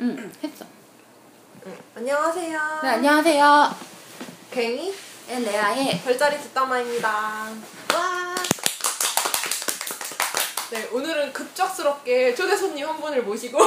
응, 0.00 0.32
했어. 0.42 0.64
안녕하세요. 1.94 2.58
네, 2.82 2.88
안녕하세요. 2.88 3.74
갱이 4.50 4.94
레아의 5.28 6.00
별자리 6.02 6.40
뒷담화입니다. 6.40 7.08
와. 7.92 8.34
네, 10.70 10.88
오늘은 10.90 11.32
급작스럽게 11.34 12.34
초대 12.34 12.56
손님 12.56 12.88
한 12.88 12.98
분을 12.98 13.22
모시고 13.24 13.58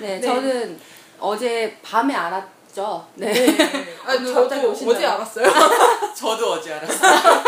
네, 0.00 0.18
네. 0.18 0.20
저는 0.20 0.78
어제 1.18 1.78
밤에 1.82 2.14
알았죠. 2.14 3.08
네. 3.14 3.32
네. 3.32 3.96
아, 4.04 4.18
저도. 4.18 4.72
어제 4.86 5.06
알았어요. 5.06 5.50
저도 6.14 6.52
어제 6.52 6.74
알았어요. 6.74 7.44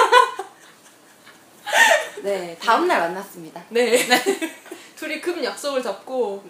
네, 2.23 2.57
다음 2.63 2.89
날 2.89 3.01
만났습니다. 3.01 3.63
네. 3.69 4.09
둘이 4.97 5.21
큰 5.21 5.45
약속을 5.45 5.83
잡고 5.83 6.43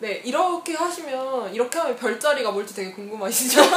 네, 0.00 0.22
이렇게 0.24 0.74
하시면 0.74 1.54
이렇게 1.54 1.78
하면 1.78 1.94
별자리가 1.94 2.50
뭘지 2.50 2.74
되게 2.74 2.90
궁금하시죠? 2.90 3.60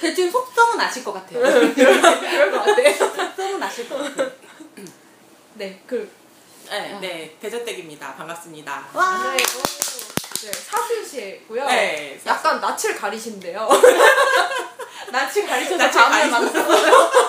대충 0.00 0.28
속성은 0.28 0.80
아실 0.80 1.04
것 1.04 1.12
같아요. 1.12 1.40
그럴 1.74 2.50
것 2.50 2.64
같아요. 2.64 2.92
속성은 2.94 3.62
아실 3.62 3.88
것 3.88 3.96
같아요. 3.96 4.30
네, 5.54 5.80
그 5.86 6.10
네, 6.68 6.98
네, 7.00 7.36
대저댁입니다. 7.40 8.16
반갑습니다. 8.16 8.88
와. 8.92 9.34
네, 9.36 9.36
네, 9.36 10.52
사수시고요. 10.52 11.64
네, 11.66 12.20
사수. 12.22 12.28
약간 12.28 12.60
낯을 12.60 12.96
가리신데요. 12.96 13.68
낯을 15.12 15.46
다음 15.46 16.10
날 16.10 16.30
가리셔서. 16.30 16.40
만났어. 16.52 17.22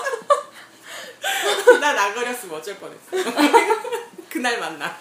나안 1.79 2.15
그렸으면 2.15 2.57
어쩔 2.57 2.75
뻔했어. 2.77 3.11
그날 4.27 4.59
만나. 4.59 4.97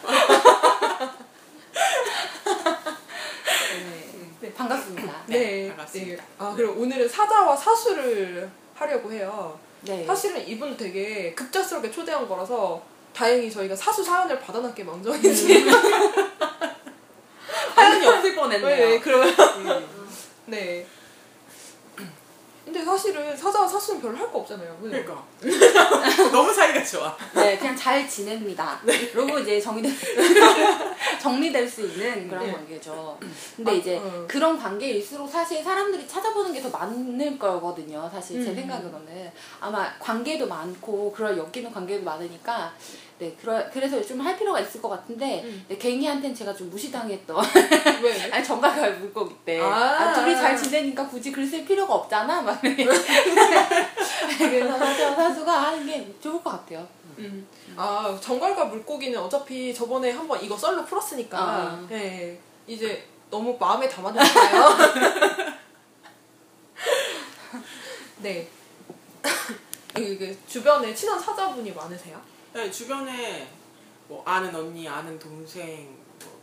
네. 3.84 4.10
네, 4.40 4.52
반갑습니다. 4.54 5.12
네, 5.26 5.68
반갑습니다. 5.68 6.22
네. 6.22 6.28
아, 6.38 6.54
그리고 6.56 6.80
오늘은 6.80 7.08
사자와 7.08 7.56
사수를 7.56 8.48
하려고 8.74 9.12
해요. 9.12 9.58
네. 9.82 10.04
사실은 10.06 10.46
이분 10.46 10.76
되게 10.76 11.34
급작스럽게 11.34 11.90
초대한 11.90 12.26
거라서 12.28 12.82
다행히 13.14 13.50
저희가 13.50 13.76
사수 13.76 14.02
사연을 14.02 14.40
받아놨게 14.40 14.84
망정이지. 14.84 15.64
사연이 17.74 18.06
없을 18.06 18.34
뻔했네요. 18.34 18.88
네, 18.88 19.00
그러면 19.00 19.28
음, 19.28 19.88
네. 20.46 20.86
근데 22.64 22.82
사실은 22.84 23.36
사자와 23.36 23.68
사수는 23.68 24.00
별로 24.00 24.16
할 24.16 24.30
거 24.32 24.38
없잖아요. 24.38 24.76
그죠? 24.80 24.90
그러니까. 24.90 25.22
너무 26.32 26.52
사이가 26.52 26.82
좋아. 26.82 27.14
네, 27.34 27.58
그냥 27.58 27.76
잘 27.76 28.08
지냅니다. 28.08 28.80
그리고 28.84 29.38
이제 29.38 29.60
정리될 29.60 29.92
정리될 31.20 31.68
수 31.68 31.82
있는 31.82 32.28
그런 32.28 32.46
네. 32.46 32.52
관계죠. 32.52 33.18
근데 33.56 33.70
아, 33.70 33.74
이제 33.74 33.96
어. 33.98 34.24
그런 34.26 34.58
관계일수록 34.58 35.28
사실 35.30 35.62
사람들이 35.62 36.06
찾아보는 36.08 36.52
게 36.52 36.64
더 36.64 36.70
많을 36.70 37.38
거거든요. 37.38 38.08
사실 38.10 38.42
제 38.42 38.48
음. 38.50 38.54
생각으로는 38.54 39.30
아마 39.60 39.92
관계도 39.98 40.46
많고 40.48 41.12
그럴 41.12 41.36
엮이는 41.36 41.70
관계도 41.70 42.02
많으니까 42.02 42.72
네, 43.18 43.36
그러, 43.40 43.70
그래서 43.70 44.02
좀 44.04 44.20
할 44.20 44.36
필요가 44.36 44.58
있을 44.60 44.82
것 44.82 44.88
같은데 44.88 45.42
음. 45.44 45.64
네, 45.68 45.76
갱이한테는 45.78 46.34
제가 46.34 46.52
좀 46.54 46.68
무시당했던 46.70 47.36
왜? 48.02 48.22
아니 48.32 48.44
정갈가 48.44 48.90
물고기 48.98 49.34
때 49.44 49.60
아. 49.60 49.66
아, 49.66 50.12
둘이 50.12 50.34
잘 50.34 50.56
지내니까 50.56 51.06
굳이 51.08 51.30
글 51.30 51.44
쓸 51.46 51.64
필요가 51.64 51.94
없잖아 51.94 52.42
막 52.42 52.60
그래서 52.62 52.92
사수와 54.78 55.14
사수가 55.14 55.52
하는 55.62 55.86
게 55.86 56.12
좋을 56.20 56.42
것 56.42 56.50
같아요. 56.50 56.86
음. 57.18 57.46
아 57.76 58.18
정갈과 58.20 58.64
물고기는 58.64 59.16
어차피 59.18 59.72
저번에 59.74 60.10
한번 60.10 60.42
이거 60.42 60.56
썰로 60.56 60.84
풀었으니까 60.84 61.38
아. 61.38 61.86
네, 61.88 62.38
이제 62.66 63.06
너무 63.30 63.56
마음에 63.60 63.88
담아두잖아요. 63.88 64.74
네. 68.22 68.48
이게 69.98 70.36
주변에 70.48 70.92
친한 70.94 71.20
사자분이 71.20 71.70
많으세요? 71.72 72.20
네, 72.54 72.70
주변에 72.70 73.50
뭐 74.06 74.22
아는 74.24 74.54
언니, 74.54 74.88
아는 74.88 75.18
동생, 75.18 75.98
뭐, 76.20 76.40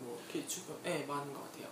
뭐 0.00 0.20
이렇게 0.24 0.44
주변, 0.48 0.76
네, 0.82 1.04
많은 1.06 1.32
것 1.32 1.44
같아요. 1.44 1.68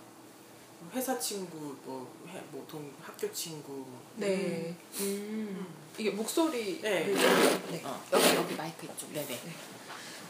회사 0.93 1.19
친구, 1.19 1.75
뭐, 1.83 2.09
해, 2.29 2.41
뭐 2.49 2.65
동, 2.65 2.89
학교 3.01 3.29
친구. 3.33 3.85
네. 4.15 4.73
음. 5.01 5.67
이게 5.97 6.11
목소리. 6.11 6.79
네. 6.81 7.03
네. 7.07 7.81
어. 7.83 8.01
여기 8.13 8.35
여기 8.35 8.55
마이크 8.55 8.85
있죠. 8.85 9.05
네네. 9.11 9.39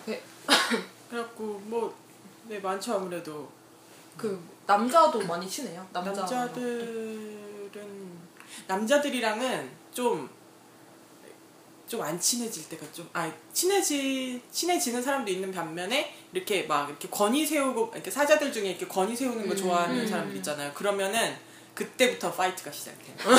네. 0.07 0.23
그래갖고 1.11 1.61
뭐, 1.65 1.95
네, 2.47 2.59
많죠 2.59 2.95
아무래도. 2.95 3.51
그 4.17 4.43
남자도 4.65 5.21
많이 5.27 5.47
친해요. 5.47 5.87
남자. 5.93 6.11
남자들은 6.11 7.71
남자들이랑은 8.67 9.71
좀 9.93 10.27
좀 11.93 12.01
안 12.01 12.19
친해질 12.19 12.67
때가 12.69 12.85
좀 12.91 13.07
아 13.13 13.31
친해지 13.53 14.41
친해지는 14.51 15.01
사람도 15.01 15.31
있는 15.31 15.51
반면에 15.51 16.15
이렇게 16.33 16.63
막 16.63 16.89
이렇게 16.89 17.07
권위 17.09 17.45
세우고 17.45 17.91
이렇게 17.93 18.09
사자들 18.09 18.51
중에 18.51 18.71
이렇게 18.71 18.87
권위 18.87 19.15
세우는 19.15 19.47
거 19.47 19.55
좋아하는 19.55 19.99
음. 19.99 20.07
사람들 20.07 20.35
있잖아요. 20.37 20.73
그러면은 20.73 21.37
그때부터 21.75 22.33
파이트가 22.33 22.71
시작돼요. 22.71 23.15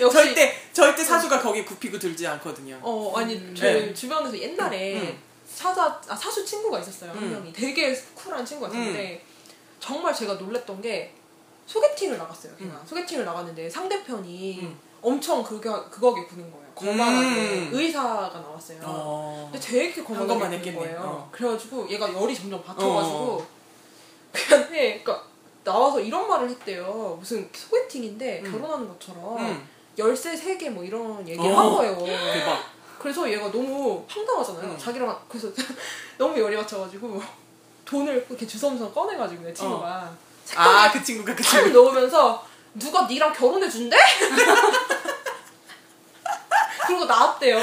역시 0.00 0.16
절대 0.16 0.54
절대 0.72 1.02
사수가 1.02 1.40
거기 1.40 1.64
굽히고 1.64 1.98
들지 1.98 2.26
않거든요. 2.26 2.78
어 2.82 3.14
아니 3.16 3.34
음. 3.34 3.54
네. 3.58 3.92
주변에서 3.92 4.38
옛날에 4.38 5.00
음. 5.00 5.18
사자 5.46 6.00
아 6.08 6.14
사수 6.14 6.44
친구가 6.44 6.78
있었어요 6.80 7.10
한 7.10 7.22
음. 7.22 7.32
명이 7.32 7.52
되게 7.52 7.94
쿨한 8.14 8.44
친구가 8.44 8.70
있었는데 8.70 9.24
정말 9.80 10.14
제가 10.14 10.34
놀랬던 10.34 10.82
게 10.82 11.12
소개팅을 11.66 12.18
나갔어요 12.18 12.54
걔가 12.56 12.70
음. 12.74 12.82
소개팅을 12.86 13.24
나갔는데 13.24 13.68
상대편이 13.68 14.60
음. 14.62 14.78
엄청 15.02 15.42
그거 15.42 15.88
그거게 15.90 16.24
구는 16.26 16.50
거예요 16.50 16.66
거만하게 16.74 17.26
음. 17.26 17.70
의사가 17.72 18.28
나왔어요 18.40 18.78
어. 18.84 19.48
근데 19.52 19.66
되게 19.66 20.00
한 20.02 20.26
거만하게 20.26 20.58
구는. 20.72 20.78
거예요 20.78 21.00
어. 21.00 21.28
그래가지고 21.32 21.88
얘가 21.90 22.12
열이 22.12 22.34
점점 22.34 22.62
받쳐가지고 22.62 23.16
어. 23.18 23.46
근데 24.32 25.00
그러니까 25.02 25.22
나와서 25.64 26.00
이런 26.00 26.28
말을 26.28 26.48
했대요 26.50 27.16
무슨 27.18 27.48
소개팅인데 27.52 28.42
음. 28.44 28.52
결혼하는 28.52 28.88
것처럼 28.88 29.38
음. 29.38 29.68
열쇠 29.98 30.36
세 30.36 30.56
개 30.58 30.70
뭐 30.70 30.84
이런 30.84 31.26
얘기를 31.26 31.50
어. 31.52 31.58
한 31.58 31.70
거예요 31.72 31.96
대박. 31.98 32.60
그래서 32.98 33.30
얘가 33.30 33.50
너무 33.52 34.04
황당하잖아요. 34.08 34.64
음. 34.72 34.78
자기랑 34.78 35.18
그래서 35.28 35.48
너무 36.18 36.38
열이 36.38 36.56
받쳐가지고 36.56 37.20
돈을 37.84 38.26
이렇게 38.28 38.46
주섬주섬 38.46 38.92
꺼내가지고 38.92 39.44
내 39.44 39.54
친구가 39.54 40.12
아 40.54 40.90
그 40.92 41.02
친구가 41.02 41.34
그탁 41.34 41.50
친구. 41.50 41.70
넣으면서 41.70 42.46
누가 42.74 43.06
니랑 43.06 43.32
결혼해 43.32 43.68
준대? 43.68 43.96
그러고 46.86 47.04
나왔대요. 47.04 47.58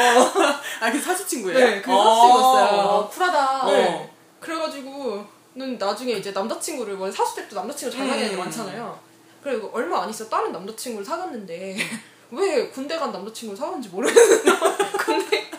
아 0.81 0.91
그 0.91 0.99
사수 0.99 1.25
친구예요. 1.25 1.57
네, 1.57 1.81
그 1.81 1.89
사수 1.89 2.03
친구였어요. 2.21 2.79
어, 2.81 3.09
쿨하다. 3.09 3.61
어. 3.63 3.71
네. 3.71 4.09
그래가지고 4.39 5.25
는 5.55 5.77
나중에 5.77 6.13
이제 6.13 6.31
남자친구를 6.31 6.95
뭐 6.95 7.09
사수 7.11 7.35
때도 7.35 7.55
남자친구 7.55 7.95
잘 7.95 8.07
사귀는 8.07 8.29
게 8.29 8.35
음. 8.35 8.39
많잖아요. 8.39 8.99
그리고 9.43 9.69
얼마 9.73 10.01
안 10.03 10.09
있어 10.09 10.27
다른 10.27 10.51
남자친구를 10.51 11.05
사귀었는데 11.05 11.77
왜 12.31 12.67
군대 12.69 12.97
간 12.97 13.11
남자친구를 13.11 13.55
사귀었는지 13.57 13.89
모르겠어요. 13.89 14.57
근데 14.97 15.51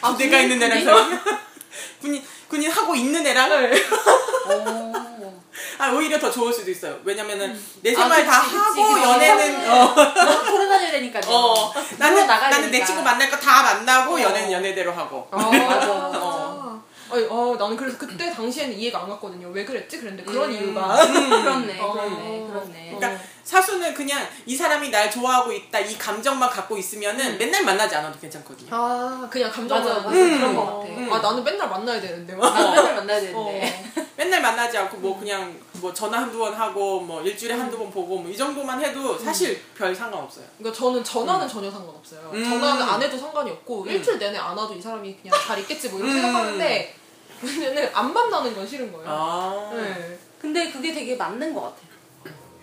아, 0.00 0.08
군대가 0.10 0.36
군인- 0.38 0.52
있는 0.52 0.72
애랑 0.72 0.94
군인? 0.94 1.20
군인 2.00 2.24
군인 2.48 2.70
하고 2.70 2.94
있는 2.94 3.26
애랑 3.26 3.50
네. 3.50 3.84
어. 5.78 5.84
아 5.84 5.92
오히려 5.92 6.18
더 6.18 6.30
좋을 6.30 6.52
수도 6.52 6.70
있어요. 6.70 6.98
왜냐면은 7.04 7.58
내 7.82 7.92
아, 7.94 8.00
생활 8.00 8.26
다 8.26 8.42
그치, 8.42 8.56
그치, 8.56 8.80
하고. 8.80 9.02
연애는 9.02 9.70
어, 9.70 9.94
돌아다녀야 9.94 10.90
되니까요. 10.90 11.22
어 11.28 11.72
나는 11.98 12.26
나가야 12.26 12.50
나는 12.50 12.66
내 12.66 12.70
되니까. 12.72 12.86
친구 12.86 13.02
만날 13.02 13.30
거 13.30 13.38
다 13.38 13.62
만나고 13.62 14.14
어. 14.16 14.20
연애는 14.20 14.52
연애대로 14.52 14.92
하고. 14.92 15.28
아, 15.30 15.36
맞아. 15.36 15.90
어. 16.18 16.82
아니, 17.10 17.24
어, 17.30 17.56
나는 17.58 17.76
그래서 17.76 17.96
그때 17.96 18.30
당시에는 18.30 18.74
이해가 18.74 19.00
안 19.02 19.08
갔거든요. 19.08 19.48
왜 19.48 19.64
그랬지? 19.64 19.98
그랬는데 19.98 20.30
그런 20.30 20.50
음. 20.50 20.54
이유가. 20.54 20.88
그렇네, 21.06 21.80
어. 21.80 21.92
그렇네, 21.92 22.46
그렇네. 22.50 22.94
그러니까 22.98 23.22
사수는 23.44 23.94
그냥 23.94 24.26
이 24.46 24.54
사람이 24.56 24.90
날 24.90 25.10
좋아하고 25.10 25.52
있다 25.52 25.78
이 25.80 25.96
감정만 25.98 26.48
갖고 26.50 26.76
있으면은 26.76 27.38
맨날 27.38 27.64
만나지 27.64 27.94
않아도 27.96 28.18
괜찮거든요. 28.18 28.68
아, 28.70 29.28
그냥 29.30 29.50
감정만 29.50 29.84
맞아, 29.84 29.94
맞아. 30.00 30.10
그런 30.10 30.42
음. 30.50 30.56
거 30.56 30.64
같아. 30.66 30.88
음. 30.88 31.12
아, 31.12 31.18
나는 31.18 31.44
맨날 31.44 31.68
만나야 31.68 32.00
되는데. 32.00 32.34
막. 32.34 32.52
만나야 32.52 32.94
만나야 32.94 33.20
되는데. 33.20 33.84
맨날 34.16 34.42
만나지 34.42 34.76
않고 34.76 34.96
뭐 34.96 35.18
그냥 35.18 35.56
뭐 35.74 35.94
전화 35.94 36.18
한두 36.18 36.38
번 36.38 36.52
하고 36.52 37.00
뭐 37.00 37.22
일주일에 37.22 37.54
한두 37.54 37.78
번 37.78 37.90
보고 37.90 38.18
뭐 38.18 38.28
이 38.28 38.36
정도만 38.36 38.82
해도 38.84 39.18
사실 39.18 39.62
별 39.76 39.94
상관없어요. 39.94 40.44
그러니까 40.58 40.78
저는 40.78 41.02
전화는 41.02 41.48
전혀 41.48 41.70
상관없어요. 41.70 42.30
음. 42.34 42.44
전화는 42.44 42.82
안 42.82 43.02
해도 43.02 43.16
상관이 43.16 43.50
없고 43.50 43.86
일주일 43.86 44.18
내내 44.18 44.36
안 44.38 44.56
와도 44.56 44.74
이 44.74 44.80
사람이 44.82 45.16
그냥 45.22 45.38
잘 45.46 45.58
있겠지 45.60 45.88
뭐 45.88 45.98
이런 46.00 46.10
음. 46.10 46.20
생각하는데 46.20 46.94
문제는 47.40 47.90
안 47.94 48.12
만나는 48.12 48.54
건 48.54 48.66
싫은 48.66 48.92
거예요. 48.92 49.06
아. 49.08 49.70
네. 49.74 50.18
근데 50.40 50.70
그게 50.70 50.92
되게 50.92 51.16
맞는 51.16 51.54
것 51.54 51.62
같아. 51.62 51.76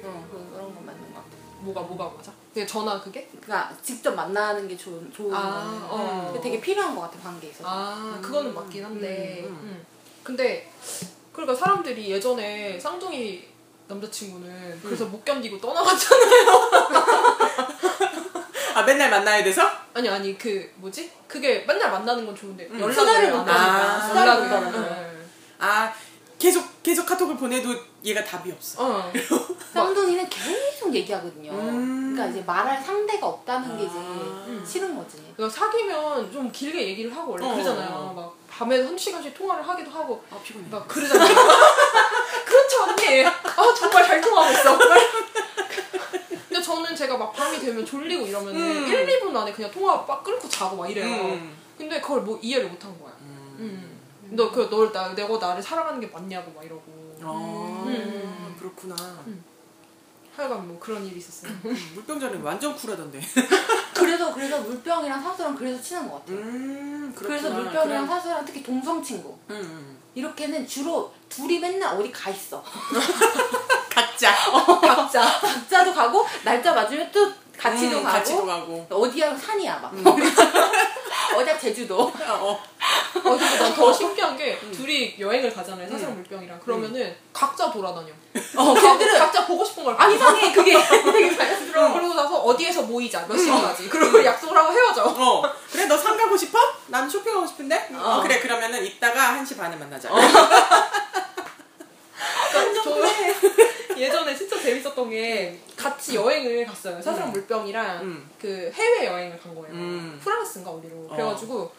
어, 0.08 0.28
그- 0.32 0.50
그런 0.54 0.74
건 0.76 0.86
맞는 0.86 1.02
것 1.14 1.16
같아. 1.16 1.28
뭐가 1.60 1.82
뭐가 1.82 2.12
맞아? 2.18 2.32
그게 2.54 2.66
전화 2.66 3.02
그게? 3.02 3.28
그러니까 3.42 3.76
직접 3.82 4.14
만나는 4.14 4.68
게 4.68 4.78
좋은 4.78 5.12
좋은 5.12 5.34
아, 5.34 5.40
거는 5.42 5.82
어. 5.90 6.28
그게 6.32 6.42
되게 6.42 6.62
필요한 6.62 6.96
것 6.96 7.02
같아 7.02 7.20
관계에서. 7.24 7.64
아 7.66 8.20
그거는 8.22 8.54
맞긴 8.54 8.86
한데 8.86 9.42
음, 9.46 9.50
음. 9.50 9.60
음. 9.64 9.86
근데 10.24 10.72
그러니까 11.34 11.56
사람들이 11.58 12.10
예전에 12.12 12.80
쌍둥이 12.80 13.48
남자친구는 13.88 14.80
그래서 14.84 15.06
못 15.06 15.24
견디고 15.26 15.60
떠나갔잖아요. 15.60 16.70
아 18.76 18.84
맨날 18.84 19.10
만나야 19.10 19.44
돼서? 19.44 19.64
아니 19.94 20.10
아니 20.10 20.38
그 20.38 20.72
뭐지? 20.76 21.12
그게 21.28 21.64
맨날 21.66 21.92
만나는 21.92 22.26
건 22.26 22.36
좋은데 22.36 22.68
음. 22.72 22.80
연락을 22.80 23.32
못 23.32 23.38
하니까. 23.40 23.54
하니까. 23.54 24.08
수다를 24.08 24.34
못 24.36 24.42
연락을. 24.46 24.66
하니까. 24.68 24.96
응. 25.02 25.30
아 25.60 25.94
계속 26.38 26.66
계속 26.86 27.04
카톡을 27.04 27.36
보내도 27.36 27.76
얘가 28.04 28.24
답이 28.24 28.52
없어. 28.52 28.86
어. 28.86 29.12
쌍둥이는 29.74 30.30
계속 30.30 30.94
얘기하거든요. 30.94 31.52
음. 31.52 32.14
그러니까 32.14 32.28
이제 32.28 32.46
말할 32.46 32.80
상대가 32.80 33.26
없다는 33.26 33.76
게 33.76 33.86
이제 33.86 33.96
아. 33.98 34.64
싫은 34.64 34.96
거지. 34.96 35.18
그러니까 35.36 35.50
사귀면 35.50 36.32
좀 36.32 36.52
길게 36.52 36.90
얘기를 36.90 37.16
하고 37.16 37.32
원래 37.32 37.44
어. 37.44 37.54
그러잖아요. 37.54 38.14
막 38.16 38.38
밤에 38.48 38.84
한 38.84 38.96
시간씩 38.96 39.34
통화를 39.34 39.68
하기도 39.68 39.90
하고 39.90 40.24
아 40.30 40.38
피곤해. 40.44 40.68
막 40.70 40.88
그러잖아요. 40.88 41.28
그렇죠 42.46 42.84
언니. 42.84 43.26
아 43.26 43.74
정말 43.76 44.06
잘 44.06 44.22
통하고 44.22 44.54
있어. 44.54 44.78
근데 46.48 46.62
저는 46.62 46.96
제가 46.96 47.18
막 47.18 47.34
밤이 47.34 47.60
되면 47.60 47.84
졸리고 47.84 48.28
이러면은 48.28 48.62
음. 48.62 48.88
1, 48.88 49.08
2분 49.08 49.32
만에 49.32 49.52
그냥 49.52 49.72
통화 49.72 50.06
빡 50.06 50.24
끊고 50.24 50.48
자고 50.48 50.76
막 50.76 50.88
이래요. 50.88 51.08
음. 51.08 51.58
근데 51.80 52.00
그걸 52.00 52.22
뭐 52.22 52.38
이해를 52.44 52.70
못한 52.70 52.96
거야. 53.00 53.12
음. 53.22 53.95
음. 54.32 54.36
너그널 54.36 54.92
나, 54.92 55.14
내가 55.14 55.38
나를 55.38 55.62
사랑하는 55.62 56.00
게 56.00 56.08
맞냐고 56.08 56.52
막 56.56 56.64
이러고. 56.64 56.84
어, 57.24 57.84
음. 57.88 58.56
그렇구나. 58.60 58.96
하여간 60.36 60.68
뭐 60.68 60.78
그런 60.80 61.06
일이 61.06 61.18
있었어요. 61.18 61.52
음, 61.64 61.92
물병자는 61.96 62.42
완전 62.42 62.76
쿨하던데. 62.76 63.22
그래서 63.96 64.34
그래서 64.34 64.60
물병이랑 64.60 65.24
사수랑 65.24 65.56
그래서 65.56 65.82
친한 65.82 66.10
것 66.10 66.20
같아. 66.20 66.34
요 66.34 66.38
음, 66.38 67.14
그래서. 67.16 67.50
물병이랑 67.52 68.06
그래. 68.06 68.16
사수랑 68.16 68.44
특히 68.46 68.62
동성 68.62 69.02
친구 69.02 69.30
음, 69.50 69.56
음. 69.56 69.98
이렇게는 70.14 70.68
주로 70.68 71.14
둘이 71.30 71.60
맨날 71.60 71.96
어디 71.98 72.12
가 72.12 72.30
있어. 72.30 72.62
각자. 73.90 74.36
각자 74.82 75.22
각자도 75.40 75.94
가고 75.94 76.26
날짜 76.44 76.74
맞으면 76.74 77.10
또 77.14 77.32
같이도 77.58 78.00
음, 78.00 78.04
가고 78.04 78.18
같이도 78.18 78.46
가고. 78.46 78.86
어디야 78.90 79.34
산이야 79.38 79.80
막. 79.80 79.94
어디야 81.36 81.58
제주도. 81.58 82.02
어, 82.28 82.60
어, 82.60 83.22
근데 83.22 83.58
난 83.60 83.74
더 83.76 83.92
신기한 83.94 84.38
게 84.38 84.60
둘이 84.72 85.16
여행을 85.20 85.54
가잖아요. 85.54 85.88
음. 85.90 86.16
물병이랑. 86.16 86.60
그러면은 86.60 87.16
각자 87.34 87.72
돌아다녀. 87.72 88.08
어 88.58 88.74
걔들은 88.74 89.18
각자 89.20 89.46
보고 89.46 89.64
싶은 89.64 89.84
걸안 89.84 89.98
봐. 89.98 90.08
이상해 90.10 90.52
그게 90.54 90.74
되게 91.12 91.36
자연스러워. 91.36 91.94
그러고 91.94 92.14
나서 92.14 92.38
어디에서 92.42 92.82
모이자 92.84 93.26
몇 93.28 93.38
시까지. 93.38 93.90
그리고 93.90 94.24
약속을 94.24 94.58
하고 94.58 94.72
헤어져. 94.72 95.04
어. 95.06 95.44
그래 95.72 95.86
너산 95.86 96.18
가고 96.18 96.36
싶어? 96.38 96.60
난 96.88 97.10
쇼핑하고 97.10 97.46
싶은데? 97.48 97.90
어. 97.94 98.18
어. 98.18 98.22
그래 98.22 98.40
그러면은 98.40 98.86
이따가 98.86 99.38
1시 99.42 99.58
반에 99.58 99.76
만나자. 99.76 100.10
그러니까 102.52 102.84
저 102.84 102.96
예전에 103.98 104.36
재밌었던 104.66 105.10
게 105.10 105.60
같이 105.78 106.16
여행을 106.16 106.66
갔어요. 106.66 107.00
사수랑 107.02 107.30
음. 107.30 107.34
물병이랑 107.34 108.02
음. 108.02 108.30
그 108.42 108.72
해외 108.74 109.06
여행을 109.06 109.40
간 109.40 109.54
거예요. 109.54 109.74
음. 109.74 110.20
프랑스인가 110.22 110.72
어디로. 110.72 110.96
어. 111.10 111.16
그래가지고 111.16 111.72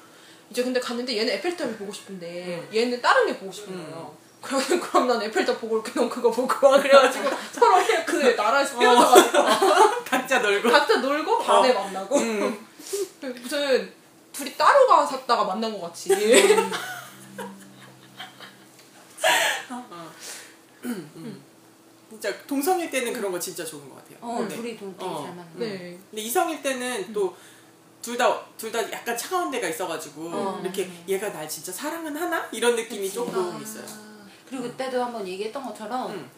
이제 0.50 0.62
근데 0.62 0.78
갔는데 0.78 1.16
얘는 1.16 1.32
에펠탑을 1.34 1.76
보고 1.76 1.92
싶은데 1.92 2.46
음. 2.70 2.76
얘는 2.76 3.02
다른 3.02 3.26
게 3.26 3.36
보고 3.36 3.50
싶은 3.50 3.74
거예요. 3.74 4.14
그럼, 4.40 4.62
그럼 4.80 5.08
난 5.08 5.22
에펠탑 5.22 5.60
보고 5.60 5.76
올게, 5.76 5.92
넌 5.94 6.08
그거 6.08 6.30
보고 6.30 6.66
와. 6.66 6.80
그래가지고 6.80 7.28
서로 7.52 7.76
그 8.06 8.16
나라에서 8.36 8.78
헤어져가지고 8.78 10.04
각자 10.04 10.38
놀고. 10.38 10.70
각자 10.70 10.96
놀고 10.98 11.38
밤에 11.40 11.72
어. 11.72 11.82
만나고 11.82 12.16
음. 12.16 12.66
무슨 13.42 13.92
둘이 14.32 14.56
따로 14.56 14.86
갔다가 14.86 15.44
만난 15.44 15.72
것 15.72 15.80
같이. 15.80 16.10
진짜 22.20 22.32
동성일 22.46 22.90
때는 22.90 23.12
그런 23.12 23.30
거 23.30 23.38
진짜 23.38 23.64
좋은 23.64 23.88
것 23.90 23.96
같아요. 23.96 24.16
어 24.20 24.46
네. 24.48 24.56
둘이 24.56 24.76
동 24.78 24.96
되게 24.96 25.10
어. 25.10 25.22
잘 25.24 25.34
맞는. 25.36 25.52
네. 25.58 25.98
근데 26.10 26.22
이성일 26.22 26.62
때는 26.62 27.12
또둘다 27.12 28.40
둘 28.56 28.72
다 28.72 28.80
약간 28.92 29.16
차가운 29.16 29.50
데가 29.50 29.68
있어가지고 29.68 30.30
어. 30.32 30.60
이렇게 30.62 30.88
얘가 31.06 31.30
날 31.32 31.48
진짜 31.48 31.70
사랑은 31.72 32.16
하나 32.16 32.48
이런 32.52 32.74
느낌이 32.76 33.02
그치. 33.02 33.14
조금 33.14 33.54
아. 33.56 33.60
있어요. 33.60 33.84
그리고 34.48 34.62
그때도 34.64 35.02
한번 35.02 35.26
얘기했던 35.26 35.62
것처럼 35.64 36.10
음. 36.12 36.30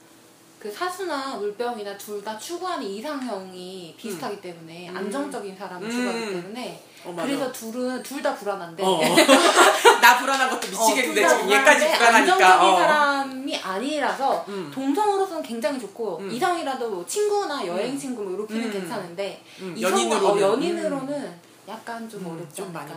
그 0.59 0.73
사수나 0.73 1.37
물병이나 1.37 1.97
둘 1.97 2.21
다 2.25 2.37
추구하는 2.37 2.85
이상형이 2.85 3.95
비슷하기 3.97 4.41
때문에 4.41 4.89
음. 4.91 4.97
안정적인 4.97 5.57
사람을 5.57 5.87
음. 5.87 5.91
추구하기 5.91 6.33
때문에 6.33 6.85
어. 7.05 7.15
그래서 7.17 7.53
둘은 7.53 8.03
둘 8.03 8.21
다 8.23 8.35
불안한데 8.35 8.83
어. 8.83 9.01
나 10.09 10.17
불안한 10.19 10.49
것도 10.49 10.69
미치겠는데 10.69 11.23
어, 11.25 11.29
지금 11.29 11.51
얘까지 11.51 11.93
불안하니까. 11.93 12.17
안정적인 12.17 12.67
어. 12.67 12.77
사람이 12.79 13.57
아니라서 13.59 14.45
음. 14.49 14.71
동성으로서는 14.75 15.43
굉장히 15.43 15.79
좋고 15.79 16.19
음. 16.23 16.31
이성이라도 16.31 16.89
뭐 16.89 17.05
친구나 17.07 17.67
여행 17.67 17.93
음. 17.93 17.99
친구 17.99 18.23
뭐 18.23 18.33
이렇게는 18.33 18.65
음. 18.69 18.73
괜찮은데 18.73 19.43
음, 19.61 19.75
이성과- 19.77 19.83
연인으로는. 19.83 20.43
어, 20.45 20.53
연인으로는 20.53 21.33
약간 21.69 22.09
좀 22.09 22.25
음, 22.25 22.49
좀 22.55 22.73
많이. 22.73 22.91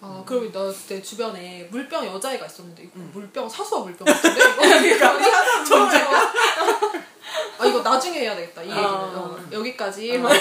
아, 0.00 0.22
그리고 0.24 0.52
나 0.52 0.70
그때 0.70 1.02
주변에 1.02 1.66
물병 1.72 2.06
여자애가 2.06 2.44
있었는데 2.46 2.82
이거 2.84 2.92
음. 2.96 3.10
물병 3.14 3.48
사수와 3.48 3.80
물병 3.84 4.04
같은데 4.04 4.40
이거 4.40 4.56
그러니까 5.16 5.64
존재가. 5.64 6.32
아 7.58 7.66
이거 7.66 7.82
나중에 7.82 8.20
해야 8.20 8.34
되겠다 8.36 8.62
이 8.62 8.68
얘기는 8.68 8.84
아. 8.84 8.90
어, 8.90 9.38
여기까지 9.50 10.16
어. 10.16 10.20
막 10.20 10.32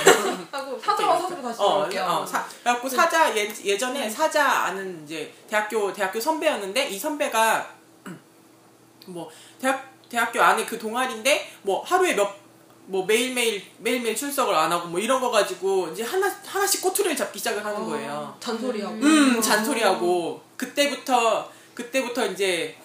하고 0.52 0.80
사자와 0.80 1.20
사수로 1.20 1.42
다시 1.42 1.62
어, 1.62 1.66
돌아올게요. 1.66 2.04
어, 2.04 2.26
사, 2.26 2.46
그래갖고 2.64 2.90
사자 2.90 3.36
예, 3.36 3.54
예전에 3.64 4.10
사자 4.10 4.46
아는 4.46 5.04
이제 5.04 5.34
대학교 5.50 5.92
대학교 5.92 6.20
선배였는데 6.20 6.90
이 6.90 6.98
선배가 6.98 7.70
뭐 9.08 9.30
대학 9.60 9.92
대학교 10.10 10.42
안에 10.42 10.66
그 10.66 10.78
동아리인데 10.78 11.52
뭐 11.64 11.84
하루에 11.84 12.14
몇 12.14 12.48
뭐 12.88 13.06
매일매일 13.06 13.62
매일매일 13.80 14.16
출석을 14.16 14.56
안 14.56 14.72
하고 14.72 14.88
뭐 14.88 15.00
이런 15.00 15.20
거 15.20 15.30
가지고 15.30 15.90
이제 15.90 16.04
하나 16.04 16.34
하나씩 16.46 16.82
꼬투리를 16.82 17.16
잡기 17.18 17.38
시작을 17.38 17.64
하는 17.64 17.86
거예요. 17.86 18.36
잔소리하고 18.40 18.96
음, 18.96 19.42
잔소리하고 19.42 20.42
그때부터 20.56 21.52
그때부터 21.74 22.26
이제 22.28 22.78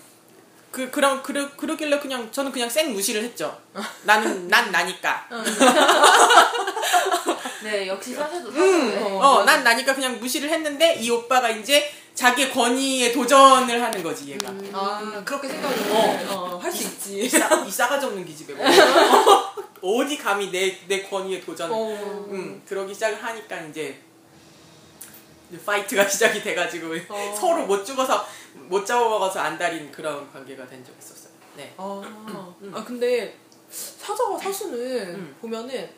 그 0.73 0.91
그런 0.91 1.23
그러 1.23 1.55
그러길래 1.55 2.01
그냥 2.01 2.33
저는 2.33 2.51
그냥 2.51 2.69
쌩 2.69 2.93
무시를 2.95 3.23
했죠. 3.23 3.57
나는 4.05 4.49
난 4.49 4.73
나니까. 4.73 5.29
네 7.63 7.87
역시 7.87 8.15
사수도 8.15 8.49
음, 8.49 8.55
사수네. 8.55 9.19
어, 9.21 9.45
난 9.45 9.63
나니까 9.63 9.95
그냥 9.95 10.19
무시를 10.19 10.49
했는데 10.51 10.95
이 10.95 11.11
오빠가 11.11 11.49
이제 11.51 11.93
자기 12.15 12.51
권위에 12.51 13.13
도전을 13.13 13.83
하는 13.83 14.03
거지 14.03 14.31
얘가. 14.33 14.51
아 14.73 15.23
그렇게 15.25 15.49
생각을 15.49 15.77
어. 15.91 16.27
어, 16.31 16.59
할 16.63 16.73
수 16.73 16.85
있지 16.85 17.21
이, 17.21 17.29
싸, 17.29 17.63
이 17.65 17.71
싸가지 17.71 18.07
없는 18.07 18.25
기집애. 18.25 18.55
뭐. 18.55 18.65
어디 20.01 20.17
감히 20.17 20.51
내, 20.51 20.79
내 20.89 21.03
권위에 21.03 21.41
도전을. 21.41 21.75
어. 21.75 22.27
음, 22.31 22.63
그러기 22.67 22.95
시작을 22.95 23.23
하니까 23.23 23.61
이제, 23.63 24.01
이제 25.51 25.61
파이트가 25.65 26.07
시작이 26.09 26.43
돼가지고 26.43 26.95
어. 27.09 27.37
서로 27.39 27.67
못 27.67 27.85
죽어서 27.85 28.27
못 28.73 28.87
잡아먹어서 28.87 29.39
안달인 29.39 29.93
그런 29.93 30.33
관계가 30.33 30.67
된 30.67 30.83
적이 30.83 30.97
있었어요. 30.99 31.33
네. 31.55 31.75
아, 31.77 32.03
음. 32.63 32.73
아 32.75 32.83
근데 32.83 33.37
사자와 33.71 34.39
사수는 34.39 35.15
음. 35.15 35.37
보면은 35.43 35.91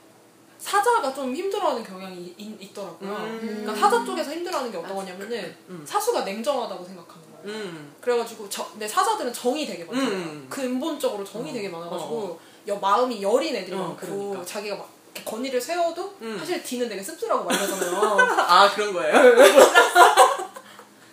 사자가 0.58 1.14
좀 1.14 1.32
힘들어하는 1.32 1.84
경향이 1.84 2.34
있, 2.36 2.62
있더라고요. 2.62 3.10
음. 3.10 3.38
그러니까 3.40 3.76
사자 3.76 4.04
쪽에서 4.04 4.32
힘들어하는 4.32 4.72
게 4.72 4.78
어떤 4.78 4.96
거냐면은 4.96 5.56
음. 5.68 5.84
사수가 5.86 6.24
냉정하다고 6.24 6.84
생각하는 6.84 7.22
거예요. 7.30 7.58
음. 7.58 7.94
그래가지고 8.00 8.48
저, 8.48 8.68
근데 8.68 8.88
사자들은 8.88 9.32
정이 9.32 9.66
되게 9.66 9.84
많잖아요. 9.84 10.10
음. 10.10 10.46
근본적으로 10.50 11.22
정이 11.22 11.50
어. 11.50 11.52
되게 11.52 11.68
많아가지고 11.68 12.16
어. 12.18 12.40
여, 12.66 12.76
마음이 12.76 13.22
여린 13.22 13.54
애들이 13.54 13.76
어, 13.76 13.80
많고 13.80 13.96
그러니까. 14.06 14.44
자기가 14.44 14.76
막 14.76 14.90
건의를 15.24 15.60
세워도 15.60 16.16
음. 16.22 16.36
사실 16.40 16.60
뒤는 16.60 16.88
되게 16.88 17.00
씁쓸하고 17.00 17.44
말하잖아요. 17.48 18.18
아, 18.48 18.68
그런 18.74 18.92
거예요? 18.92 19.14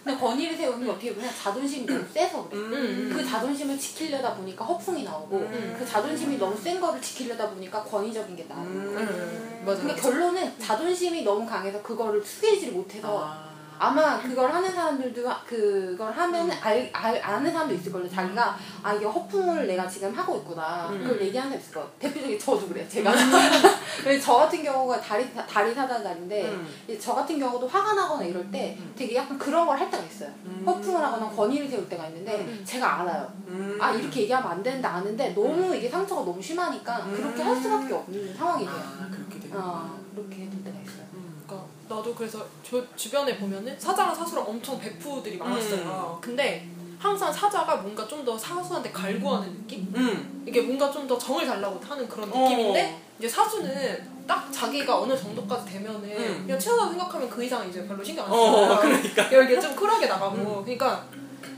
근데 0.04 0.20
권위를 0.20 0.58
세우는 0.58 0.84
게 0.86 0.92
어떻게 0.92 1.14
보면 1.14 1.32
자존심이 1.36 1.86
너무 1.86 2.04
세서 2.12 2.50
그래. 2.50 2.60
음. 2.60 3.14
그 3.14 3.24
자존심을 3.24 3.78
지키려다 3.78 4.34
보니까 4.36 4.66
허풍이 4.66 5.04
나오고 5.04 5.38
음. 5.38 5.76
그 5.78 5.86
자존심이 5.86 6.38
너무 6.38 6.58
센 6.58 6.82
거를 6.82 7.00
지키려다 7.02 7.50
보니까 7.52 7.84
권위적인 7.84 8.36
게 8.36 8.46
나오고 8.46 8.68
음. 8.68 9.62
맞아. 9.64 9.82
근데 9.82 9.96
결론은 9.96 10.52
자존심이 10.60 11.24
너무 11.24 11.46
강해서 11.46 11.82
그거를 11.84 12.24
숙이지 12.24 12.72
못해서 12.72 13.24
아. 13.24 13.51
아마 13.84 14.22
그걸 14.22 14.52
하는 14.54 14.72
사람들도 14.72 15.28
하- 15.28 15.42
그걸 15.44 16.12
하면 16.12 16.52
알, 16.62 16.88
알, 16.94 17.20
아는 17.24 17.52
사람도 17.52 17.74
있을 17.74 17.92
걸요. 17.92 18.08
자기가 18.08 18.56
아 18.84 18.94
이게 18.94 19.06
허풍을 19.06 19.66
내가 19.66 19.88
지금 19.88 20.14
하고 20.14 20.38
있구나. 20.38 20.88
음. 20.92 21.00
그걸 21.02 21.20
얘기하는 21.22 21.50
사람 21.50 21.60
있을 21.60 21.74
거예요. 21.74 21.90
대표적인 21.98 22.38
저도 22.40 22.68
그래요. 22.68 22.88
제가. 22.88 23.12
그래서 24.04 24.24
저 24.24 24.36
같은 24.36 24.62
경우가 24.64 25.02
다리 25.02 25.28
다리 25.34 25.74
사다자인데 25.74 26.46
음. 26.50 26.68
저 27.00 27.16
같은 27.16 27.40
경우도 27.40 27.68
화가 27.68 27.94
나거나 27.96 28.24
이럴 28.24 28.50
때 28.52 28.78
되게 28.96 29.16
약간 29.16 29.38
그런 29.40 29.66
걸 29.66 29.72
할 29.82 29.90
때가 29.90 30.04
있어요. 30.04 30.30
음. 30.46 30.64
허풍을 30.64 31.04
하거나 31.04 31.28
권위를 31.30 31.68
세울 31.68 31.90
때가 31.90 32.06
있는데 32.08 32.36
음. 32.38 32.62
제가 32.64 33.02
알아요. 33.02 33.32
음. 33.48 33.80
아 33.82 33.92
이렇게 33.94 34.22
얘기하면 34.22 34.52
안 34.52 34.62
되는데 34.62 34.88
아는데 34.88 35.30
너무 35.34 35.76
이게 35.76 35.90
상처가 35.90 36.22
너무 36.24 36.40
심하니까 36.40 36.98
음. 37.00 37.16
그렇게 37.16 37.42
할 37.42 37.56
수밖에 37.60 37.92
없는 37.96 38.36
상황이 38.36 38.64
돼요. 38.64 38.76
아, 38.76 39.08
그렇게 39.10 39.40
되는 39.40 39.58
어. 39.60 39.98
그렇게 40.14 40.36
될 40.50 40.64
때가 40.64 40.78
있어요. 40.86 41.02
음. 41.92 41.98
나도 41.98 42.16
그래서 42.16 42.46
저 42.64 42.84
주변에 42.96 43.38
보면은 43.38 43.78
사자랑 43.80 44.14
사수랑 44.16 44.46
엄청 44.48 44.80
베프들이 44.80 45.38
많았어요. 45.38 46.20
근데 46.22 46.68
항상 47.00 47.34
사자가 47.34 47.78
뭔가 47.78 48.08
좀 48.08 48.24
더 48.24 48.38
사수한테 48.38 48.92
갈구하는 48.92 49.52
느낌? 49.54 49.92
음. 49.96 50.44
이게 50.46 50.62
뭔가 50.62 50.92
좀 50.92 51.08
더 51.08 51.18
정을 51.18 51.46
달라고 51.46 51.80
하는 51.84 52.08
그런 52.08 52.32
어. 52.32 52.38
느낌인데 52.44 53.02
이제 53.18 53.28
사수는 53.28 54.10
딱 54.28 54.52
자기가 54.52 55.00
어느 55.02 55.18
정도까지 55.18 55.72
되면은 55.74 56.04
음. 56.04 56.44
그냥 56.46 56.60
친하다고 56.60 56.92
생각하면 56.92 57.30
그 57.30 57.44
이상 57.44 57.68
이제 57.68 57.86
별로 57.88 58.04
신경 58.04 58.26
안 58.26 58.32
어, 58.32 58.36
써요. 58.36 58.78
그러니까. 58.82 59.24
이렇게 59.24 59.60
좀 59.60 59.76
쿨하게 59.76 60.06
나가고 60.08 60.64
그러니까 60.64 61.06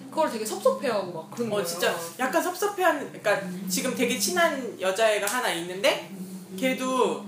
그걸 0.10 0.30
되게 0.32 0.46
섭섭해하고 0.46 1.12
막 1.12 1.32
그런 1.32 1.50
거예요. 1.50 1.63
어 1.63 1.66
진짜 1.66 1.94
약간 2.20 2.42
섭섭해하는 2.42 3.12
그러니까 3.12 3.42
지금 3.68 3.94
되게 3.96 4.18
친한 4.18 4.80
여자애가 4.80 5.28
하나 5.28 5.52
있는데 5.52 6.10
걔도 6.58 7.25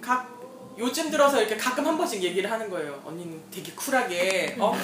각 0.00 0.31
요즘 0.78 1.10
들어서 1.10 1.40
이렇게 1.40 1.56
가끔 1.56 1.86
한 1.86 1.96
번씩 1.98 2.22
얘기를 2.22 2.50
하는 2.50 2.68
거예요. 2.70 3.02
언니는 3.04 3.40
되게 3.50 3.72
쿨하게 3.72 4.56
어 4.58 4.76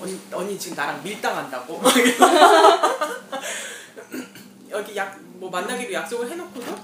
언니, 0.00 0.20
언니 0.32 0.58
지금 0.58 0.76
나랑 0.76 1.02
밀당한다고 1.02 1.82
여기 4.70 4.96
약 4.96 5.24
뭐 5.44 5.50
만나기로 5.50 5.92
약속을 5.92 6.30
해놓고도 6.30 6.74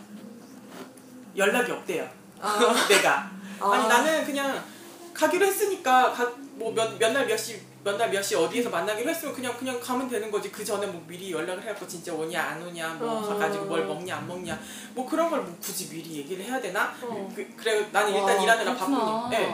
연락이 1.37 1.73
없대요. 1.73 2.07
내가 2.89 3.31
아니 3.61 3.85
아. 3.85 3.89
나는 3.89 4.25
그냥 4.25 4.63
가기로 5.15 5.47
했으니까 5.47 6.15
뭐몇 6.57 6.99
날몇시 7.13 7.61
몇 7.85 7.97
날 7.97 8.11
몇 8.11 8.23
시 8.23 8.35
어디에서 8.37 8.69
만나기로 8.71 9.09
했으면 9.11 9.35
그냥 9.35 9.57
그냥 9.59 9.81
가면 9.81 10.09
되는 10.09 10.31
거지 10.31 10.51
그 10.53 10.63
전에 10.65 10.87
뭐 10.87 11.03
미리 11.07 11.33
연락을 11.33 11.63
해갖고 11.63 11.87
진짜 11.89 12.13
오냐 12.13 12.41
안 12.43 12.63
오냐 12.63 12.89
뭐 12.99 13.19
어. 13.19 13.29
가가지고 13.29 13.65
뭘 13.65 13.87
먹냐 13.87 14.17
안 14.17 14.29
먹냐 14.29 14.59
뭐 14.95 15.09
그런 15.09 15.31
걸 15.31 15.41
뭐 15.41 15.57
굳이 15.63 15.89
미리 15.89 16.19
얘기를 16.19 16.45
해야 16.45 16.61
되나 16.61 16.93
어. 17.03 17.33
그, 17.35 17.47
그래 17.57 17.89
나는 17.91 18.13
일단 18.15 18.37
와, 18.37 18.43
일하느라 18.43 18.75
그렇구나. 18.75 18.99
바쁘니 19.31 19.37
예. 19.37 19.47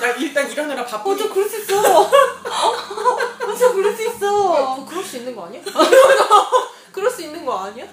나 0.00 0.08
일단 0.18 0.50
일하느라 0.50 0.84
바쁘니 0.84 1.14
어, 1.14 1.16
저 1.26 1.32
그럴 1.32 1.48
수 1.48 1.58
있어. 1.62 1.80
어, 2.04 3.54
저 3.58 3.72
그럴 3.72 3.94
수 3.96 4.02
있어. 4.06 4.52
어, 4.52 4.84
그럴 4.86 5.02
수 5.02 5.16
있는 5.16 5.34
거 5.34 5.46
아니야? 5.46 5.62
그럴 6.92 7.10
수 7.10 7.22
있는 7.22 7.44
거 7.46 7.58
아니야? 7.58 7.86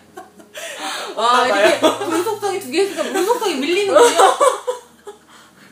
와, 1.15 1.47
이렇게 1.47 1.79
불속성이 1.79 2.59
두 2.59 2.69
개 2.71 2.83
있으니까 2.83 3.03
물속성이 3.03 3.55
밀리는군요. 3.55 4.37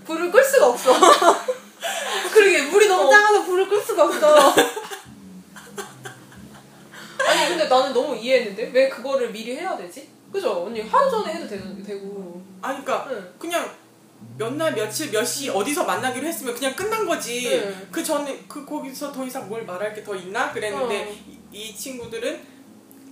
불을 0.06 0.32
끌 0.32 0.44
수가 0.44 0.68
없어. 0.70 0.94
그러게, 2.32 2.64
물이 2.64 2.88
너무 2.88 3.10
작아서 3.10 3.44
불을 3.46 3.68
끌 3.70 3.82
수가 3.82 4.04
없어. 4.06 4.54
아니 7.28 7.48
근데 7.50 7.68
나는 7.68 7.94
너무 7.94 8.16
이해했는데 8.16 8.72
왜 8.74 8.90
그거를 8.90 9.32
미리 9.32 9.56
해야 9.56 9.78
되지? 9.78 10.10
그죠? 10.32 10.66
언니 10.66 10.82
하루 10.82 11.10
전에 11.10 11.34
해도 11.34 11.48
되는 11.48 11.84
되고. 11.84 12.42
아니 12.62 12.84
그러니까 12.84 13.08
응. 13.12 13.34
그냥 13.38 13.70
몇 14.38 14.54
날 14.54 14.74
며칠 14.74 15.12
몇 15.12 15.24
시 15.26 15.50
어디서 15.50 15.84
만나기로 15.86 16.28
했으면 16.28 16.54
그냥 16.56 16.76
끝난 16.76 17.06
거지 17.06 17.50
네. 17.50 17.88
그 17.92 18.04
전에 18.04 18.44
그 18.48 18.66
거기서 18.66 19.12
더 19.12 19.24
이상 19.26 19.48
뭘 19.48 19.66
말할 19.66 19.94
게 19.94 20.04
더 20.04 20.16
있나 20.16 20.52
그랬는데 20.52 21.04
어. 21.04 21.08
이, 21.08 21.40
이 21.70 21.76
친구들은 21.76 22.59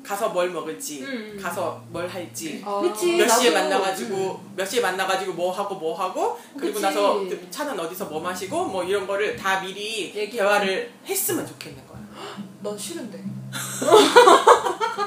가서 0.07 0.29
뭘 0.29 0.49
먹을지 0.51 1.01
음. 1.03 1.37
가서 1.41 1.81
뭘 1.89 2.07
할지 2.07 2.61
아. 2.65 2.79
그치. 2.81 3.17
몇 3.17 3.27
시에 3.27 3.49
나도- 3.51 3.53
만나가지고 3.55 4.41
몇 4.55 4.65
시에 4.65 4.79
만나가지고 4.79 5.33
뭐 5.33 5.51
하고 5.51 5.75
뭐 5.75 5.93
하고 5.99 6.39
그리고 6.57 6.75
그치. 6.75 6.81
나서 6.81 7.15
그 7.19 7.47
차는 7.51 7.77
어디서 7.77 8.05
뭐 8.05 8.21
마시고 8.21 8.65
뭐 8.65 8.83
이런 8.85 9.05
거를 9.05 9.35
다 9.35 9.59
미리 9.59 10.13
얘기하고. 10.15 10.31
대화를 10.49 10.91
했으면 11.05 11.45
좋겠는 11.45 11.85
거야. 11.87 11.97
난 12.63 12.77
싫은데. 12.77 13.21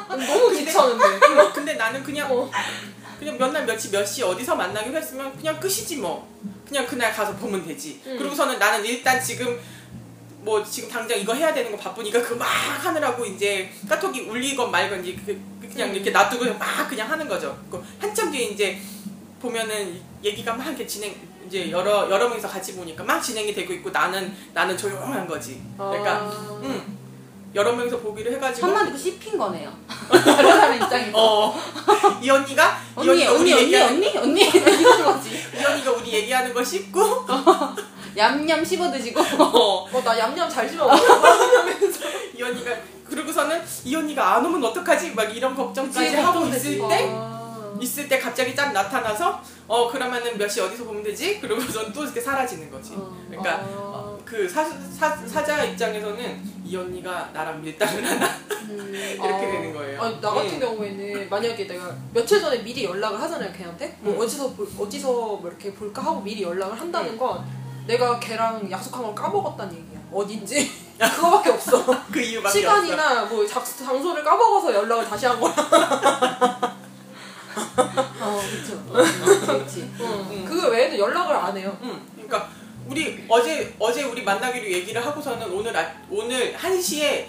난 0.09 0.19
너무 0.26 0.50
귀찮은데. 0.50 1.04
근데 1.54 1.75
나는 1.75 2.02
그냥 2.02 2.30
어. 2.30 2.50
그냥 3.19 3.37
몇 3.38 3.52
날 3.52 3.64
며칠 3.66 3.90
몇 3.90 4.04
시 4.07 4.23
어디서 4.23 4.54
만나기로 4.54 4.97
했으면 4.99 5.35
그냥 5.37 5.59
끝이지 5.59 5.97
뭐. 5.97 6.28
그냥 6.69 6.87
그날 6.87 7.12
가서 7.12 7.35
보면 7.37 7.66
되지. 7.66 8.00
음. 8.07 8.16
그리고서는 8.19 8.59
나는 8.59 8.85
일단 8.85 9.23
지금 9.23 9.59
뭐 10.42 10.64
지금 10.64 10.88
당장 10.88 11.18
이거 11.18 11.35
해야 11.35 11.52
되는 11.52 11.70
거 11.70 11.76
바쁘니까 11.76 12.23
그거 12.23 12.37
막 12.37 12.47
하느라고 12.47 13.25
이제 13.26 13.70
카톡이 13.88 14.20
울리건 14.23 14.70
말건 14.70 15.04
이제 15.04 15.18
그- 15.26 15.38
그- 15.61 15.68
그냥 15.68 15.90
음. 15.90 15.94
이렇게 15.94 16.11
놔두고 16.11 16.44
막 16.59 16.88
그냥 16.88 17.11
하는 17.11 17.28
거죠. 17.28 17.56
그 17.70 17.82
한참 17.99 18.30
뒤에 18.30 18.44
이제 18.47 18.80
보면은 19.40 20.00
얘기가 20.25 20.54
막 20.54 20.66
이렇게 20.66 20.87
진행 20.87 21.14
이제 21.47 21.70
여러 21.70 22.09
여러 22.11 22.28
명이서 22.28 22.49
같이 22.49 22.75
보니까 22.75 23.04
막 23.04 23.20
진행이 23.20 23.54
되고 23.54 23.73
있고 23.75 23.90
나는 23.90 24.35
나는 24.54 24.76
조용한 24.76 25.26
거지. 25.26 25.61
그러니까 25.76 26.12
아. 26.23 26.61
음, 26.62 26.99
여러 27.54 27.73
명이서 27.73 27.99
보기로 27.99 28.30
해가지고 28.32 28.66
한마디로 28.68 28.97
씹힌 28.97 29.37
거네요. 29.38 29.73
다른 30.09 30.50
사람 30.50 30.75
입장에서. 30.82 31.12
어, 31.14 31.54
이 32.23 32.30
언니가 32.30 32.80
이 32.97 33.09
언니, 33.09 33.26
언니가 33.26 33.32
언니, 33.32 33.42
우리 33.42 33.52
언니, 33.52 33.62
얘기하는 33.64 33.94
언니, 33.97 34.16
언니, 34.16 34.40
이런 34.49 35.04
거지. 35.04 35.30
이 35.59 35.64
언니가 35.64 35.90
우리 35.92 36.12
얘기하는 36.12 36.54
거 36.54 36.62
씹고 36.64 37.26
얌얌 38.17 38.64
씹어 38.64 38.90
드시고. 38.90 39.21
어, 39.43 39.88
어, 39.93 40.02
나 40.05 40.19
얌얌 40.19 40.49
잘 40.49 40.69
집어. 40.69 40.90
이 42.37 42.43
언니가 42.43 42.71
그러고서는 43.09 43.61
이 43.85 43.95
언니가 43.97 44.37
안 44.37 44.47
오면 44.47 44.64
어떡하지 44.64 45.12
막 45.14 45.25
이런 45.25 45.55
걱정까지 45.55 46.07
그치, 46.11 46.17
하고. 46.17 46.47
있을 46.47 46.79
때 46.88 47.11
아. 47.12 47.76
있을 47.81 48.09
때 48.09 48.19
갑자기 48.19 48.55
짠 48.55 48.73
나타나서 48.73 49.40
어 49.67 49.88
그러면은 49.90 50.37
몇 50.38 50.49
시 50.49 50.61
어디서 50.61 50.85
보면 50.85 51.02
되지? 51.02 51.40
그러고선 51.40 51.93
또 51.93 52.05
이렇게 52.05 52.21
사라지는 52.21 52.71
거지. 52.71 52.93
어. 52.97 53.17
그러니까 53.29 53.61
아. 53.64 54.17
그 54.25 54.49
사, 54.49 54.64
사, 54.64 55.17
사자 55.26 55.64
입장에서는 55.64 56.40
이 56.64 56.76
언니가 56.76 57.29
나랑 57.33 57.61
밀당을 57.62 58.05
하나 58.05 58.26
음. 58.69 58.93
이렇게 58.95 59.23
아. 59.29 59.40
되는 59.50 59.73
거예요. 59.75 60.00
아니, 60.02 60.21
나 60.21 60.31
같은 60.31 60.55
음. 60.55 60.61
경우에는 60.61 61.29
만약에 61.29 61.67
내가 61.67 61.95
며칠 62.14 62.40
전에 62.40 62.59
미리 62.62 62.85
연락을 62.85 63.21
하잖아요 63.21 63.52
걔한테 63.52 63.97
뭐 64.00 64.14
음. 64.14 64.21
어디서 64.21 64.50
볼, 64.52 64.69
어디서 64.79 65.09
뭐 65.11 65.43
이렇게 65.49 65.73
볼까 65.73 66.02
하고 66.02 66.21
미리 66.21 66.43
연락을 66.43 66.79
한다는 66.81 67.17
건 67.19 67.45
내가 67.87 68.18
걔랑 68.20 68.70
약속한 68.70 69.02
걸 69.02 69.14
까먹었다는 69.14 69.72
얘기야 69.72 70.00
어딘지 70.12 70.70
그거밖에 70.99 71.50
없어 71.50 71.84
그 72.12 72.20
이유밖에 72.20 72.49
없어. 72.49 72.58
시간이나 72.58 73.25
뭐 73.25 73.46
작, 73.46 73.64
장소를 73.64 74.22
까먹어서 74.22 74.75
연락을 74.75 75.08
다시 75.08 75.26
한 75.26 75.40
거야 75.40 75.54
어, 78.20 78.40
그쵸. 78.50 78.75
어, 78.88 78.92
그렇지. 79.46 79.90
응. 80.00 80.44
그거 80.46 80.68
외에는 80.68 80.99
연락을 80.99 81.34
안 81.34 81.56
해요 81.56 81.76
응. 81.82 82.00
그러니까 82.14 82.49
우리 82.87 83.25
어제 83.28 83.75
어제 83.78 84.02
우리 84.04 84.22
만나기로 84.22 84.64
얘기를 84.70 85.04
하고서는 85.04 85.50
오늘 85.52 85.76
아, 85.76 85.92
오늘 86.10 86.54
1시에 86.56 87.26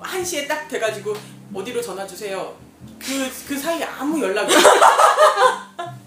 1시에 0.00 0.46
딱 0.48 0.68
돼 0.68 0.78
가지고 0.78 1.14
어디로 1.54 1.80
전화 1.82 2.06
주세요. 2.06 2.54
그 2.98 3.30
그 3.48 3.56
사이에 3.58 3.84
아무 3.84 4.20
연락이 4.20 4.54
없어. 4.54 4.68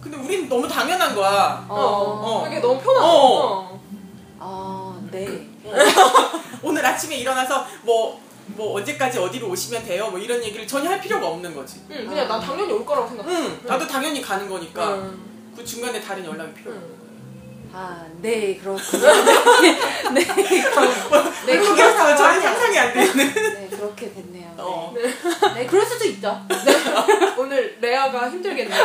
근데 0.05 0.17
우린 0.17 0.47
너무 0.47 0.67
당연한 0.67 1.15
거야. 1.15 1.65
어, 1.67 1.75
어. 1.75 2.47
이게 2.47 2.59
너무 2.59 2.79
편하죠 2.79 3.05
어. 3.05 3.81
아, 4.39 4.99
네. 5.11 5.47
오늘 6.61 6.85
아침에 6.85 7.17
일어나서 7.17 7.65
뭐 7.83 8.25
뭐 8.47 8.77
언제까지 8.77 9.17
어디로 9.19 9.49
오시면 9.49 9.85
돼요? 9.85 10.09
뭐 10.09 10.19
이런 10.19 10.43
얘기를 10.43 10.67
전혀 10.67 10.89
할 10.89 11.01
필요가 11.01 11.27
없는 11.27 11.55
거지. 11.55 11.81
응, 11.89 12.07
그냥 12.07 12.27
난 12.27 12.39
당연히 12.39 12.71
올 12.73 12.85
거라고 12.85 13.07
생각해 13.07 13.35
응. 13.35 13.59
나도 13.63 13.87
당연히 13.87 14.21
가는 14.21 14.47
거니까 14.47 14.95
응. 14.95 15.19
그 15.55 15.65
중간에 15.65 15.99
다른 15.99 16.23
연락이 16.25 16.53
필요 16.53 16.71
없어. 16.71 16.81
응. 16.83 16.95
아, 17.73 18.05
네, 18.21 18.55
그렇군요. 18.55 19.03
네, 20.13 20.23
네, 20.23 20.23
그럼, 20.63 21.33
네, 21.45 21.57
그게 21.57 21.83
그렇다고 21.83 22.15
전혀 22.15 22.29
하죠. 22.29 22.41
상상이 22.41 22.79
안 22.79 22.93
되는. 22.93 23.33
네, 23.33 23.67
그렇게 23.69 24.13
됐네요. 24.13 24.53
네. 24.55 24.63
어. 24.63 24.93
네, 25.53 25.65
그럴 25.65 25.85
수도 25.85 26.05
있죠. 26.05 26.39
오늘 27.37 27.77
레아가 27.81 28.29
힘들겠네요 28.29 28.83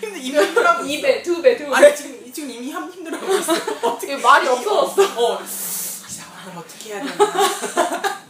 근데 0.00 0.18
이미 0.20 0.38
힘들어하고 0.38 0.84
있어. 0.84 1.06
2배, 1.06 1.22
2배, 1.22 1.58
2배 1.58 1.72
아니 1.72 1.96
지금 1.96 2.32
지금 2.32 2.50
이미 2.50 2.70
함 2.70 2.90
힘들어하고 2.90 3.34
있어. 3.36 3.52
어떻게 3.82 4.16
말이 4.16 4.46
이- 4.46 4.48
없어졌어. 4.48 5.20
어, 5.20 5.34
어. 5.34 5.42
이 5.42 5.46
상황을 5.46 6.58
어떻게 6.58 6.94
해야 6.94 7.02
되나? 7.04 7.16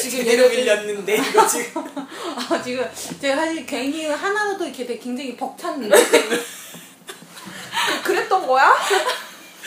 지금 0.00 0.24
얘네들- 0.24 0.50
밀렸는데 0.50 1.16
이거 1.16 1.46
지금. 1.46 1.84
아, 2.50 2.62
지금 2.62 2.88
제가 3.20 3.36
사실 3.36 3.66
괭이 3.66 4.06
하나로도 4.06 4.64
이렇게 4.64 4.86
되게 4.86 4.98
굉장히 5.00 5.36
벅찼는데. 5.36 5.96
그- 7.06 8.02
그랬던 8.04 8.46
거야? 8.46 8.74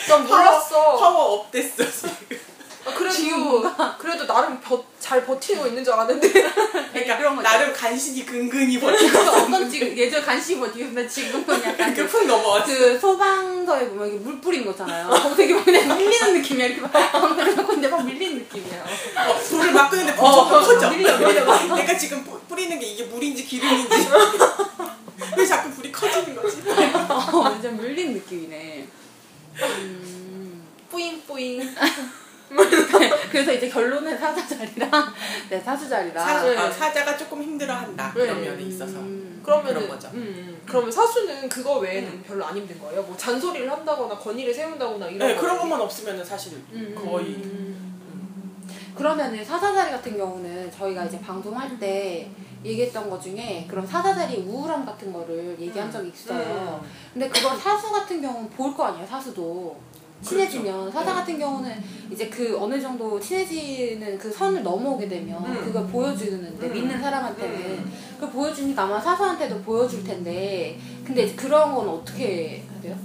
난 0.08 0.26
몰랐어. 0.26 0.96
파워 0.96 1.34
업 1.34 1.50
됐어 1.50 1.84
지금. 1.90 2.16
아, 2.86 2.92
그래도 2.92 3.62
그래도 3.98 4.26
나름 4.26 4.60
버, 4.60 4.84
잘 5.00 5.24
버티고 5.24 5.66
있는 5.66 5.82
줄 5.82 5.94
알았는데. 5.94 6.30
그러니까 6.92 7.18
그런 7.18 7.36
거죠. 7.36 7.48
나름 7.48 7.72
간신히 7.72 8.26
근근히 8.26 8.78
버티고 8.78 9.18
어떤 9.18 9.70
지금 9.70 9.96
예전 9.96 10.22
간식이 10.22 10.60
버티는데 10.60 11.08
지금은 11.08 11.62
약간 11.64 11.88
이렇게 11.88 12.06
푹 12.06 12.26
넘어왔어. 12.26 12.66
그 12.66 12.98
소방서에 12.98 13.88
보면 13.88 14.08
이렇게 14.08 14.24
물 14.24 14.40
뿌린 14.40 14.66
거잖아요. 14.66 15.08
막 15.08 15.36
그냥 15.36 15.98
밀리는 15.98 16.34
느낌이야. 16.34 16.66
이렇게 16.66 16.80
막 16.82 16.92
놓고 17.56 17.72
있는데 17.72 17.88
막 17.88 18.04
밀리는 18.04 18.38
느낌이에요. 18.38 18.84
어, 19.28 19.38
불을 19.38 19.72
막 19.72 19.90
끄는데 19.90 20.12
어, 20.18 20.44
커져. 20.48 20.90
밀려, 20.90 21.16
밀려. 21.16 21.74
내가 21.74 21.96
지금 21.96 22.22
뿌, 22.24 22.38
뿌리는 22.48 22.78
게 22.78 22.86
이게 22.86 23.04
물인지 23.04 23.44
기름인지 23.44 24.08
왜 25.36 25.46
자꾸 25.46 25.70
불이 25.70 25.90
커지는 25.90 26.36
거지? 26.36 26.62
어, 27.08 27.38
완전 27.38 27.80
밀린 27.80 28.12
느낌이네. 28.14 28.86
음. 29.62 30.14
뿌잉뿌잉. 30.90 31.74
그래서 33.30 33.52
이제 33.52 33.63
결론은 33.74 34.16
사자 34.16 34.46
자리랑 34.46 34.90
네 35.50 35.60
사수 35.60 35.88
자리랑 35.88 36.24
사, 36.26 36.42
네. 36.44 36.56
아, 36.56 36.70
사자가 36.70 37.16
조금 37.16 37.42
힘들어한다 37.42 38.12
그런 38.12 38.40
네. 38.40 38.50
면에 38.50 38.62
있어서. 38.62 38.98
음. 39.00 39.40
그러면은 39.44 39.74
그런 39.74 39.88
거죠. 39.88 40.08
음, 40.14 40.16
음. 40.22 40.62
그러면 40.64 40.90
사수는 40.90 41.48
그거 41.50 41.78
외에는 41.80 42.22
별로 42.22 42.44
안 42.46 42.56
힘든 42.56 42.78
거예요. 42.78 43.02
뭐 43.02 43.14
잔소리를 43.16 43.70
한다거나 43.70 44.16
건의를 44.16 44.54
세운다거나 44.54 45.06
이런 45.08 45.28
네, 45.28 45.34
거 45.34 45.40
그런 45.42 45.58
것만 45.58 45.78
없으면 45.80 46.24
사실 46.24 46.52
음, 46.72 46.94
거의 46.96 47.34
음. 47.34 47.74
그러면은 48.96 49.44
사사자리 49.44 49.90
같은 49.90 50.16
경우는 50.16 50.70
저희가 50.70 51.04
이제 51.04 51.20
방송할 51.20 51.78
때 51.78 52.30
얘기했던 52.64 53.10
것 53.10 53.20
중에 53.20 53.66
그런 53.68 53.86
사사자리 53.86 54.36
우울함 54.38 54.86
같은 54.86 55.12
거를 55.12 55.56
얘기한 55.60 55.90
적이 55.92 56.08
있어요. 56.08 56.80
음. 56.82 56.88
근데 57.12 57.28
그걸 57.28 57.58
사수 57.58 57.90
같은 57.92 58.22
경우는 58.22 58.48
볼 58.50 58.74
거 58.74 58.84
아니에요, 58.84 59.06
사수도. 59.06 59.76
친해지면 60.24 60.64
그렇죠. 60.80 60.90
사자 60.90 61.10
네. 61.12 61.20
같은 61.20 61.38
경우는 61.38 61.82
이제 62.10 62.28
그 62.28 62.56
어느 62.58 62.80
정도 62.80 63.18
친해지는 63.20 64.18
그 64.18 64.30
선을 64.32 64.62
넘어오게 64.62 65.08
되면 65.08 65.44
음. 65.44 65.64
그걸 65.64 65.86
보여주는데 65.86 66.66
음. 66.66 66.72
믿는 66.72 67.00
사람한테는 67.00 67.54
음. 67.60 67.92
그걸 68.14 68.30
보여주니까 68.30 68.82
아마 68.82 69.00
사수한테도 69.00 69.60
보여줄 69.62 70.02
텐데 70.04 70.78
근데 71.04 71.24
이제 71.24 71.34
그런 71.34 71.74
건 71.74 71.88
어떻게 71.88 72.64
해야 72.74 72.80
돼요? 72.82 72.96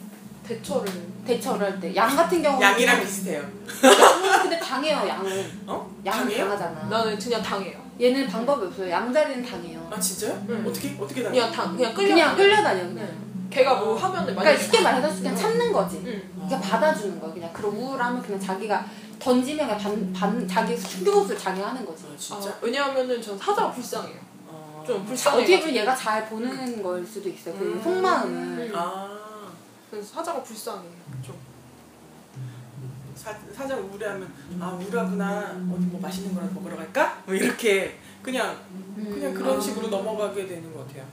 대처를 0.47 0.91
대처를 1.27 1.67
할 1.73 1.79
때 1.79 1.93
양 1.95 2.15
같은 2.15 2.41
경우는 2.41 2.61
양이랑 2.65 3.01
비슷해요. 3.01 3.43
양은 3.83 4.41
근데 4.41 4.59
당해요 4.59 4.97
양은 5.07 5.45
어? 5.67 5.95
양은 6.05 6.19
당해요? 6.21 6.43
당하잖아 6.45 6.88
나는 6.89 7.19
그냥 7.19 7.43
당해요. 7.43 7.77
얘는 8.01 8.27
방법이 8.27 8.65
없어요 8.67 8.89
양자리는 8.89 9.45
당해요 9.45 9.88
아 9.91 9.99
진짜요? 9.99 10.41
응. 10.49 10.65
어떻게 10.67 10.95
어떻게 10.99 11.21
당해? 11.21 11.38
그냥 11.38 11.51
당 11.53 11.75
그냥 11.75 11.93
끌려 11.93 12.07
그냥 12.07 12.35
끌려다녀 12.35 12.83
그냥 12.88 13.07
응. 13.11 13.28
걔가 13.50 13.75
뭐 13.75 13.96
하면은 13.96 14.36
그러니까 14.36 14.62
쉽게 14.63 14.82
말해서 14.82 15.15
그냥 15.18 15.36
참는 15.36 15.72
거지 15.74 16.01
응. 16.06 16.22
그냥 16.48 16.62
받아주는 16.62 17.20
거야 17.20 17.34
그냥 17.34 17.51
그런 17.53 17.74
우울함을 17.74 18.22
그냥 18.22 18.39
자기가 18.39 18.86
던지면 19.20 19.68
그냥 19.68 19.82
반, 19.82 20.13
반, 20.13 20.48
자기 20.48 20.79
충격을 20.79 21.38
장애하는 21.38 21.86
거지 21.86 22.06
아 22.06 22.18
진짜? 22.18 22.50
아, 22.50 22.53
왜냐하면은 22.62 23.22
전 23.22 23.38
사자가 23.38 23.72
불쌍해요. 23.72 24.18
어. 24.48 24.84
좀 24.86 25.00
자, 25.00 25.06
불쌍해. 25.06 25.38
어떻게 25.38 25.60
보면 25.60 25.75
얘가 25.75 25.96
잘 25.96 26.29
보는 26.29 26.82
걸 26.84 27.06
수도 27.06 27.27
있어요 27.29 27.56
그 27.58 27.65
음. 27.65 27.82
속마음을 27.84 28.70
음. 28.70 28.72
아 28.75 29.18
그래서 29.89 30.15
사자가 30.15 30.41
불쌍해. 30.44 30.84
좀. 31.25 31.36
사, 33.15 33.36
사장 33.53 33.79
우울해하면 33.79 34.32
아 34.62 34.70
우울하구나 34.79 35.39
어디 35.74 35.86
뭐 35.88 36.00
맛있는 36.00 36.34
거라도 36.34 36.53
먹으러 36.53 36.77
갈까? 36.77 37.22
뭐 37.25 37.36
이렇게 37.36 37.98
그냥 38.22 38.56
그냥 38.96 39.32
음. 39.32 39.34
그런 39.34 39.58
아. 39.58 39.62
식으로 39.62 39.88
넘어가게 39.89 40.48
되는 40.48 40.74
것 40.74 40.88
같아요. 40.88 41.03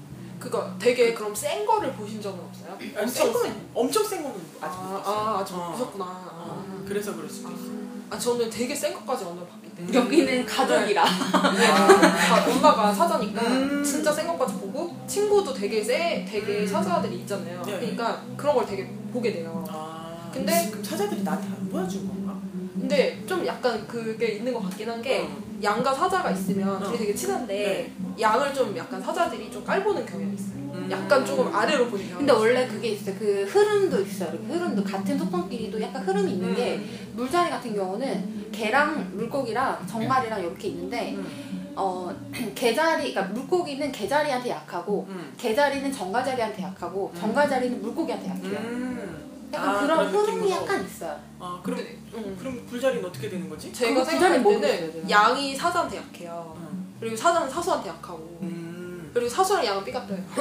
그거 0.47 0.71
되게 0.79 1.13
그럼 1.13 1.35
센 1.35 1.67
거를 1.67 1.93
보신 1.93 2.23
적은 2.23 2.39
없어요? 2.39 2.79
아니, 2.97 3.09
센 3.11 3.33
거는 3.33 3.53
엄청 3.75 4.05
센 4.05 4.23
거는 4.23 4.37
아직 4.61 4.77
아, 4.79 4.83
못 4.85 5.03
봤어요. 5.03 5.17
아 5.19 5.39
아직 5.41 5.55
어. 5.55 5.57
못 5.57 5.73
보셨구나. 5.73 6.05
어, 6.05 6.65
아. 6.69 6.85
그래서 6.87 7.17
그럴 7.17 7.29
수도 7.29 7.51
있어. 7.51 7.65
아 8.09 8.17
저는 8.17 8.49
되게 8.49 8.73
센 8.73 8.95
것까지 8.95 9.25
오늘 9.25 9.43
봤기 9.49 9.75
때문에 9.75 9.99
여기는 9.99 10.47
가족이라 10.47 11.05
네. 11.05 11.67
다 11.67 12.47
엄마가 12.49 12.95
사자니까 12.95 13.43
음. 13.43 13.83
진짜 13.83 14.13
센 14.13 14.29
것까지 14.29 14.55
보고 14.55 14.95
친구도 15.09 15.53
되게 15.53 15.83
세 15.83 16.25
되게 16.31 16.61
음. 16.61 16.67
사자들이 16.67 17.17
있잖아요. 17.23 17.61
네. 17.67 17.81
그러니까 17.81 18.23
그런 18.37 18.55
걸 18.55 18.65
되게 18.67 18.89
보게 19.13 19.33
돼요. 19.33 19.65
아, 19.69 20.31
근데- 20.33 20.69
그럼 20.71 20.85
사자들이 20.85 21.25
나한테 21.25 21.49
안 21.49 21.69
보여준 21.69 22.07
건가? 22.07 22.37
근데 22.79 23.21
좀 23.27 23.45
약간 23.45 23.85
그게 23.89 24.35
있는 24.35 24.53
것 24.55 24.63
같긴 24.63 24.89
한게 24.89 25.23
어. 25.23 25.46
양과 25.63 25.93
사자가 25.95 26.31
있으면 26.31 26.69
어. 26.77 26.85
둘이 26.87 26.99
되게 26.99 27.15
친한데 27.15 27.91
양을 28.21 28.53
좀 28.53 28.77
약간 28.77 29.01
사자들이 29.03 29.51
좀 29.51 29.65
깔보는 29.65 30.05
경향이 30.05 30.35
있어요. 30.35 30.57
음. 30.75 30.89
약간 30.91 31.25
조금 31.25 31.55
아래로 31.55 31.87
보는 31.89 32.05
경향. 32.05 32.19
근데 32.19 32.33
원래 32.33 32.67
그게 32.67 32.89
있어요 32.89 33.15
그 33.19 33.45
흐름도 33.49 34.01
있어요 34.03 34.31
이렇게 34.33 34.47
흐름도 34.47 34.85
같은 34.85 35.19
소품끼리도 35.19 35.81
약간 35.81 36.03
흐름이 36.03 36.33
있는 36.33 36.55
게 36.55 36.77
음. 36.77 37.13
물자리 37.15 37.51
같은 37.51 37.75
경우는 37.75 38.47
개랑 38.53 39.11
물고기랑 39.15 39.87
정갈이랑 39.87 40.41
이렇게 40.41 40.69
있는데 40.69 41.15
음. 41.15 41.73
어 41.75 42.15
개자리 42.55 43.13
그러니까 43.13 43.35
물고기는 43.35 43.93
개자리한테 43.93 44.51
약하고 44.51 45.07
음. 45.09 45.33
개자리는 45.37 45.91
정갈자리한테 45.93 46.63
약하고 46.63 47.11
음. 47.15 47.21
정갈자리는 47.21 47.81
물고기한테 47.83 48.29
약해요. 48.29 49.26
음. 49.47 49.55
약간 49.55 49.69
아, 49.77 49.81
그런 49.81 50.07
흐름이 50.09 50.41
느낌으로. 50.41 50.51
약간 50.63 50.85
있어요. 50.87 51.21
아 51.39 51.61
그럼 51.63 51.79
근데, 51.79 51.99
음. 52.15 52.37
그럼 52.39 52.67
불자리는 52.69 53.05
어떻게 53.05 53.29
되는 53.29 53.49
거지? 53.49 53.73
제가 53.73 53.95
그거 53.95 54.05
생각할 54.05 54.43
때는. 54.43 55.11
양이 55.11 55.55
사자한테 55.57 55.97
약해요. 55.99 56.55
음. 56.59 56.97
그리고 57.01 57.17
사자는 57.17 57.49
사수한테 57.51 57.89
약하고. 57.91 58.39
음. 58.43 59.11
그리고 59.13 59.29
사수랑 59.29 59.65
양은 59.65 59.85
삐같아요. 59.85 60.19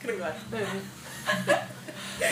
그런 0.00 0.18
거 0.18 0.24
같아. 0.24 0.36
네. 0.50 0.66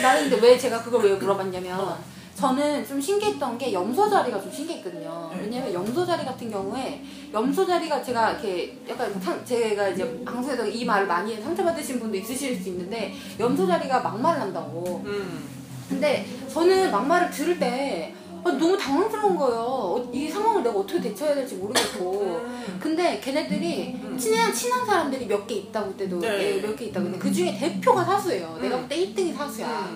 나는 0.02 0.28
근데 0.30 0.46
왜 0.46 0.58
제가 0.58 0.82
그걸 0.82 1.02
왜 1.04 1.14
물어봤냐면 1.14 1.96
저는 2.42 2.87
좀 2.87 3.01
신기했던 3.01 3.59
게 3.59 3.72
염소 3.72 4.09
자리가 4.09 4.40
좀 4.40 4.53
신기했거든요. 4.53 5.29
네. 5.35 5.40
왜냐면 5.42 5.72
염소 5.74 6.07
자리 6.07 6.24
같은 6.24 6.48
경우에 6.48 7.03
염소 7.33 7.66
자리가 7.66 8.01
제가 8.01 8.31
이렇게 8.31 8.79
약간 8.88 9.12
상, 9.20 9.44
제가 9.44 9.88
이제 9.88 10.22
방송에서 10.24 10.64
이 10.64 10.85
말을 10.85 11.09
많이 11.09 11.35
상처받으신 11.42 11.98
분도 11.98 12.16
있으실 12.16 12.62
수 12.62 12.68
있는데 12.68 13.12
염소 13.40 13.66
자리가 13.66 14.01
막말을 14.01 14.40
한다고. 14.40 15.03
음. 15.05 15.48
근데 15.88 16.24
저는 16.48 16.92
막말을 16.92 17.29
들을 17.31 17.59
때 17.59 18.14
아, 18.44 18.53
너무 18.53 18.79
당황스러운 18.79 19.37
거예요. 19.37 19.59
어, 19.61 20.11
이 20.12 20.29
상황을 20.29 20.62
내가 20.62 20.79
어떻게 20.79 21.01
대처해야 21.01 21.35
될지 21.35 21.57
모르겠고. 21.57 22.20
음. 22.46 22.79
근데 22.81 23.18
걔네들이 23.18 23.98
음. 24.01 24.16
친한 24.16 24.55
친한 24.55 24.87
사람들이 24.87 25.27
몇 25.27 25.44
개 25.48 25.57
있다고 25.57 25.88
그때도 25.90 26.20
네. 26.20 26.61
몇개 26.61 26.85
있다고 26.87 27.05
근데 27.07 27.18
그 27.18 27.33
중에 27.33 27.59
대표가 27.59 28.05
사수예요. 28.05 28.55
음. 28.59 28.62
내가 28.62 28.77
볼 28.77 28.88
때 28.88 28.96
1등이 28.96 29.35
사수야. 29.35 29.88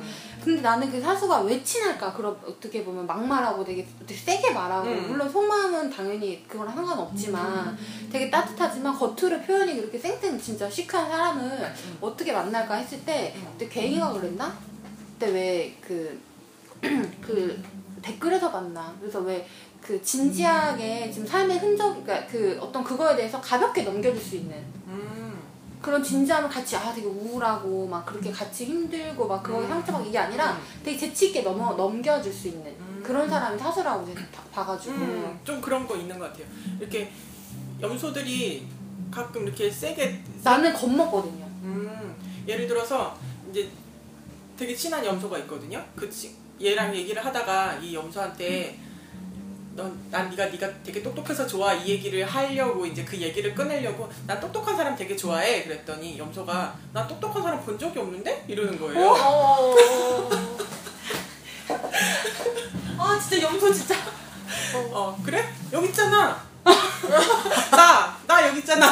음. 0.42 0.44
근데 0.44 0.62
나는 0.62 0.90
그 0.90 1.00
사수가 1.00 1.42
왜 1.42 1.62
친할까? 1.62 2.12
그럼 2.12 2.36
어떻게 2.44 2.84
보면 2.84 3.06
막말하고 3.06 3.64
되게, 3.64 3.86
되게 4.06 4.18
세게 4.18 4.50
말하고 4.50 4.88
음. 4.88 5.08
물론 5.08 5.30
속마음은 5.30 5.90
당연히 5.90 6.46
그거랑 6.48 6.74
상관없지만 6.74 7.76
되게 8.10 8.30
따뜻하지만 8.30 8.94
겉으로 8.94 9.40
표현이 9.40 9.76
그렇게 9.76 9.98
쌩쌩 9.98 10.40
진짜 10.40 10.68
시크한 10.68 11.08
사람을 11.08 11.42
음. 11.42 11.98
어떻게 12.00 12.32
만날까 12.32 12.74
했을 12.74 13.04
때 13.04 13.34
그때 13.52 13.68
갱이가 13.68 14.12
그랬나? 14.12 14.56
그때 15.12 15.30
왜그 15.30 16.20
그 17.20 17.62
댓글에서 18.02 18.50
봤나? 18.50 18.94
그래서 19.00 19.20
왜 19.20 19.46
그 19.82 20.00
진지하게 20.00 21.10
지금 21.10 21.26
삶의 21.26 21.58
흔적, 21.58 22.04
그러니까 22.04 22.26
그 22.30 22.56
어떤 22.60 22.84
그거에 22.84 23.16
대해서 23.16 23.40
가볍게 23.40 23.82
넘겨줄 23.82 24.22
수 24.22 24.36
있는 24.36 24.56
음. 24.56 24.81
그런 25.82 26.02
진지함을 26.02 26.48
같이 26.48 26.76
아 26.76 26.94
되게 26.94 27.06
우울하고 27.06 27.88
막 27.88 28.06
그렇게 28.06 28.30
같이 28.30 28.66
힘들고 28.66 29.26
막 29.26 29.42
그거에 29.42 29.64
음. 29.64 29.68
상처받고 29.68 30.08
이게 30.08 30.16
아니라 30.16 30.58
되게 30.84 30.96
재치 30.96 31.26
있게 31.26 31.42
넘어 31.42 31.74
넘겨줄 31.74 32.32
수 32.32 32.48
있는 32.48 32.66
음. 32.78 33.02
그런 33.04 33.28
사람이 33.28 33.58
사수라고 33.58 34.06
제가 34.06 34.20
봐- 34.32 34.42
봐가지고 34.64 34.94
음, 34.94 35.40
좀 35.44 35.60
그런 35.60 35.86
거 35.86 35.96
있는 35.96 36.16
것 36.18 36.26
같아요. 36.32 36.46
이렇게 36.78 37.10
염소들이 37.80 38.66
가끔 39.10 39.42
이렇게 39.42 39.68
세게 39.68 40.22
나는 40.44 40.72
겁먹거든요. 40.72 41.44
음, 41.64 42.14
예를 42.46 42.68
들어서 42.68 43.16
이제 43.50 43.68
되게 44.56 44.74
친한 44.76 45.04
염소가 45.04 45.36
있거든요. 45.40 45.84
그 45.96 46.08
치, 46.08 46.32
얘랑 46.62 46.94
얘기를 46.94 47.24
하다가 47.24 47.74
이 47.78 47.94
염소한테 47.94 48.78
넌난 49.74 50.28
네가 50.30 50.46
네가 50.46 50.68
되게 50.84 51.02
똑똑해서 51.02 51.46
좋아 51.46 51.72
이 51.72 51.88
얘기를 51.88 52.24
하려고 52.24 52.84
이제 52.84 53.04
그 53.04 53.16
얘기를 53.16 53.54
꺼내려고 53.54 54.10
난 54.26 54.38
똑똑한 54.40 54.76
사람 54.76 54.94
되게 54.96 55.16
좋아해 55.16 55.62
그랬더니 55.64 56.18
염소가 56.18 56.74
난 56.92 57.06
똑똑한 57.08 57.42
사람 57.42 57.64
본 57.64 57.78
적이 57.78 58.00
없는데 58.00 58.44
이러는 58.48 58.78
거예요. 58.78 59.10
어. 59.10 59.74
아 62.98 63.18
진짜 63.18 63.46
염소 63.46 63.72
진짜. 63.72 63.94
어 64.92 65.18
그래? 65.24 65.48
여기 65.72 65.88
있잖아. 65.88 66.42
나 67.70 68.16
나 68.26 68.48
여기 68.48 68.58
있잖아. 68.60 68.86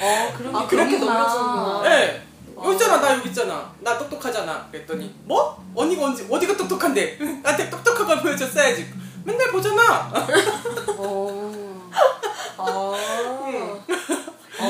어 0.00 0.34
그런 0.36 0.56
아, 0.56 0.66
그렇게 0.66 0.98
넘겨주는구나. 0.98 1.82
네. 1.84 2.26
여기 2.56 2.72
있잖아 2.72 3.00
나 3.00 3.14
여기 3.16 3.28
있잖아 3.30 3.72
나 3.80 3.98
똑똑하잖아 3.98 4.68
그랬더니 4.70 5.12
뭐? 5.24 5.60
언니가 5.74 6.04
언제 6.04 6.24
어디가 6.30 6.56
똑똑한데 6.56 7.18
나한테 7.42 7.68
똑똑한 7.70 8.06
걸 8.06 8.20
보여줬어야지 8.22 8.92
맨날 9.24 9.50
보잖아 9.52 10.12
어. 10.98 11.90
아. 12.58 12.94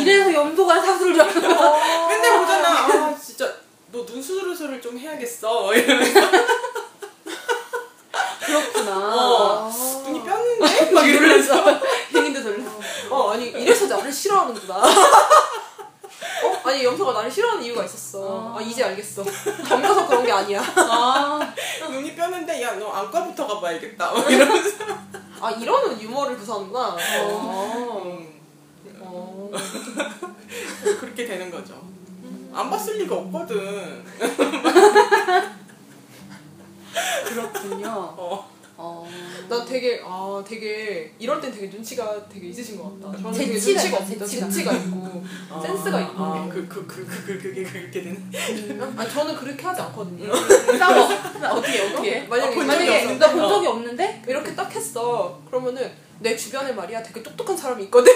이래서 0.00 0.32
염소가 0.32 0.80
사수를 0.80 1.16
잡는 1.16 1.56
거. 1.56 1.78
맨날 2.08 2.38
보잖아 2.40 2.68
아 2.68 3.14
진짜 3.18 3.46
너 3.92 4.04
눈 4.06 4.22
수술을 4.22 4.80
좀 4.80 4.98
해야겠어 4.98 5.74
이러면서 5.74 6.20
그렇구나. 8.44 8.90
어. 8.96 9.70
아. 9.70 10.02
눈이 10.06 10.24
뼈는데? 10.24 10.90
막 10.90 11.06
이러면서 11.06 11.54
행인도 12.12 12.42
돌려. 12.42 12.64
어 13.10 13.30
아니 13.32 13.46
이래서 13.50 13.86
나를 13.86 14.12
싫어하는구나. 14.12 14.82
어 16.44 16.68
아니 16.68 16.84
염소가 16.84 17.12
나를 17.12 17.30
싫어하는 17.30 17.62
이유가 17.64 17.84
있었어. 17.84 18.54
아 18.56 18.60
이제 18.60 18.84
알겠어. 18.84 19.22
덤벼서 19.68 20.06
그런 20.06 20.24
게 20.24 20.32
아니야. 20.32 20.60
아. 20.76 21.54
눈이 21.90 22.14
뼈는데 22.14 22.62
야 22.62 22.72
너 22.74 22.90
안과부터 22.90 23.46
가봐야겠다 23.46 24.12
막 24.12 24.30
이러면서 24.30 24.84
아 25.40 25.50
이러는 25.50 26.00
유머를 26.00 26.36
구사하는구나. 26.38 26.96
어. 27.22 28.02
음, 28.04 28.40
어. 29.00 29.50
그렇게 31.00 31.26
되는 31.26 31.50
거죠 31.50 31.74
안 32.54 32.68
봤을 32.70 32.98
리가 32.98 33.14
없거든 33.16 34.04
그렇군요. 37.26 37.88
어. 38.16 38.50
어. 38.84 39.08
나 39.48 39.64
되게 39.64 40.02
아 40.04 40.42
되게 40.46 41.12
이럴 41.18 41.40
땐 41.40 41.52
되게 41.52 41.68
눈치가 41.68 42.16
되게 42.28 42.48
있으신 42.48 42.76
것 42.78 43.00
같다. 43.00 43.16
저는 43.22 43.32
되게 43.38 43.58
재치가 43.58 43.98
눈치가 44.00 44.24
없다. 44.24 44.26
재치가. 44.26 44.46
재치가 44.48 44.72
있고 44.72 45.24
센스가 45.62 46.00
있고. 46.00 46.22
아, 46.24 46.48
그, 46.52 46.66
그, 46.66 46.84
그, 46.86 47.06
그, 47.06 47.26
그, 47.26 47.38
그게 47.42 47.62
그렇게 47.62 48.02
되는. 48.02 48.32
아니 48.98 49.10
저는 49.10 49.36
그렇게 49.36 49.62
하지 49.64 49.80
않거든요. 49.82 50.34
싸워. 50.78 51.08
나 51.40 51.52
어떻게 51.52 51.80
어떻게? 51.80 52.20
만약에 52.22 52.60
아, 52.60 52.64
만약에. 52.64 53.18
나 53.18 53.28
본 53.32 53.48
적이 53.48 53.66
없는데? 53.68 54.22
이렇게 54.26 54.54
딱 54.54 54.70
했어. 54.74 55.40
그러면은 55.46 55.92
내 56.18 56.36
주변에 56.36 56.72
말이야 56.72 57.02
되게 57.02 57.22
똑똑한 57.22 57.56
사람이 57.56 57.84
있거든. 57.84 58.12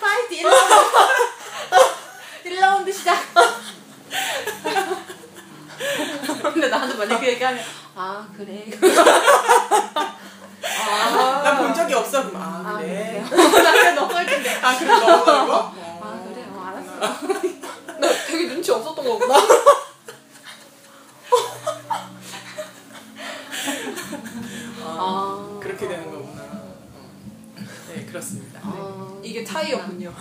Fight 0.00 0.34
1라운드. 0.42 0.72
1라운드 2.44 2.92
시작. 2.92 3.16
근데 6.42 6.68
나한테 6.68 6.94
만약에 6.96 7.20
그 7.20 7.32
얘기하면 7.32 7.62
아 7.94 8.26
그래. 8.36 8.64
아, 10.62 11.42
난 11.42 11.58
본 11.58 11.74
적이 11.74 11.94
없어. 11.94 12.26
그럼, 12.28 12.40
아, 12.42 12.62
아 12.66 12.78
그래. 12.78 13.22
나 13.30 13.72
그냥 13.72 13.94
넘어갈 13.94 14.26
텐데. 14.26 14.50
아, 14.62 14.76
그래, 14.78 14.88
넘어가고? 14.90 15.52
아 15.52 16.22
그래 16.24 16.44
어 16.52 16.64
알았어. 16.66 17.98
나 17.98 18.08
되게 18.26 18.48
눈치 18.48 18.70
없었던 18.72 19.04
거구나. 19.04 19.34
아 24.84 25.58
그렇게 25.60 25.88
되는 25.88 26.10
거구나. 26.10 26.42
어. 26.42 26.76
네, 27.88 28.04
그렇습니다. 28.06 28.60
아, 28.62 29.12
이게 29.22 29.44
차이였군요. 29.44 30.12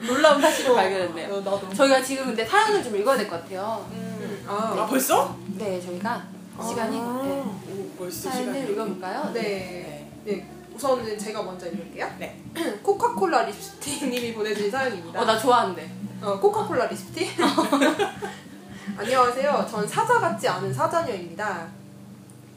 놀라운 0.00 0.40
사실을 0.40 0.74
발견했네요. 0.74 1.34
어. 1.34 1.70
저희가 1.74 2.02
지금 2.02 2.26
근데 2.26 2.44
사연을 2.44 2.82
좀 2.82 2.96
읽어야 2.96 3.16
될 3.16 3.28
것 3.28 3.42
같아요. 3.42 3.86
음, 3.92 4.15
아, 4.46 4.74
아, 4.78 4.86
벌써? 4.86 5.36
네 5.56 5.80
저희가 5.80 6.24
시간이 6.66 6.96
네. 6.98 7.04
오, 7.42 7.90
벌써 7.98 8.30
사연을 8.30 8.54
시간이. 8.54 8.72
읽어볼까요? 8.72 9.30
네. 9.32 10.08
네. 10.24 10.50
우선은 10.74 11.18
제가 11.18 11.42
먼저 11.42 11.66
읽을게요. 11.66 12.08
네. 12.18 12.40
코카콜라 12.82 13.42
립스틱님이 13.42 14.34
보내주신 14.34 14.70
사연입니다. 14.70 15.20
어 15.20 15.24
나 15.24 15.38
좋아하는데. 15.38 15.90
어, 16.22 16.38
코카콜라 16.40 16.86
립스틱? 16.86 17.28
안녕하세요. 18.98 19.66
전 19.70 19.86
사자 19.86 20.18
같지 20.20 20.48
않은 20.48 20.72
사자녀입니다. 20.72 21.68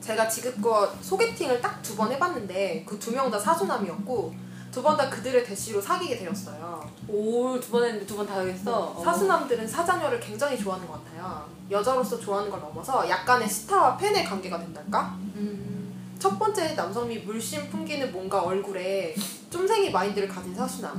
제가 0.02 0.28
지금껏 0.30 0.92
소개팅을 1.02 1.60
딱 1.62 1.82
두 1.84 1.96
번 1.96 2.12
해봤는데 2.12 2.84
그 2.88 2.98
두 3.00 3.12
명 3.12 3.30
다 3.32 3.38
사수남이었고 3.40 4.34
두 4.72 4.82
번 4.84 4.96
다 4.98 5.10
그들의 5.10 5.44
대시로 5.44 5.82
사귀게 5.82 6.18
되었어요. 6.18 6.88
오 7.08 7.60
두 7.60 7.72
번 7.72 7.84
했는데 7.84 8.06
두 8.06 8.16
번 8.18 8.26
다 8.28 8.36
하겠어. 8.38 8.94
어. 8.96 9.04
사수남들은 9.04 9.68
사자녀를 9.68 10.20
굉장히 10.20 10.58
좋아하는 10.58 10.88
것 10.88 11.04
같아요. 11.04 11.46
여자로서 11.72 12.20
좋아하는 12.20 12.50
걸 12.52 12.60
넘어서 12.60 13.08
약간의 13.10 13.48
스타와 13.50 13.98
팬의 13.98 14.24
관계가 14.26 14.60
된달까? 14.60 15.16
음. 15.36 15.94
첫 16.20 16.38
번째 16.38 16.74
남성미 16.74 17.20
물씬 17.20 17.70
풍기는 17.70 18.12
뭔가 18.12 18.42
얼굴에 18.44 19.16
쫌생이 19.50 19.90
마인드를 19.92 20.28
가진 20.28 20.54
사수남. 20.56 20.98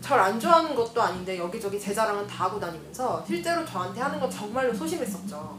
절 0.00 0.18
안 0.18 0.40
좋아하는 0.40 0.74
것도 0.74 1.00
아닌데 1.00 1.38
여기저기 1.38 1.78
제 1.78 1.92
자랑은 1.94 2.26
다 2.26 2.44
하고 2.44 2.58
다니면서 2.58 3.22
실제로 3.26 3.64
저한테 3.64 4.00
하는 4.00 4.18
건 4.18 4.30
정말로 4.30 4.72
소심했었죠. 4.74 5.58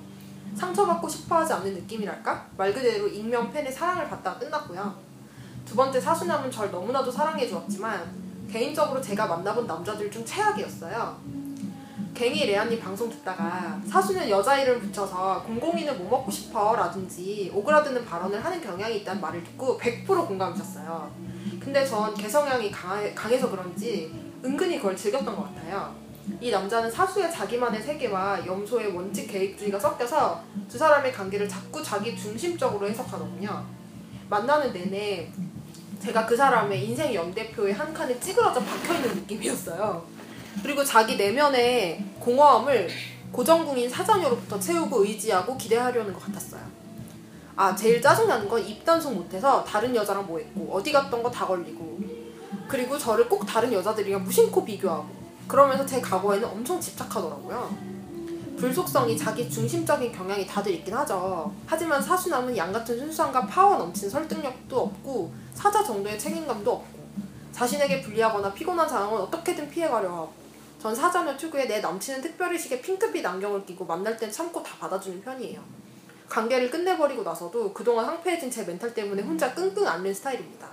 상처받고 0.55 1.07
싶어하지 1.07 1.53
않는 1.53 1.73
느낌이랄까? 1.75 2.47
말 2.57 2.73
그대로 2.73 3.07
익명 3.07 3.51
팬의 3.51 3.71
사랑을 3.71 4.09
받다가 4.09 4.39
끝났고요. 4.39 4.93
두 5.71 5.77
번째 5.77 6.01
사수남은 6.01 6.51
절 6.51 6.69
너무나도 6.69 7.09
사랑해 7.09 7.47
주었지만 7.47 8.03
개인적으로 8.51 9.01
제가 9.01 9.25
만나본 9.25 9.65
남자들 9.65 10.11
중 10.11 10.25
최악이었어요. 10.25 11.15
갱이 12.13 12.45
레아님 12.45 12.77
방송 12.77 13.09
듣다가 13.09 13.79
사수는 13.89 14.29
여자 14.29 14.59
이름 14.59 14.81
붙여서 14.81 15.43
공공이는 15.43 15.97
뭐 15.97 16.09
먹고 16.09 16.29
싶어 16.29 16.75
라든지 16.75 17.49
오그라드는 17.55 18.03
발언을 18.03 18.43
하는 18.43 18.61
경향이 18.61 18.97
있다는 18.97 19.21
말을 19.21 19.45
듣고 19.45 19.77
100% 19.77 20.27
공감하셨어요. 20.27 21.09
근데 21.61 21.85
전 21.85 22.13
개성향이 22.15 22.69
강해, 22.69 23.13
강해서 23.13 23.49
그런지 23.49 24.13
은근히 24.43 24.75
그걸 24.75 24.97
즐겼던 24.97 25.33
것 25.33 25.55
같아요. 25.55 25.95
이 26.41 26.51
남자는 26.51 26.91
사수의 26.91 27.31
자기만의 27.31 27.81
세계와 27.81 28.45
염소의 28.45 28.93
원칙 28.93 29.27
계획주의가 29.27 29.79
섞여서 29.79 30.43
두 30.67 30.77
사람의 30.77 31.13
관계를 31.13 31.47
자꾸 31.47 31.81
자기 31.81 32.17
중심적으로 32.17 32.89
해석하더군요. 32.89 33.79
만나는 34.29 34.73
내내 34.73 35.31
제가 36.01 36.25
그 36.25 36.35
사람의 36.35 36.83
인생 36.83 37.13
연대표의 37.13 37.73
한 37.73 37.93
칸에 37.93 38.19
찌그러져 38.19 38.59
박혀있는 38.59 39.15
느낌이었어요. 39.15 40.03
그리고 40.63 40.83
자기 40.83 41.15
내면의 41.15 42.03
공허함을 42.19 42.89
고정궁인 43.31 43.89
사자녀로부터 43.89 44.59
채우고 44.59 45.05
의지하고 45.05 45.55
기대하려는 45.57 46.11
것 46.11 46.25
같았어요. 46.25 46.61
아, 47.55 47.75
제일 47.75 48.01
짜증나는 48.01 48.49
건 48.49 48.65
입단속 48.65 49.13
못해서 49.13 49.63
다른 49.63 49.95
여자랑 49.95 50.25
뭐 50.25 50.39
했고, 50.39 50.69
어디 50.73 50.91
갔던 50.91 51.21
거 51.21 51.29
다 51.29 51.45
걸리고, 51.45 51.99
그리고 52.67 52.97
저를 52.97 53.29
꼭 53.29 53.45
다른 53.45 53.71
여자들이랑 53.71 54.23
무심코 54.23 54.65
비교하고, 54.65 55.07
그러면서 55.47 55.85
제 55.85 56.01
과거에는 56.01 56.47
엄청 56.47 56.81
집착하더라고요. 56.81 57.77
불속성이 58.57 59.17
자기 59.17 59.49
중심적인 59.49 60.11
경향이 60.11 60.47
다들 60.47 60.73
있긴 60.73 60.93
하죠. 60.93 61.53
하지만 61.65 62.01
사수남은 62.01 62.55
양 62.57 62.71
같은 62.71 62.97
순수함과 62.97 63.45
파워 63.47 63.77
넘치는 63.77 64.09
설득력도 64.09 64.79
없고, 64.79 65.33
사자 65.53 65.83
정도의 65.83 66.17
책임감도 66.17 66.71
없고, 66.71 66.99
자신에게 67.51 68.01
불리하거나 68.01 68.53
피곤한 68.53 68.87
상황은 68.87 69.21
어떻게든 69.21 69.69
피해가려 69.69 70.09
하고, 70.09 70.33
전 70.81 70.95
사자녀 70.95 71.37
특유의 71.37 71.67
내 71.67 71.79
남친은 71.79 72.21
특별히 72.21 72.57
식의 72.57 72.81
핑크빛 72.81 73.23
안경을 73.23 73.65
끼고 73.65 73.85
만날 73.85 74.17
땐 74.17 74.31
참고 74.31 74.63
다 74.63 74.75
받아주는 74.79 75.21
편이에요. 75.21 75.61
관계를 76.27 76.71
끝내버리고 76.71 77.21
나서도 77.21 77.73
그동안 77.73 78.05
황폐해진 78.05 78.49
제 78.49 78.63
멘탈 78.63 78.93
때문에 78.93 79.21
혼자 79.21 79.53
끙끙 79.53 79.85
앓는 79.85 80.13
스타일입니다. 80.13 80.67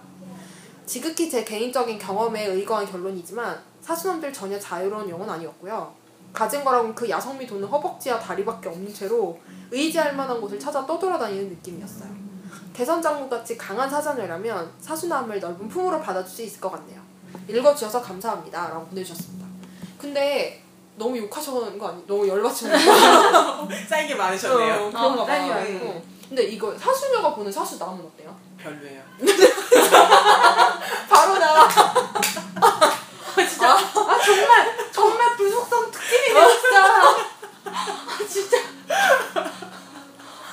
지극히 0.87 1.29
제 1.29 1.45
개인적인 1.45 1.99
경험에 1.99 2.47
의거한 2.47 2.87
결론이지만 2.87 3.61
사수남들 3.83 4.33
전혀 4.33 4.59
자유로운 4.59 5.11
영은 5.11 5.29
아니었고요. 5.29 5.93
가진 6.33 6.65
거라곤 6.65 6.95
그 6.95 7.11
야성미 7.11 7.47
도는 7.47 7.69
허벅지와 7.69 8.19
다리밖에 8.19 8.71
없는 8.71 8.95
채로 8.95 9.39
의지할 9.71 10.17
만한 10.17 10.41
곳을 10.41 10.59
찾아 10.59 10.87
떠돌아다니는 10.87 11.51
느낌이었어요. 11.51 12.28
개선장군같이 12.79 13.59
강한 13.59 13.91
사자녀라면 13.91 14.73
사수남을 14.81 15.41
넓은 15.41 15.69
품으로 15.69 16.01
받아줄 16.01 16.31
수 16.31 16.43
있을 16.43 16.61
것 16.61 16.71
같네요. 16.71 17.01
읽어주셔서 17.49 18.01
감사합니다. 18.01 18.69
라고 18.69 18.87
보내주셨습니다. 18.87 19.45
근데 19.99 20.63
너무 20.95 21.19
욕하시는 21.19 21.77
거 21.77 21.89
아니? 21.89 22.07
너무 22.07 22.29
열받치는 22.29 22.79
거 22.79 23.69
쌓이게 23.89 24.15
많으셨네요. 24.15 24.75
어, 24.75 24.91
그런가 24.91 25.23
어, 25.23 25.27
봐. 25.27 25.33
어. 25.33 26.03
근데 26.29 26.45
이거 26.45 26.79
사수녀가 26.79 27.35
보는 27.35 27.51
사수남은 27.51 27.99
어때요? 28.01 28.37
별로예요. 28.59 29.03
바로 31.11 31.37
나와. 31.37 31.69
진짜 33.49 33.73
아 33.75 34.19
정말 34.25 34.93
정말 34.93 35.37
불속성 35.37 35.91
특집이네 35.91 36.47
진짜. 36.61 36.87
아 37.65 38.19
진짜. 38.29 38.57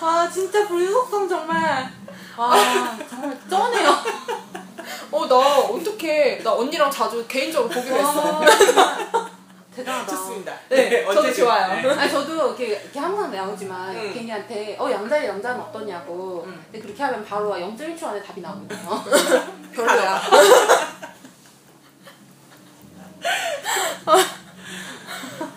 아 0.02 0.28
진짜 0.32 0.68
불속성 0.68 1.30
정말. 1.30 2.05
아 2.38 2.98
정말 3.10 3.38
쩌네요. 3.50 3.90
어, 5.12 5.28
나 5.28 5.36
어떻게 5.36 6.42
나 6.44 6.54
언니랑 6.54 6.92
자주 6.92 7.26
개인적으로 7.28 7.70
보기로 7.74 7.96
했어. 7.96 8.42
아, 8.42 9.30
대단하다. 9.76 10.08
좋습니다. 10.08 10.54
네, 10.70 11.04
저도 11.06 11.20
언제든. 11.20 11.44
좋아요. 11.46 11.82
네. 11.82 11.90
아니 11.90 12.12
저도 12.12 12.34
이렇게, 12.36 12.66
이렇게 12.68 13.00
항상 13.00 13.32
나오지만 13.32 13.96
응. 13.96 14.14
괜히한테 14.14 14.76
어 14.80 14.90
양자리 14.92 15.28
양자는 15.28 15.62
어떠냐고 15.62 16.44
응. 16.48 16.64
근데 16.72 16.80
그렇게 16.86 17.04
하면 17.04 17.26
바로 17.26 17.52
0.1초 17.54 18.04
안에 18.06 18.22
답이 18.24 18.42
나오거든요 18.42 19.04
별로야. 19.74 20.22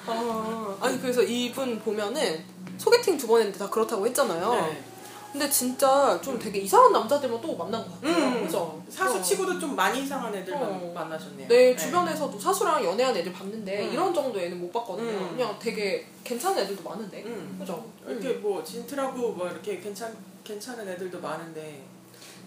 어, 0.06 0.78
아니 0.80 1.00
그래서 1.00 1.22
이분 1.22 1.78
보면은 1.80 2.44
소개팅 2.78 3.18
두 3.18 3.26
번 3.26 3.40
했는데 3.40 3.58
다 3.58 3.68
그렇다고 3.68 4.06
했잖아요. 4.06 4.54
네. 4.54 4.82
근데 5.38 5.48
진짜 5.48 6.20
좀 6.20 6.36
되게 6.36 6.58
이상한 6.58 6.92
남자들만 6.92 7.40
또 7.40 7.56
만난 7.56 7.80
것 7.80 8.00
같아요. 8.00 8.26
음, 8.26 8.44
그죠? 8.44 8.82
사수 8.88 9.18
어. 9.18 9.22
치고도 9.22 9.60
좀 9.60 9.76
많이 9.76 10.02
이상한 10.02 10.34
애들 10.34 10.52
만 10.52 10.64
어. 10.64 10.92
만나셨네요. 10.92 11.46
내 11.46 11.76
주변에서도 11.76 12.36
사수랑 12.40 12.84
연애한 12.84 13.16
애들 13.16 13.32
봤는데 13.32 13.86
음. 13.86 13.92
이런 13.92 14.12
정도에는 14.12 14.60
못 14.60 14.72
봤거든요. 14.72 15.08
음. 15.08 15.30
그냥 15.30 15.56
되게 15.60 16.04
괜찮은 16.24 16.64
애들도 16.64 16.82
많은데. 16.82 17.22
음. 17.24 17.56
그죠? 17.60 17.86
이렇게 18.04 18.30
뭐 18.34 18.64
진트라고 18.64 19.32
뭐 19.34 19.48
이렇게 19.48 19.78
괜찮 19.78 20.12
괜찮은 20.42 20.88
애들도 20.88 21.20
많은데 21.20 21.84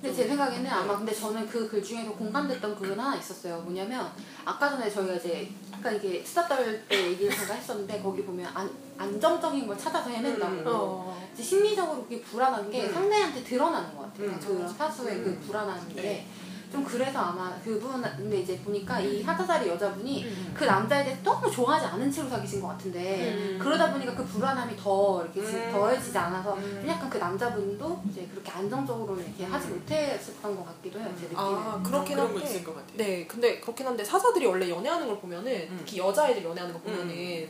근데 0.02 0.16
제 0.16 0.28
생각에는 0.28 0.68
아마 0.72 0.98
근데 0.98 1.14
저는 1.14 1.48
그 1.48 1.70
글 1.70 1.84
중에서 1.84 2.12
공감됐던 2.14 2.76
글은 2.76 3.00
하나 3.00 3.16
있었어요 3.16 3.62
뭐냐면 3.62 4.12
아까 4.44 4.70
전에 4.72 4.90
저희가 4.90 5.14
이제 5.14 5.50
약간 5.72 5.96
이게 5.96 6.24
수다 6.26 6.48
떨때 6.48 7.10
얘기를 7.12 7.32
잠깐 7.34 7.58
했었는데 7.58 8.02
거기 8.02 8.24
보면 8.24 8.50
안, 8.54 8.70
안정적인 8.98 9.68
걸 9.68 9.78
찾아서 9.78 10.10
헤맨다고 10.10 10.52
음. 10.54 10.64
어. 10.66 11.30
이제 11.34 11.44
심리적으로 11.44 12.04
그게 12.04 12.20
불안한 12.22 12.72
게 12.72 12.88
음. 12.88 12.94
상대한테 12.94 13.44
드러나는 13.44 13.96
것 13.96 14.04
같아요 14.04 14.30
음. 14.30 14.40
그 14.40 14.74
사수의 14.76 15.24
그 15.24 15.30
음. 15.30 15.44
불안한 15.46 15.88
게 15.90 16.02
네. 16.02 16.28
좀 16.72 16.86
그래서 16.86 17.20
아마 17.20 17.54
그분 17.64 18.02
근데 18.02 18.40
이제 18.40 18.58
보니까 18.60 19.00
이 19.00 19.22
하타사리 19.24 19.68
여자분이 19.68 20.24
음. 20.24 20.54
그 20.58 20.64
남자에 20.64 21.04
대해 21.04 21.18
너무 21.22 21.52
좋아하지 21.52 21.86
않은 21.88 22.10
채로 22.10 22.30
사귀신 22.30 22.62
것 22.62 22.70
같은데 22.70 23.34
음. 23.34 23.60
그러다 23.62 23.92
보니까 23.92 24.16
그 24.16 24.24
불안함이 24.26 24.76
더 24.78 25.22
이렇게 25.22 25.46
지- 25.46 25.58
음. 25.58 25.72
더해지지 25.72 26.18
않아서 26.18 26.54
음. 26.56 26.86
약간 26.88 27.10
그 27.10 27.18
남자분도 27.18 28.04
이제 28.10 28.26
그렇게 28.32 28.50
안정적으로 28.52 29.20
이렇게 29.20 29.44
하지 29.44 29.68
못했었던 29.68 30.56
것 30.56 30.66
같기도 30.66 31.00
해요 31.00 31.10
제 31.18 31.24
느낌에. 31.24 31.38
아 31.40 31.82
그렇긴 31.86 32.18
한데 32.18 32.44
있을 32.44 32.64
것 32.64 32.74
같아요. 32.74 32.96
네 32.98 33.28
근데 33.28 33.60
그렇긴 33.60 33.88
한데 33.88 34.04
사자들이 34.04 34.46
원래 34.46 34.70
연애하는 34.70 35.08
걸 35.08 35.20
보면은 35.20 35.52
음. 35.52 35.76
특히 35.80 35.98
여자애들 36.00 36.44
연애하는 36.44 36.74
거 36.74 36.80
보면은 36.80 37.50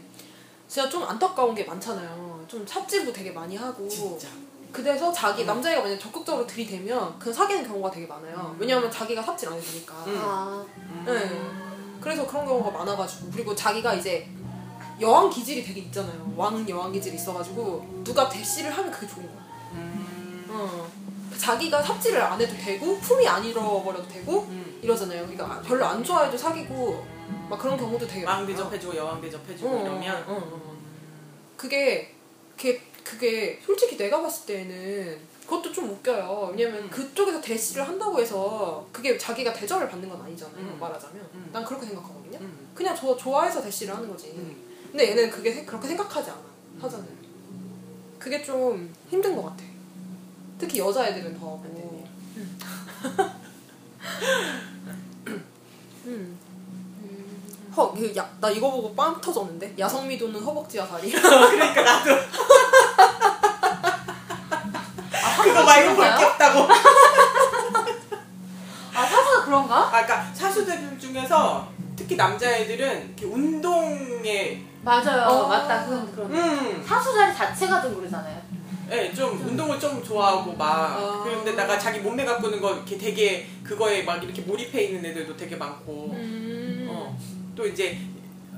진짜 0.68 0.90
좀 0.90 1.04
안타까운 1.04 1.54
게 1.54 1.64
많잖아요 1.66 2.44
좀 2.48 2.66
삽질도 2.66 3.14
되게 3.14 3.32
많이 3.32 3.56
하고 3.56 3.88
진짜. 3.88 4.28
그래서 4.72 5.12
자기 5.12 5.42
음. 5.44 5.48
남자애가 5.48 5.82
만약 5.82 6.00
적극적으로 6.00 6.48
들이대면 6.48 7.20
그 7.20 7.34
사귀는 7.34 7.68
경우가 7.68 7.92
되게 7.92 8.08
많아요 8.08 8.54
음. 8.54 8.58
왜냐하면 8.60 8.90
자기가 8.90 9.22
삽질 9.22 9.50
안 9.50 9.56
해주니까 9.56 9.94
음. 10.08 10.18
아, 10.22 10.66
네. 11.06 11.42
그래서 12.00 12.26
그런 12.26 12.46
경우가 12.46 12.72
많아가지고 12.72 13.32
그리고 13.32 13.54
자기가 13.54 13.94
이제 13.96 14.30
여왕 15.00 15.30
기질이 15.30 15.64
되게 15.64 15.82
있잖아요 15.82 16.34
왕 16.36 16.68
여왕 16.68 16.92
기질이 16.92 17.16
있어가지고 17.16 18.02
누가 18.04 18.30
대시를 18.30 18.72
하면 18.72 18.92
그게 18.92 19.08
좋은 19.08 19.26
거야 19.26 19.46
음. 19.74 20.46
어. 20.50 20.88
자기가 21.38 21.82
삽질을 21.82 22.22
안 22.22 22.40
해도 22.40 22.54
되고 22.56 22.98
품이 23.00 23.28
안 23.28 23.44
잃어버려도 23.44 24.08
되고 24.08 24.44
음. 24.44 24.80
이러잖아요 24.82 25.26
그러니까 25.28 25.62
별로 25.62 25.86
안 25.86 26.04
좋아해도 26.04 26.38
사귀고 26.38 27.06
막 27.50 27.60
그런 27.60 27.78
경우도 27.78 28.08
되게 28.08 28.26
왕. 28.26 28.46
대접해주고 28.46 28.96
여왕 28.96 29.20
대접해주고 29.22 29.70
어, 29.70 29.82
이러면 29.82 30.24
어, 30.28 30.34
어, 30.34 30.36
어. 30.36 30.76
그게 31.58 32.16
그게 32.56 32.82
그게 33.04 33.60
솔직히 33.66 33.98
내가 33.98 34.22
봤을 34.22 34.46
때는 34.46 35.20
그것도 35.46 35.72
좀 35.74 35.90
웃겨요. 35.90 36.54
왜냐면 36.56 36.84
음. 36.84 36.90
그쪽에서 36.90 37.42
대시를 37.42 37.86
한다고 37.88 38.20
해서 38.22 38.88
그게 38.92 39.18
자기가 39.18 39.52
대접을 39.54 39.90
받는 39.90 40.08
건 40.08 40.22
아니잖아요. 40.22 40.58
음. 40.58 40.78
말하자면 40.80 41.30
음. 41.34 41.50
난 41.52 41.66
그렇게 41.66 41.86
생각하거든요. 41.88 42.38
음. 42.40 42.70
그냥 42.74 42.96
저 42.96 43.16
좋아해서 43.18 43.62
대시를 43.62 43.96
하는 43.96 44.08
거지. 44.10 44.28
음. 44.38 44.56
근데 44.92 45.10
얘는 45.10 45.30
그게 45.30 45.52
세- 45.54 45.66
그렇게 45.66 45.88
생각하지 45.90 46.30
않아. 46.30 46.42
사자는. 46.82 47.06
그게 48.18 48.42
좀 48.44 48.94
힘든 49.10 49.36
것 49.36 49.44
같아. 49.44 49.64
특히 50.58 50.80
여자애들은 50.80 51.38
더. 51.40 51.56
안 51.58 51.64
되네요. 51.64 52.08
음. 56.06 56.38
허, 57.76 57.92
그, 57.94 58.14
야, 58.18 58.30
나 58.40 58.50
이거 58.50 58.70
보고 58.70 58.94
빵 58.94 59.20
터졌는데? 59.22 59.76
야성미도는 59.80 60.42
허벅지와 60.42 60.86
다리. 60.88 61.10
그러니까 61.12 61.82
나도 61.82 62.12
아 65.24 65.42
그거 65.42 65.64
말고 65.64 65.96
볼 65.96 66.06
게? 66.06 66.26
없다고. 66.26 66.68
아 68.94 69.06
사수가 69.06 69.46
그런가? 69.46 69.88
아까 69.88 70.06
그러니까 70.06 70.34
사수들 70.34 71.00
중에서 71.00 71.68
특히 71.96 72.16
남자애들은 72.18 73.06
이렇게 73.08 73.26
운동에 73.26 74.66
맞아요 74.84 75.28
어. 75.28 75.48
맞다 75.48 75.86
그건 75.86 76.12
그런 76.12 76.34
음, 76.34 76.84
사수 76.86 77.14
자리 77.14 77.34
자체가 77.34 77.82
좀 77.82 77.96
그러잖아요. 77.96 78.42
예, 78.92 79.14
좀 79.14 79.40
운동을 79.48 79.80
좀 79.80 80.04
좋아하고 80.04 80.52
막 80.54 80.68
아. 80.98 81.22
그런데다가 81.24 81.80
자기 81.80 82.00
몸매 82.00 82.26
가꾸는 82.26 82.60
거 82.60 82.74
이렇게 82.74 82.98
되게 82.98 83.48
그거에 83.64 84.04
막 84.04 84.22
이렇게 84.22 84.42
몰입해 84.42 84.84
있는 84.84 85.06
애들도 85.12 85.38
되게 85.38 85.56
많고 85.56 86.10
음. 86.12 86.41
어, 87.62 87.64
또 87.64 87.68
이제 87.68 87.96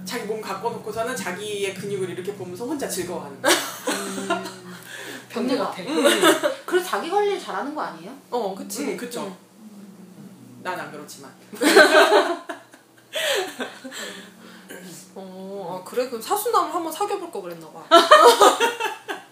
자기 0.05 0.23
몸 0.23 0.39
가꿔놓고서는 0.41 1.13
자기의 1.13 1.73
근육을 1.75 2.09
이렇게 2.11 2.33
보면서 2.33 2.65
혼자 2.65 2.87
즐거워하는 2.87 3.41
거. 3.41 3.49
변태 5.27 5.57
같아. 5.57 5.81
음, 5.81 6.03
그래서 6.65 6.89
자기 6.89 7.09
관리를 7.09 7.37
잘하는 7.39 7.75
거 7.75 7.81
아니에요? 7.81 8.11
어, 8.29 8.55
그치. 8.55 8.83
음, 8.85 8.95
그쵸. 8.97 9.23
음. 9.23 9.35
난안 10.63 10.89
그렇지만. 10.91 11.31
어, 15.15 15.81
아, 15.81 15.83
그래? 15.89 16.07
그럼 16.07 16.21
사수남을 16.21 16.73
한번 16.73 16.91
사귀어볼 16.91 17.29
거 17.31 17.41
그랬나 17.41 17.67
봐. 17.69 17.83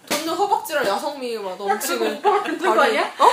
돋는 0.06 0.28
허벅지랑 0.34 0.86
야성미 0.86 1.38
막 1.38 1.56
넘치고. 1.56 2.20
그런 2.20 2.58
거 2.76 2.82
아니야? 2.82 3.10
어? 3.18 3.30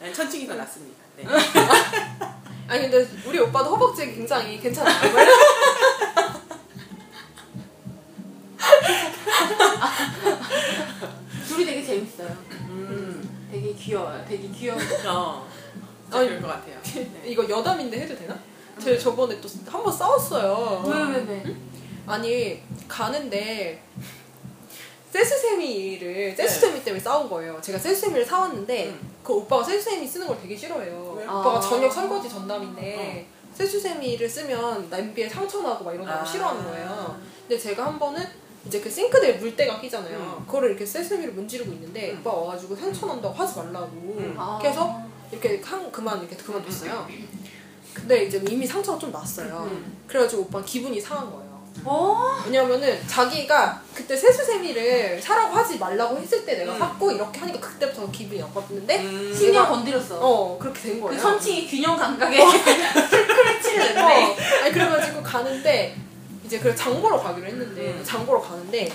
네, 0.00 0.12
천칭이 0.12 0.46
더 0.48 0.54
낫습니다. 0.56 1.00
네. 1.16 1.24
아니, 2.70 2.82
근데 2.88 3.04
우리 3.26 3.36
오빠도 3.40 3.70
허벅지 3.70 4.06
굉장히 4.14 4.60
괜찮아요. 4.60 4.94
둘이 11.48 11.64
되게 11.66 11.84
재밌어요. 11.84 12.28
음, 12.68 13.48
되게 13.50 13.72
귀여워요. 13.74 14.24
되게 14.28 14.48
귀여워. 14.48 14.78
어, 15.08 15.46
아니, 16.12 16.28
그럴 16.28 16.42
것 16.42 16.48
같아요. 16.48 16.76
네. 16.82 17.10
이거 17.26 17.48
여담인데 17.48 18.00
해도 18.00 18.16
되나? 18.16 18.38
제가 18.80 18.98
저번에 18.98 19.40
또 19.40 19.48
한 19.70 19.82
번 19.82 19.92
싸웠어요. 19.92 20.84
왜 20.86 21.16
왜 21.16 21.24
왜? 21.44 21.56
아니 22.06 22.62
가는데 22.88 23.82
세수세미를 25.10 26.34
세수세미 26.36 26.84
때문에 26.84 27.02
싸운 27.02 27.28
거예요. 27.28 27.60
제가 27.60 27.78
세수세미를 27.78 28.24
사왔는데 28.24 28.88
음. 28.88 29.10
그 29.22 29.34
오빠가 29.34 29.62
세수세미 29.62 30.06
쓰는 30.06 30.26
걸 30.26 30.40
되게 30.40 30.56
싫어해요. 30.56 31.14
왜? 31.18 31.24
오빠가 31.24 31.58
아. 31.58 31.60
저녁 31.60 31.92
설거지 31.92 32.28
전담인데 32.28 33.26
세수세미를 33.54 34.28
쓰면 34.28 34.88
냄비에 34.88 35.28
상처 35.28 35.60
나고 35.62 35.84
막 35.84 35.92
이런 35.92 36.06
거 36.06 36.12
아. 36.12 36.24
싫어하는 36.24 36.64
거예요. 36.64 37.20
근데 37.46 37.60
제가 37.60 37.86
한 37.86 37.98
번은 37.98 38.24
이제 38.66 38.80
그 38.80 38.88
싱크대에 38.88 39.34
물때가 39.34 39.80
끼잖아요. 39.80 40.18
음. 40.38 40.46
그거를 40.46 40.70
이렇게 40.70 40.86
세수세미를 40.86 41.34
문지르고 41.34 41.72
있는데 41.72 42.12
음. 42.12 42.20
오빠가 42.20 42.38
와가지고 42.38 42.76
상처 42.76 43.06
난다고 43.06 43.34
하지 43.34 43.58
말라고 43.58 43.86
음. 43.86 44.34
아. 44.38 44.58
그래서 44.60 45.00
이렇게 45.32 45.60
한 45.64 45.90
그만 45.90 46.20
이렇게 46.20 46.36
그만뒀어요. 46.36 47.08
근데 47.92 48.24
이제 48.24 48.40
이미 48.48 48.64
상처가 48.64 48.98
좀 48.98 49.10
났어요. 49.10 49.68
음. 49.70 49.98
그래가지고 50.06 50.42
오빠 50.42 50.62
기분이 50.62 51.00
상한 51.00 51.30
거예요. 51.32 51.49
어? 51.84 52.42
왜냐면은 52.44 53.00
자기가 53.06 53.80
그때 53.94 54.16
세수세미를 54.16 55.20
사라고 55.20 55.54
하지 55.54 55.78
말라고 55.78 56.18
했을 56.18 56.44
때 56.44 56.56
내가 56.56 56.74
음. 56.74 56.78
샀고 56.78 57.12
이렇게 57.12 57.40
하니까 57.40 57.60
그때부터 57.60 58.10
기분이 58.10 58.40
나빴는데 58.40 59.00
음. 59.00 59.34
신경 59.36 59.68
건드렸어. 59.68 60.18
어 60.20 60.58
그렇게 60.58 60.80
된 60.80 61.00
거예요. 61.00 61.16
그 61.16 61.22
선칭이 61.22 61.66
균형 61.68 61.96
감각에 61.96 62.38
스크래치를 62.40 63.82
어, 63.98 64.08
냈네. 64.08 64.36
아니 64.62 64.72
그래가지고 64.72 65.22
가는데 65.22 65.96
이제 66.44 66.58
그래 66.58 66.74
장 66.74 67.00
보러 67.00 67.18
가기로 67.18 67.46
했는데 67.46 67.92
음. 67.92 68.04
장 68.04 68.26
보러 68.26 68.40
가는데 68.40 68.90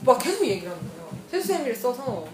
막 0.00 0.18
계속 0.18 0.46
얘기를 0.46 0.70
하는 0.70 0.82
거예요. 0.82 1.10
세수세미를 1.30 1.74
써서 1.74 2.26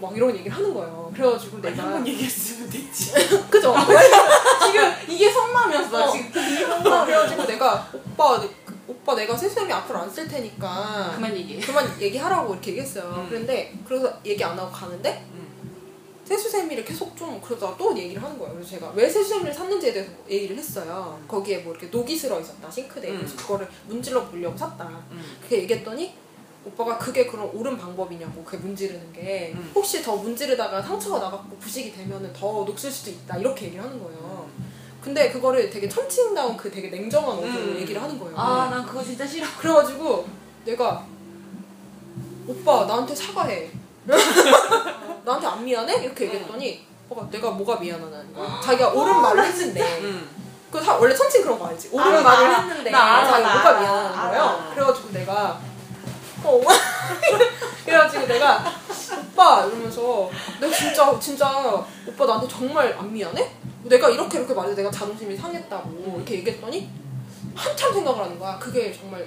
막 0.00 0.16
이런 0.16 0.34
얘기를 0.34 0.54
하는 0.54 0.72
거예요. 0.74 1.10
그래가지고 1.14 1.60
내가 1.60 1.82
한번 1.84 2.06
얘기했으면 2.06 2.70
됐지. 2.70 3.12
그죠? 3.50 3.74
지금 4.66 4.92
이게 5.08 5.30
속마음이었어. 5.30 6.04
어. 6.04 6.12
지금 6.12 6.86
어, 6.86 7.04
그래가지고 7.04 7.46
내가 7.46 7.88
오빠 7.92 8.40
그, 8.40 8.63
오빠 8.86 9.14
내가 9.14 9.36
세수세미 9.36 9.72
앞으로 9.72 9.98
안 10.00 10.10
쓸 10.10 10.28
테니까 10.28 11.12
그만 11.14 11.34
얘기해. 11.36 11.60
그만 11.60 12.00
얘기하라고 12.00 12.52
이렇게 12.52 12.70
얘기했어요. 12.72 13.04
음. 13.04 13.26
그런데 13.28 13.74
그래서 13.86 14.12
얘기 14.24 14.42
안 14.44 14.58
하고 14.58 14.70
가는데 14.70 15.24
음. 15.32 15.44
세수세미를 16.24 16.84
계속 16.84 17.16
좀 17.16 17.40
그러다가 17.40 17.76
또 17.78 17.96
얘기를 17.96 18.22
하는 18.22 18.38
거예요. 18.38 18.54
그래서 18.54 18.70
제가 18.70 18.92
왜 18.94 19.08
세수세미를 19.08 19.52
샀는지에 19.52 19.92
대해서 19.92 20.10
얘기를 20.28 20.56
했어요. 20.56 21.18
거기에 21.28 21.58
뭐 21.58 21.72
이렇게 21.72 21.86
녹이 21.88 22.16
슬어 22.16 22.40
있었다 22.40 22.70
싱크대에 22.70 23.10
음. 23.10 23.16
그래서 23.18 23.36
그거를 23.36 23.68
문질러 23.88 24.26
보려고 24.28 24.56
샀다. 24.56 24.84
음. 25.10 25.22
그렇게 25.40 25.62
얘기했더니 25.62 26.14
오빠가 26.66 26.96
그게 26.96 27.26
그런 27.26 27.46
옳은 27.52 27.76
방법이냐고 27.76 28.42
그게 28.42 28.56
문지르는 28.58 29.12
게 29.12 29.52
음. 29.54 29.70
혹시 29.74 30.02
더 30.02 30.16
문지르다가 30.16 30.80
상처가 30.80 31.18
나갖고 31.18 31.56
부식이 31.58 31.92
되면은 31.92 32.32
더 32.32 32.64
녹슬 32.64 32.90
수도 32.90 33.10
있다 33.10 33.36
이렇게 33.38 33.66
얘기를 33.66 33.84
하는 33.84 34.02
거예요. 34.02 34.48
근데 35.04 35.30
그거를 35.30 35.68
되게 35.68 35.86
천칭다운 35.86 36.56
그 36.56 36.70
되게 36.70 36.88
냉정한 36.88 37.30
어조로 37.36 37.48
음. 37.50 37.76
얘기를 37.78 38.02
하는 38.02 38.18
거예요. 38.18 38.34
아, 38.38 38.68
난 38.70 38.86
그거 38.86 39.02
진짜 39.04 39.26
싫어. 39.26 39.46
그래가지고 39.60 40.26
내가 40.64 41.04
오빠 42.46 42.86
나한테 42.86 43.14
사과해. 43.14 43.70
나한테 45.24 45.46
안 45.46 45.64
미안해? 45.64 46.04
이렇게 46.04 46.24
얘기했더니 46.26 46.86
오빠가 47.08 47.28
내가 47.30 47.50
뭐가 47.50 47.76
미안하다는 47.76 48.34
거야. 48.34 48.60
자기가 48.62 48.88
옳은 48.90 49.20
말을 49.20 49.44
했는데 49.44 49.98
음. 50.00 50.28
그 50.70 50.82
사- 50.82 50.96
원래 50.96 51.14
천칭 51.14 51.42
그런 51.42 51.58
거 51.58 51.66
알지? 51.68 51.90
옳은 51.92 52.22
말을 52.22 52.46
알아. 52.46 52.60
했는데 52.62 52.90
나 52.90 53.02
알아, 53.18 53.26
자기가 53.30 53.48
나 53.48 53.54
뭐가 53.62 53.80
미안하는. 53.80 54.30
거예요. 54.30 54.70
그래가지고 54.74 55.12
내가 55.12 55.60
어 56.42 56.60
그래가지고 57.84 58.26
내가 58.26 58.64
오빠 59.32 59.64
이러면서 59.66 60.30
내가 60.60 60.74
진짜 60.74 61.18
진짜 61.20 61.84
오빠 62.06 62.26
나한테 62.26 62.48
정말 62.48 62.94
안 62.98 63.12
미안해? 63.12 63.50
내가 63.84 64.08
이렇게 64.10 64.38
이렇게 64.38 64.54
말해서 64.54 64.76
내가 64.76 64.90
자존심이 64.90 65.36
상했다고 65.36 66.14
이렇게 66.16 66.36
얘기했더니 66.36 66.88
한참 67.54 67.92
생각을 67.92 68.24
하는 68.24 68.38
거야. 68.38 68.58
그게 68.58 68.92
정말 68.92 69.26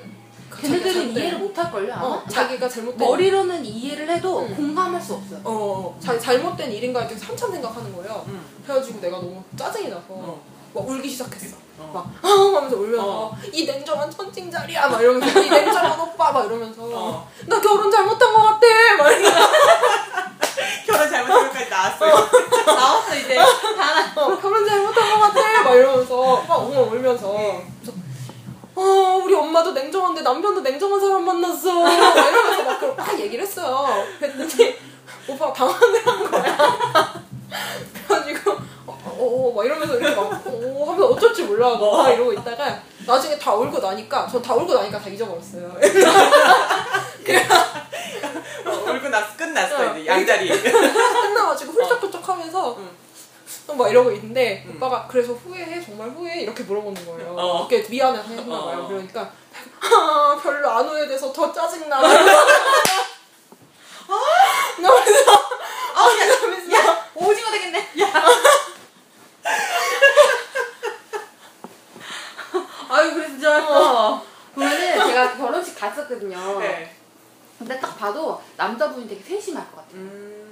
그 0.49 0.61
걔네들은 0.61 1.11
이해를 1.11 1.39
못할걸요, 1.39 1.93
아마? 1.93 2.05
어, 2.05 2.23
자기가 2.29 2.67
잘못된 2.69 2.97
머리로는 2.97 3.65
이해를 3.65 4.09
해도 4.09 4.41
응. 4.41 4.55
공감할 4.55 5.01
수 5.01 5.15
없어요. 5.15 5.39
어, 5.43 5.51
어, 5.51 5.99
자기 5.99 6.19
잘못된 6.19 6.71
일인가에 6.71 7.07
대해서 7.07 7.25
한참 7.25 7.51
생각하는 7.51 7.93
거예요. 7.95 8.23
음. 8.27 8.41
그래가지고 8.63 9.01
내가 9.01 9.17
너무 9.17 9.43
짜증이 9.57 9.89
나서 9.89 10.05
어. 10.09 10.41
막 10.73 10.87
울기 10.87 11.09
시작했어. 11.09 11.57
어. 11.79 11.91
막 11.93 12.11
아, 12.23 12.27
하면서 12.57 12.75
울면서 12.75 13.07
어. 13.07 13.37
이 13.53 13.65
냉정한 13.65 14.09
천칭 14.09 14.49
자리야 14.49 14.87
막 14.87 14.99
이러면서 15.01 15.39
이 15.39 15.49
냉정한 15.49 15.99
오빠 15.99 16.31
막 16.31 16.45
이러면서 16.45 16.81
어. 16.83 17.29
나 17.45 17.61
결혼 17.61 17.91
잘못한 17.91 18.33
것 18.33 18.41
같아 18.41 18.65
막 18.97 19.11
이러면서 19.11 19.39
나왔어. 21.77 22.05
나왔어 22.65 23.15
이제. 23.15 23.35
다 23.37 23.43
나. 24.15 24.21
어, 24.21 24.37
결혼 24.39 24.67
잘못한 24.67 25.09
것 25.11 25.19
같아. 25.19 25.63
막 25.63 25.75
이러면서 25.75 26.43
막 26.47 26.59
엉엉 26.59 26.91
울면서. 26.91 27.33
네. 27.33 27.67
그래서, 27.81 27.97
아 28.75 29.21
우리 29.23 29.33
엄마도 29.33 29.71
냉정한데 29.71 30.21
남편도 30.21 30.61
냉정한 30.61 30.99
사람 30.99 31.23
만났어. 31.25 31.73
막 31.83 31.91
이러면서 31.93 32.63
막 32.63 32.79
그걸 32.79 32.95
막 32.95 33.19
얘기를 33.19 33.43
했어요. 33.43 34.03
그랬더니 34.19 34.75
오빠가 35.27 35.53
당황을 35.53 36.07
한 36.07 36.31
거야. 36.31 37.13
그래가지고 38.07 38.51
어, 38.51 38.57
어, 38.87 39.17
어, 39.19 39.51
어막 39.51 39.65
이러면서 39.65 39.95
이렇게 39.95 40.15
막 40.15 40.25
어, 40.45 40.85
하면서 40.85 41.07
어쩔지 41.07 41.43
몰라 41.43 41.75
막 41.75 42.09
이러고 42.09 42.33
있다가 42.33 42.79
나중에 43.05 43.37
다 43.37 43.53
울고 43.53 43.79
나니까 43.79 44.27
저 44.27 44.41
다 44.41 44.53
울고 44.53 44.73
나니까 44.73 44.99
다 44.99 45.09
잊어버렸어요. 45.09 45.73
네. 45.79 45.89
그냥 47.23 47.43
어, 48.65 48.91
울고 48.91 49.09
나서 49.09 49.35
끝났어 49.37 49.95
이제 49.97 50.05
양자리. 50.05 50.49
끝나가지고 51.47 51.71
훌쩍훌쩍하면서 51.73 52.77
막 53.77 53.89
이러고 53.89 54.11
있는데 54.11 54.63
음. 54.65 54.75
오빠가 54.75 55.07
그래서 55.07 55.31
후회해 55.33 55.81
정말 55.81 56.09
후회해 56.09 56.41
이렇게 56.41 56.63
물어보는 56.63 57.05
거예요. 57.05 57.35
어. 57.37 57.67
이렇게 57.69 57.87
미안해 57.87 58.21
했나 58.21 58.43
봐요. 58.43 58.83
어. 58.83 58.87
그러니까 58.87 59.31
아, 59.81 60.39
별로 60.41 60.69
안 60.69 60.87
후회돼서 60.87 61.31
더 61.31 61.51
짜증나. 61.51 62.01
그러면서 64.77 65.31
아, 65.95 66.07
그러면서 66.39 66.97
오징어 67.15 67.51
되겠네. 67.51 67.87
아유 72.89 73.13
그래서 73.13 73.39
좋았어. 73.39 74.23
보면은 74.55 75.07
제가 75.07 75.37
결혼식 75.37 75.77
갔었거든요. 75.77 76.59
네. 76.59 76.95
근데 77.57 77.79
딱 77.79 77.97
봐도 77.97 78.41
남자분이 78.55 79.07
되게 79.07 79.21
세심할 79.21 79.65
것 79.71 79.77
같아요. 79.77 80.01
음. 80.01 80.46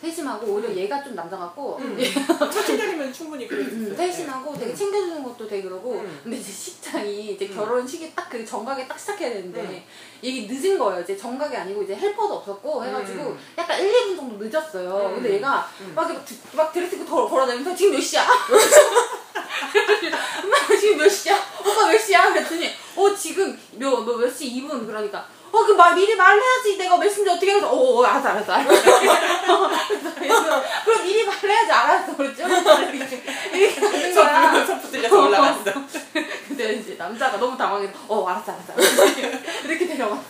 세심하고 0.00 0.46
오히려 0.46 0.74
얘가 0.74 1.02
좀 1.04 1.14
남자 1.14 1.36
같고 1.36 1.76
음. 1.78 1.98
첫 2.50 2.64
친절이면 2.64 3.12
충분히 3.12 3.46
수 3.46 3.54
음. 3.54 3.94
세심하고 3.94 4.58
되게 4.58 4.74
챙겨주는 4.74 5.22
것도 5.22 5.46
되게 5.46 5.62
그러고 5.62 5.92
음. 5.96 6.20
근데 6.22 6.38
이제 6.38 6.50
식장이 6.50 7.32
이제 7.32 7.46
음. 7.46 7.54
결혼식이 7.54 8.14
딱그 8.14 8.44
정각에 8.46 8.88
딱 8.88 8.98
시작해야 8.98 9.28
되는데 9.28 9.60
음. 9.60 9.82
이게 10.22 10.50
늦은 10.52 10.78
거예요. 10.78 11.02
이제 11.02 11.14
정각이 11.14 11.54
아니고 11.54 11.82
이제 11.82 11.94
헬퍼도 11.94 12.34
없었고 12.36 12.82
해가지고 12.84 13.22
음. 13.24 13.38
약간 13.58 13.78
1, 13.78 13.92
2분 13.92 14.16
정도 14.16 14.42
늦었어요. 14.42 15.08
음. 15.10 15.14
근데 15.16 15.34
얘가 15.34 15.68
음. 15.80 15.92
막, 15.94 16.10
막, 16.10 16.24
막 16.52 16.72
드레스 16.72 16.94
입고 16.94 17.04
덜- 17.04 17.28
걸어다니면서 17.28 17.76
지금 17.76 17.92
몇 17.92 18.00
시야? 18.00 18.26
엄마 20.42 20.56
지금 20.80 20.96
몇 20.96 21.08
시야? 21.10 21.36
오빠 21.60 21.86
몇 21.88 21.98
시야? 21.98 22.32
그랬더니 22.32 22.70
어 22.96 23.14
지금 23.14 23.58
몇, 23.72 24.02
몇, 24.04 24.16
몇 24.16 24.30
시? 24.34 24.46
2분 24.50 24.86
그러니까 24.86 25.28
어, 25.52 25.64
그 25.64 25.72
말, 25.72 25.94
미리 25.94 26.14
말해야지. 26.14 26.76
내가 26.78 26.96
몇 26.96 27.08
시인지 27.08 27.30
어떻게 27.30 27.54
해서, 27.54 27.68
어, 27.68 27.98
어, 27.98 28.04
알았어, 28.04 28.28
알았어, 28.28 28.52
알았어. 28.52 28.82
그래서, 30.14 30.62
그럼 30.84 31.02
미리 31.02 31.24
말해야지, 31.24 31.72
알았어. 31.72 32.16
그랬죠? 32.16 32.46
이렇게, 32.46 33.22
이렇게 33.52 33.80
하는 33.80 34.14
거야. 34.14 34.64
서 34.64 34.66
서프 34.66 34.88
들려서 34.88 35.22
올라갔어. 35.22 35.72
근데 36.48 36.74
이제 36.74 36.96
남자가 37.10 37.38
너무 37.38 37.56
당황해서, 37.56 37.92
어, 38.06 38.26
알았어, 38.26 38.52
알았어. 38.52 38.72
알았어. 38.72 39.04
이렇게 39.66 39.86
데려왔어. 39.86 40.22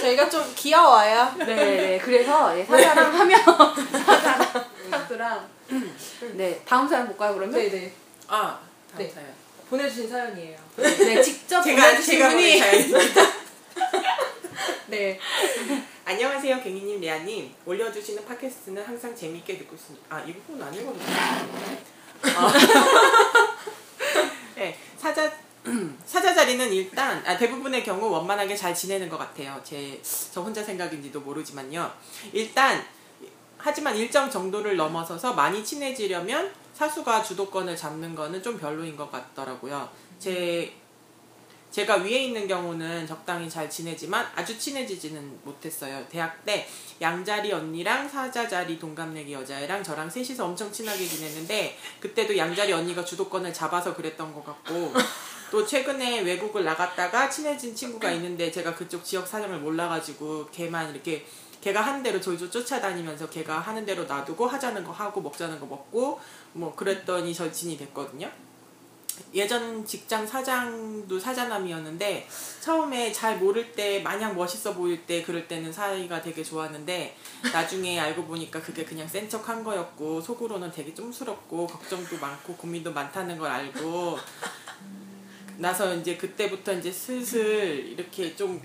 저희가 0.00 0.28
좀 0.28 0.52
귀여워요. 0.54 1.34
네네. 1.38 1.98
그래서, 1.98 2.58
예, 2.58 2.64
사자랑 2.64 3.18
하면, 3.18 3.40
사자랑, 4.04 4.64
사수랑. 4.90 5.48
네, 6.34 6.60
다음 6.66 6.86
사연 6.88 7.06
볼까요, 7.06 7.34
그러면? 7.34 7.52
네네 7.58 7.92
아, 8.28 8.58
다음 8.92 8.98
네. 8.98 9.10
사연. 9.10 9.28
보내주신 9.70 10.08
사연이에요. 10.08 10.58
네, 10.76 11.22
직접 11.22 11.62
제가 11.62 11.82
보내주신 11.82 12.18
제가 12.18 12.28
보낸 12.30 12.38
분이. 12.38 12.58
사연입니다. 12.58 13.22
네. 14.86 15.18
안녕하세요, 16.04 16.62
갱이님, 16.62 17.00
레아님. 17.00 17.52
올려주시는 17.64 18.24
팟캐스트는 18.26 18.84
항상 18.84 19.16
재미있게 19.16 19.58
듣고 19.58 19.74
있습니다. 19.74 20.14
아, 20.14 20.20
이 20.20 20.32
부분 20.34 20.62
안 20.62 20.72
읽었는데. 20.72 21.95
아. 22.22 22.52
네, 24.56 24.78
사자, 24.96 25.30
사자 26.04 26.34
자리는 26.34 26.72
일단 26.72 27.22
아, 27.26 27.36
대부분의 27.36 27.84
경우 27.84 28.10
원만하게 28.10 28.56
잘 28.56 28.74
지내는 28.74 29.08
것 29.08 29.18
같아요. 29.18 29.60
제, 29.64 30.00
저 30.32 30.42
혼자 30.42 30.62
생각인지도 30.62 31.20
모르지만요. 31.20 31.90
일단, 32.32 32.84
하지만 33.58 33.96
일정 33.96 34.30
정도를 34.30 34.76
넘어서서 34.76 35.34
많이 35.34 35.64
친해지려면 35.64 36.52
사수가 36.74 37.22
주도권을 37.22 37.76
잡는 37.76 38.14
거는 38.14 38.42
좀 38.42 38.58
별로인 38.58 38.96
것 38.96 39.10
같더라고요. 39.10 39.88
제 40.18 40.72
제가 41.76 41.96
위에 41.96 42.24
있는 42.24 42.48
경우는 42.48 43.06
적당히 43.06 43.50
잘 43.50 43.68
지내지만 43.68 44.26
아주 44.34 44.58
친해지지는 44.58 45.40
못했어요. 45.44 46.06
대학 46.08 46.42
때 46.46 46.66
양자리 47.02 47.52
언니랑 47.52 48.08
사자자리 48.08 48.78
동갑내기 48.78 49.34
여자애랑 49.34 49.82
저랑 49.82 50.08
셋이서 50.08 50.42
엄청 50.42 50.72
친하게 50.72 51.06
지냈는데 51.06 51.76
그때도 52.00 52.34
양자리 52.34 52.72
언니가 52.72 53.04
주도권을 53.04 53.52
잡아서 53.52 53.94
그랬던 53.94 54.32
것 54.32 54.42
같고 54.46 54.94
또 55.52 55.66
최근에 55.66 56.22
외국을 56.22 56.64
나갔다가 56.64 57.28
친해진 57.28 57.76
친구가 57.76 58.10
있는데 58.12 58.50
제가 58.50 58.74
그쪽 58.74 59.04
지역 59.04 59.28
사정을 59.28 59.58
몰라가지고 59.58 60.48
걔만 60.52 60.94
이렇게 60.94 61.26
걔가 61.60 61.82
하는 61.82 62.02
대로 62.02 62.18
졸졸 62.18 62.50
쫓아다니면서 62.50 63.28
걔가 63.28 63.58
하는 63.58 63.84
대로 63.84 64.04
놔두고 64.04 64.46
하자는 64.46 64.82
거 64.82 64.92
하고 64.92 65.20
먹자는 65.20 65.60
거 65.60 65.66
먹고 65.66 66.20
뭐 66.54 66.74
그랬더니 66.74 67.34
절친이 67.34 67.76
됐거든요. 67.76 68.30
예전 69.34 69.84
직장 69.84 70.26
사장도 70.26 71.18
사자남이었는데 71.18 72.28
처음에 72.60 73.12
잘 73.12 73.38
모를 73.38 73.72
때 73.72 74.00
마냥 74.00 74.34
멋있어 74.36 74.74
보일 74.74 75.04
때 75.06 75.22
그럴 75.22 75.46
때는 75.46 75.72
사이가 75.72 76.22
되게 76.22 76.42
좋았는데 76.42 77.16
나중에 77.52 77.98
알고 78.00 78.24
보니까 78.24 78.60
그게 78.62 78.84
그냥 78.84 79.06
센 79.08 79.28
척 79.28 79.48
한 79.48 79.62
거였고 79.64 80.20
속으로는 80.20 80.70
되게 80.72 80.94
쫌스럽고 80.94 81.66
걱정도 81.66 82.16
많고 82.18 82.54
고민도 82.56 82.92
많다는 82.92 83.36
걸 83.38 83.50
알고 83.50 84.18
나서 85.58 85.94
이제 85.94 86.16
그때부터 86.16 86.72
이제 86.74 86.90
슬슬 86.92 87.86
이렇게 87.88 88.34
좀 88.36 88.60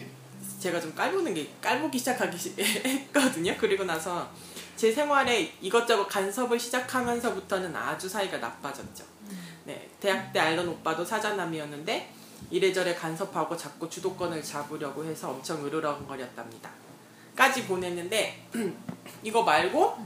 제가 0.60 0.80
좀 0.80 0.94
깔보는 0.94 1.34
게 1.34 1.50
깔보기 1.62 1.98
시작하기 1.98 2.38
시- 2.38 2.54
했거든요. 2.60 3.56
그리고 3.60 3.84
나서 3.84 4.30
제 4.76 4.92
생활에 4.92 5.54
이것저것 5.62 6.08
간섭을 6.08 6.60
시작하면서부터는 6.60 7.76
아주 7.76 8.10
사이가 8.10 8.38
나빠졌죠. 8.38 9.04
네, 9.66 9.90
대학 10.00 10.32
때 10.34 10.40
알던 10.40 10.68
오빠도 10.68 11.06
사자남이었는데 11.06 12.14
이래저래 12.50 12.96
간섭하고 12.96 13.56
자꾸 13.56 13.90
주도권을 13.90 14.42
잡으려고 14.42 15.06
해서 15.06 15.30
엄청 15.30 15.64
으르렁거렸답니다. 15.66 16.70
까지 17.36 17.66
보냈는데 17.66 18.48
이거 19.24 19.44
말고 19.44 19.98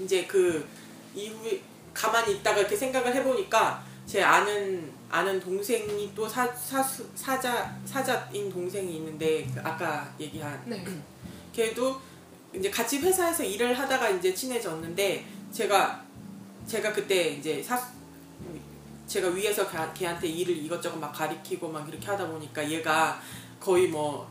이제 0.00 0.26
그 0.26 0.66
이후에 1.14 1.60
가만히 1.92 2.36
있다가 2.36 2.60
이렇게 2.60 2.76
생각을 2.76 3.14
해보니까 3.14 3.84
제 4.06 4.22
아는 4.22 4.90
아는 5.10 5.38
동생이 5.38 6.12
또 6.14 6.26
사, 6.26 6.50
사수, 6.54 7.06
사자 7.14 7.76
사자인 7.84 8.50
동생이 8.50 8.96
있는데 8.96 9.46
그 9.54 9.60
아까 9.60 10.12
얘기한 10.18 10.62
네. 10.66 10.84
걔도 11.52 12.00
이제 12.54 12.70
같이 12.70 12.98
회사에서 12.98 13.44
일을 13.44 13.78
하다가 13.78 14.08
이제 14.10 14.34
친해졌는데 14.34 15.24
제가 15.52 16.02
제가 16.66 16.92
그때 16.92 17.28
이제 17.28 17.62
사 17.62 17.78
제가 19.12 19.28
위에서 19.28 19.66
가- 19.66 19.92
걔한테 19.92 20.26
일을 20.26 20.56
이것저것 20.56 20.96
막 20.98 21.12
가리키고 21.12 21.68
막 21.68 21.86
이렇게 21.86 22.06
하다 22.06 22.26
보니까 22.28 22.68
얘가 22.70 23.20
거의 23.60 23.88
뭐 23.88 24.26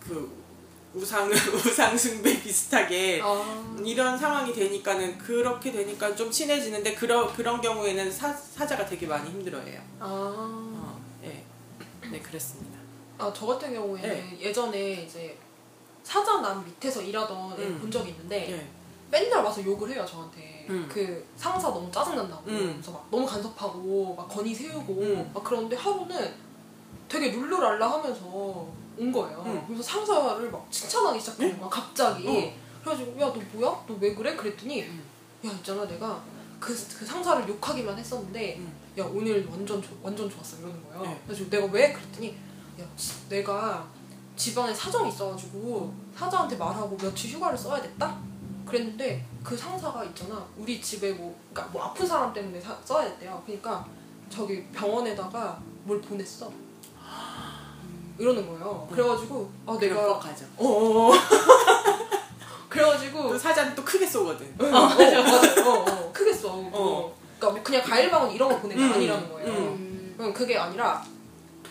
그 0.00 0.42
우상 0.94 1.30
우상 1.54 1.96
숭배 1.96 2.42
비슷하게 2.42 3.20
아, 3.22 3.76
이런 3.84 4.18
상황이 4.18 4.52
되니까는 4.52 5.16
그렇게 5.16 5.70
되니까 5.70 6.14
좀 6.16 6.28
친해지는데 6.30 6.94
그런 6.94 7.32
그런 7.32 7.60
경우에는 7.60 8.10
사, 8.10 8.32
사자가 8.32 8.84
되게 8.84 9.06
많이 9.06 9.30
힘들어해요. 9.30 9.80
아, 10.00 10.04
어, 10.06 11.00
예, 11.24 11.44
네 12.10 12.18
그랬습니다. 12.20 12.78
아, 13.16 13.32
저 13.34 13.46
같은 13.46 13.72
경우에는 13.72 14.08
네. 14.08 14.38
예전에 14.40 15.04
이제 15.04 15.38
사자 16.02 16.40
남 16.40 16.62
밑에서 16.64 17.00
일하던 17.00 17.52
애 17.58 17.64
음. 17.64 17.78
본 17.80 17.90
적이 17.90 18.10
있는데 18.10 18.50
예, 18.50 18.68
맨날 19.12 19.44
와서 19.44 19.62
욕을 19.62 19.90
해요 19.90 20.04
저한테 20.08 20.66
음. 20.70 20.88
그 20.90 21.24
상사 21.36 21.68
너무 21.68 21.90
짜증난다고 21.92 22.42
음. 22.48 22.72
그래서 22.72 22.92
막 22.92 23.06
너무 23.10 23.26
간섭하고 23.26 24.14
막 24.16 24.26
건의 24.26 24.54
세우고 24.54 24.92
음. 25.02 25.30
막 25.34 25.44
그러는데 25.44 25.76
하루는 25.76 26.34
되게 27.08 27.30
룰루랄라 27.30 27.90
하면서 27.92 28.24
온 28.98 29.12
거예요 29.12 29.42
음. 29.44 29.62
그래서 29.66 29.82
상사를 29.82 30.50
막 30.50 30.66
칭찬하기 30.70 31.20
시작하는 31.20 31.58
거야 31.60 31.68
갑자기 31.68 32.26
어. 32.26 32.52
그래가지고 32.82 33.20
야 33.20 33.26
너 33.26 33.34
뭐야? 33.52 33.84
너 33.86 33.94
왜 34.00 34.14
그래? 34.14 34.34
그랬더니 34.34 34.82
음. 34.84 35.02
야 35.44 35.50
있잖아 35.50 35.86
내가 35.86 36.22
그, 36.58 36.68
그 36.98 37.04
상사를 37.04 37.46
욕하기만 37.46 37.98
했었는데 37.98 38.56
음. 38.58 38.72
야 38.98 39.04
오늘 39.04 39.46
완전 39.50 39.82
좋- 39.82 39.98
완전 40.02 40.28
좋았어 40.30 40.58
이러는 40.58 40.82
거예요 40.84 41.02
네. 41.02 41.20
그래서 41.26 41.44
내가 41.50 41.66
왜? 41.66 41.92
그랬더니 41.92 42.34
야 42.80 42.84
지- 42.96 43.28
내가 43.28 43.86
집안에 44.36 44.72
사정이 44.72 45.10
있어가지고 45.10 45.92
사자한테 46.16 46.56
말하고 46.56 46.96
며칠 46.96 47.30
휴가를 47.30 47.58
써야 47.58 47.82
됐다? 47.82 48.18
그랬는데 48.76 49.22
그 49.44 49.54
상사가 49.54 50.02
있잖아 50.04 50.42
우리 50.56 50.80
집에 50.80 51.12
뭐 51.12 51.36
그러니까 51.52 51.70
뭐 51.72 51.84
아픈 51.84 52.06
사람 52.06 52.32
때문에 52.32 52.58
사- 52.58 52.76
써야 52.82 53.04
됐대요 53.04 53.42
그러니까 53.44 53.84
저기 54.30 54.64
병원에다가 54.68 55.58
뭘 55.84 56.00
보냈어 56.00 56.50
이러는 58.18 58.46
거예요 58.48 58.88
그래가지고 58.90 59.50
아 59.66 59.76
내가 59.78 59.94
뻑뻑하죠. 60.06 60.46
어 60.56 61.10
그래가지고 62.68 63.28
그 63.28 63.38
사자는 63.38 63.74
또 63.74 63.84
크게 63.84 64.06
쏘거든. 64.06 64.46
어, 64.58 64.64
어, 64.64 64.70
맞아. 64.70 65.20
어, 65.68 65.84
어. 65.86 66.10
크게 66.12 66.32
써. 66.32 66.48
어. 66.50 66.70
어. 66.72 67.14
그러니까 67.38 67.50
뭐 67.56 67.62
그냥 67.62 67.82
과일 67.82 68.10
방울 68.10 68.34
이런 68.34 68.48
거 68.48 68.58
보낸 68.60 68.78
게 68.78 68.84
음, 68.84 68.92
아니라는 68.92 69.28
거예요. 69.30 69.48
음. 69.48 69.54
음. 69.58 70.14
그럼 70.16 70.32
그게 70.32 70.56
아니라 70.56 71.04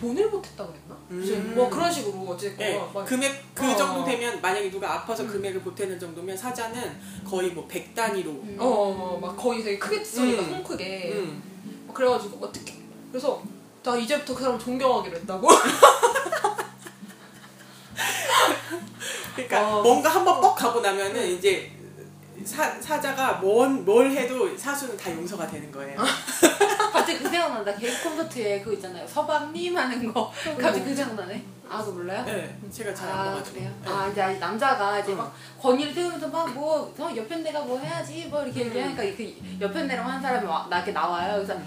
돈을 0.02 0.30
못했다 0.32 0.66
그랬나? 0.66 0.98
음. 1.12 1.54
뭐 1.56 1.70
그런 1.70 1.92
식으로 1.92 2.18
어쨌건 2.30 2.58
네, 2.58 2.82
막 2.92 3.06
금액 3.06 3.54
그 3.54 3.72
어. 3.72 3.76
정도 3.76 4.04
되면 4.04 4.42
만약에 4.42 4.72
누가 4.72 4.96
아파서 4.96 5.22
음. 5.22 5.28
금액을 5.28 5.62
보태는 5.62 6.00
정도면 6.00 6.36
사자는 6.36 7.00
거의 7.24 7.52
뭐 7.52 7.68
100단위로 7.68 8.26
음. 8.26 8.58
어, 8.60 8.66
어, 8.66 9.20
막 9.22 9.38
거의 9.38 9.64
되게 9.64 9.78
크게 9.78 10.04
쓰니까 10.04 10.42
음. 10.42 10.50
통 10.50 10.64
크게 10.64 11.12
음. 11.14 11.84
막 11.86 11.94
그래가지고 11.94 12.44
어떻게 12.44 12.82
그래서 13.12 13.44
나 13.84 13.96
이제부터 13.96 14.34
그 14.34 14.42
사람 14.42 14.58
존경하기로 14.58 15.18
했다고 15.18 15.48
그러니까 19.36 19.78
어. 19.78 19.84
뭔가 19.84 20.10
한번 20.10 20.42
뻑 20.42 20.56
가고 20.56 20.80
나면은 20.82 21.28
이제 21.28 21.72
사, 22.46 22.70
사자가 22.80 23.34
뭔, 23.34 23.84
뭘 23.86 24.12
해도 24.12 24.56
사수는 24.58 24.98
다 24.98 25.12
용서가 25.12 25.48
되는 25.48 25.72
거예요. 25.72 25.98
갑자기 26.92 27.20
그 27.20 27.30
생각난다. 27.30 27.74
개그 27.76 28.04
콘서트에 28.04 28.60
그거 28.60 28.74
있잖아요. 28.74 29.08
서방님 29.08 29.78
하는 29.78 30.12
거. 30.14 30.32
갑자기 30.60 30.84
그 30.84 30.96
생각나네. 30.96 31.44
아, 31.70 31.80
그거 31.80 31.94
몰라요? 31.94 32.26
네, 32.26 32.58
제가 32.70 32.94
잘안 32.94 33.18
아 33.18 33.24
봐가지고. 33.26 33.56
그래요? 33.56 33.72
네. 33.82 33.90
아 33.90 34.08
이제 34.10 34.22
남자가 34.40 35.00
이제 35.00 35.14
어. 35.14 35.16
막 35.16 35.34
권위를 35.62 35.94
세우면서 35.94 36.28
막 36.28 36.50
뭐 36.54 36.94
어, 37.00 37.14
옆에 37.16 37.38
내가 37.38 37.62
뭐 37.62 37.80
해야지 37.80 38.28
뭐 38.30 38.44
이렇게 38.44 38.64
음. 38.64 38.68
얘기하니까 38.68 39.04
그 39.16 39.34
옆에 39.62 39.84
내랑 39.84 40.06
하는 40.08 40.22
사람이 40.22 40.46
와, 40.46 40.68
나한테 40.70 40.92
나와요. 40.92 41.36
그래서 41.36 41.58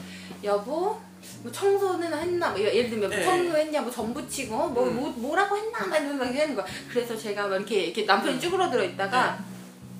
여보 0.42 1.00
뭐 1.42 1.50
청소는 1.50 2.12
했나 2.12 2.50
뭐 2.50 2.60
예를 2.60 2.90
들면 2.90 3.08
뭐 3.08 3.18
네. 3.18 3.24
청소했냐 3.24 3.80
뭐전 3.80 4.12
붙이고 4.12 4.68
뭐, 4.68 4.84
음. 4.84 4.96
뭐 4.96 5.10
뭐라고 5.16 5.56
했나 5.56 5.86
막 5.86 5.96
이런 5.96 6.18
막 6.18 6.26
하는 6.26 6.54
거야. 6.54 6.66
그래서 6.90 7.16
제가 7.16 7.48
막 7.48 7.56
이렇게 7.56 7.84
이렇게 7.84 8.04
남편이 8.04 8.34
음. 8.34 8.40
쭈그러들어 8.40 8.84
있다가 8.84 9.38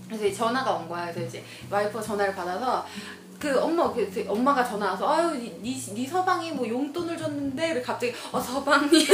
그래서 0.08 0.36
전화가 0.36 0.72
온 0.72 0.88
거야. 0.88 1.12
그래서 1.12 1.28
이제 1.28 1.44
와이프가 1.70 2.02
전화를 2.02 2.34
받아서 2.34 2.86
그 3.38 3.60
엄마 3.60 3.92
그그 3.92 4.24
엄마가 4.28 4.64
전화 4.64 4.90
와서 4.90 5.06
아유 5.12 5.32
니, 5.32 5.54
니, 5.60 5.74
니 5.74 6.06
서방이 6.06 6.52
뭐 6.52 6.66
용돈을 6.66 7.18
줬는데 7.18 7.82
갑자기 7.82 8.14
어 8.32 8.40
서방님 8.40 9.06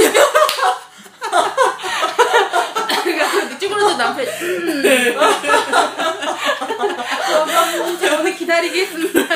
그러니까 3.02 3.58
쭈그러든 3.58 3.98
남편 3.98 4.26
음. 4.26 4.82
서방님 7.26 7.98
제가 7.98 8.20
오늘 8.20 8.36
기다리겠습니다 8.36 9.26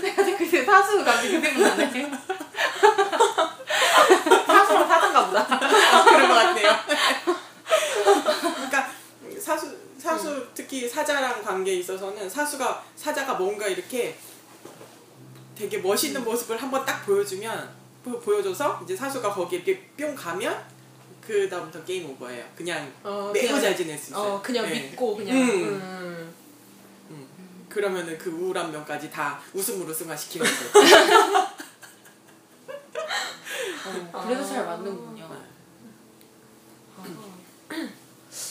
그래가지고 0.00 0.38
그때 0.38 0.64
사수 0.64 1.04
갑자기 1.04 1.40
그 1.40 1.52
생각나네 1.52 2.10
사수랑 4.46 4.88
사단가 4.88 5.26
보다 5.26 5.58
그런 6.04 6.28
것 6.28 6.34
같네요. 6.34 6.76
그러니까 8.54 8.88
사수 9.40 9.76
사수 9.98 10.46
특히 10.54 10.88
사자랑 11.06 11.42
관계에 11.42 11.74
있어서는 11.76 12.30
사수가 12.30 12.84
사자가 12.94 13.34
뭔가 13.34 13.66
이렇게 13.66 14.16
되게 15.56 15.78
멋있는 15.78 16.22
모습을 16.22 16.56
한번 16.62 16.84
딱 16.84 17.04
보여주면 17.04 17.68
보- 18.04 18.20
보여줘서 18.20 18.80
이제 18.84 18.94
사수가 18.94 19.32
거기 19.34 19.56
이렇게 19.56 19.80
뿅 19.98 20.14
가면 20.14 20.64
그 21.20 21.48
다음부터 21.48 21.84
게임 21.84 22.08
오버예요. 22.10 22.44
그냥 22.54 22.92
어, 23.02 23.30
매우 23.34 23.46
그냥- 23.48 23.60
잘 23.60 23.76
지낼 23.76 23.98
수 23.98 24.10
있어요. 24.10 24.34
어 24.34 24.42
그냥 24.42 24.64
네. 24.66 24.80
믿고 24.90 25.16
그냥 25.16 25.36
음. 25.36 26.32
음. 27.10 27.66
그러면은 27.68 28.16
그 28.18 28.30
우울한 28.30 28.70
면까지 28.70 29.10
다 29.10 29.40
웃음으로 29.54 29.92
승화시키는 29.92 30.46
거예요. 30.46 31.48
어, 34.12 34.24
그래서 34.24 34.44
잘 34.48 34.64
맞는군요 34.66 35.28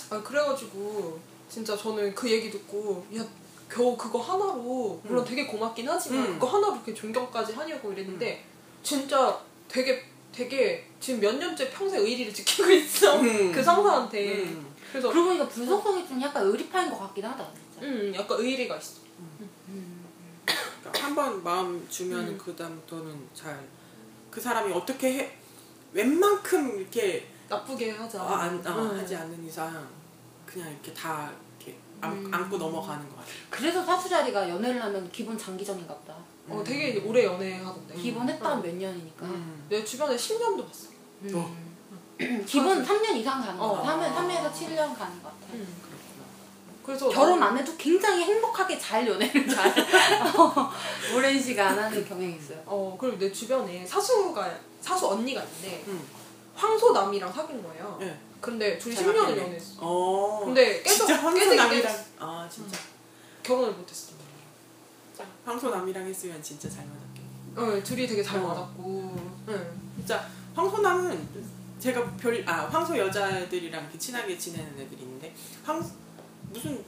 아 0.10 0.22
그래가지고 0.22 1.20
진짜 1.52 1.76
저는 1.76 2.16
그 2.16 2.32
얘기 2.32 2.50
듣고 2.50 3.06
야 3.16 3.26
겨우 3.70 3.96
그거 3.98 4.20
하나로 4.20 5.02
물론 5.04 5.24
음. 5.24 5.26
되게 5.26 5.46
고맙긴 5.46 5.88
하지만 5.88 6.26
음. 6.26 6.34
그거 6.34 6.48
하나로 6.48 6.76
이렇게 6.76 6.94
존경까지 6.94 7.54
하냐고 7.54 7.92
이랬는데 7.92 8.44
진짜 8.82 9.40
되게 9.68 10.04
되게 10.32 10.88
지금 11.00 11.20
몇 11.20 11.36
년째 11.36 11.70
평생 11.70 12.02
의리를 12.02 12.34
지키고 12.34 12.70
있어 12.72 13.20
음. 13.20 13.52
그 13.52 13.62
상사한테 13.62 14.44
음. 14.44 14.74
그래서 14.92 15.10
그러고 15.10 15.28
보니까 15.28 15.48
불속성이 15.48 16.08
좀 16.08 16.22
약간 16.22 16.46
의리파인 16.46 16.90
것 16.90 17.00
같긴 17.00 17.26
하다 17.26 17.48
진짜 17.54 17.88
음 17.88 18.14
약간 18.16 18.40
의리가 18.40 18.78
있어 18.78 19.02
그러니까 20.46 21.06
한번 21.06 21.44
마음 21.44 21.88
주면 21.90 22.28
음. 22.28 22.38
그 22.38 22.56
다음부터는 22.56 23.30
잘 23.34 23.82
그 24.32 24.40
사람이 24.40 24.72
어떻게 24.74 25.20
해 25.20 25.32
웬만큼 25.92 26.80
이렇게 26.80 27.28
나쁘게 27.50 27.92
하자 27.92 28.22
아, 28.22 28.44
안, 28.44 28.66
아, 28.66 28.82
음. 28.82 28.98
하지 28.98 29.14
않는 29.14 29.46
이상 29.46 29.86
그냥 30.52 30.70
이렇게 30.70 30.94
다 30.94 31.32
이렇게 31.58 31.78
안, 32.02 32.12
음. 32.12 32.34
안고 32.34 32.58
넘어가는 32.58 33.08
것 33.10 33.16
같아요. 33.16 33.34
그래서 33.50 33.84
사수자리가 33.86 34.50
연애를 34.50 34.82
하면 34.84 35.10
기본 35.12 35.38
장기전인가 35.38 35.94
보다 35.96 36.16
어 36.50 36.62
되게 36.66 37.00
오래 37.00 37.24
연애하던데 37.24 37.96
기본 37.96 38.28
했다면 38.28 38.58
음. 38.58 38.64
몇 38.64 38.76
년이니까 38.76 39.26
음. 39.26 39.66
내 39.70 39.84
주변에 39.84 40.16
10년도 40.16 40.66
봤어 40.68 40.90
음. 41.22 41.72
기본 42.46 42.84
3년 42.84 43.16
이상 43.16 43.42
가는 43.42 43.58
거 43.58 43.66
어. 43.66 43.82
같아 43.82 43.98
3년, 43.98 44.16
3년에서 44.16 44.52
7년 44.52 44.78
가는 44.98 45.22
것 45.22 45.30
같아 45.30 45.54
음. 45.54 45.76
그렇구나. 45.82 46.26
그래서 46.84 47.10
결혼 47.10 47.42
안 47.42 47.58
해도 47.58 47.74
굉장히 47.78 48.24
행복하게 48.24 48.78
잘 48.78 49.08
연애를 49.08 49.48
잘 49.48 49.70
어, 50.38 50.72
오랜 51.16 51.40
시간 51.40 51.78
하는 51.78 52.06
경향이 52.06 52.36
있어요 52.36 52.62
어 52.66 52.98
그리고 53.00 53.18
내 53.18 53.32
주변에 53.32 53.86
사수가 53.86 54.52
사수 54.82 55.08
언니가 55.08 55.42
있는데 55.44 55.84
음. 55.88 56.06
황소남이랑 56.56 57.32
사귄 57.32 57.64
거예요 57.64 57.98
예. 58.02 58.18
근데 58.42 58.78
둘이 58.78 58.96
잘 58.96 59.06
10년을 59.06 59.18
맞겠네. 59.22 59.42
연애했어 59.44 59.74
어. 59.80 60.42
근데 60.46 60.82
계속 60.82 61.06
진짜 61.06 61.22
황소남이랑 61.22 61.74
얘기했어. 61.76 62.04
아 62.20 62.50
진짜 62.52 62.78
결혼을 63.44 63.72
못했어 63.74 64.12
황소남이랑 65.46 66.06
했으면 66.08 66.42
진짜 66.42 66.70
잘 66.70 66.86
맞았겠네. 66.86 67.80
어 67.80 67.84
둘이 67.84 68.08
되게 68.08 68.24
잘 68.24 68.40
어. 68.40 68.48
맞았고 68.48 69.16
응. 69.50 69.80
진짜 69.98 70.28
황소남은 70.56 71.52
제가 71.80 72.04
별 72.18 72.44
아 72.48 72.66
황소 72.68 72.98
여자애들이랑 72.98 73.82
이렇게 73.84 73.98
친하게 73.98 74.38
지내는 74.38 74.68
애들이 74.80 75.02
있는데 75.02 75.34
황 75.64 75.84
무슨 76.52 76.84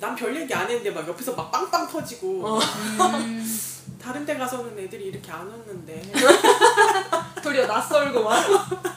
난 0.00 0.14
별 0.16 0.34
얘기 0.34 0.54
안 0.54 0.66
했는데 0.68 0.90
막 0.90 1.06
옆에서 1.06 1.34
막 1.34 1.50
빵빵 1.50 1.86
터지고 1.88 2.46
어. 2.46 2.58
음. 2.58 3.60
다른 4.00 4.24
데 4.24 4.36
가서는 4.36 4.78
애들이 4.78 5.06
이렇게 5.06 5.30
안 5.30 5.46
웃는데 5.48 6.02
도리어 7.42 7.66
낯설고 7.66 8.22
막 8.22 8.44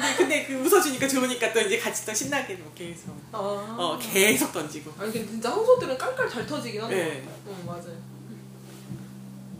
근데, 0.00 0.16
근데 0.16 0.46
그 0.46 0.54
웃어주니까 0.54 1.06
좋으니까 1.06 1.52
또 1.52 1.60
이제 1.60 1.78
같이 1.78 2.06
또 2.06 2.14
신나게 2.14 2.54
뭐 2.54 2.72
계속 2.74 3.14
아. 3.32 3.36
어 3.78 3.98
계속 4.00 4.52
던지고 4.52 4.92
아니 4.98 5.12
근데 5.12 5.26
진짜 5.28 5.50
황소들은 5.50 5.98
깔깔 5.98 6.28
잘 6.28 6.46
터지긴 6.46 6.82
하는 6.82 6.96
네. 6.96 7.22
거 7.22 7.26
같아 7.26 7.38
응 7.48 7.66
맞아요 7.66 7.96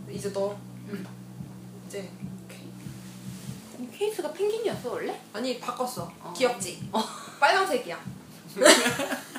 이제 0.09 0.33
너 0.33 0.57
응. 0.89 1.05
이제 1.87 2.09
케이스가 3.95 4.33
펭귄이었어 4.33 4.91
원래? 4.91 5.19
아니 5.31 5.59
바꿨어 5.59 6.11
어. 6.19 6.33
귀엽지 6.35 6.89
빨간색이야 7.39 7.99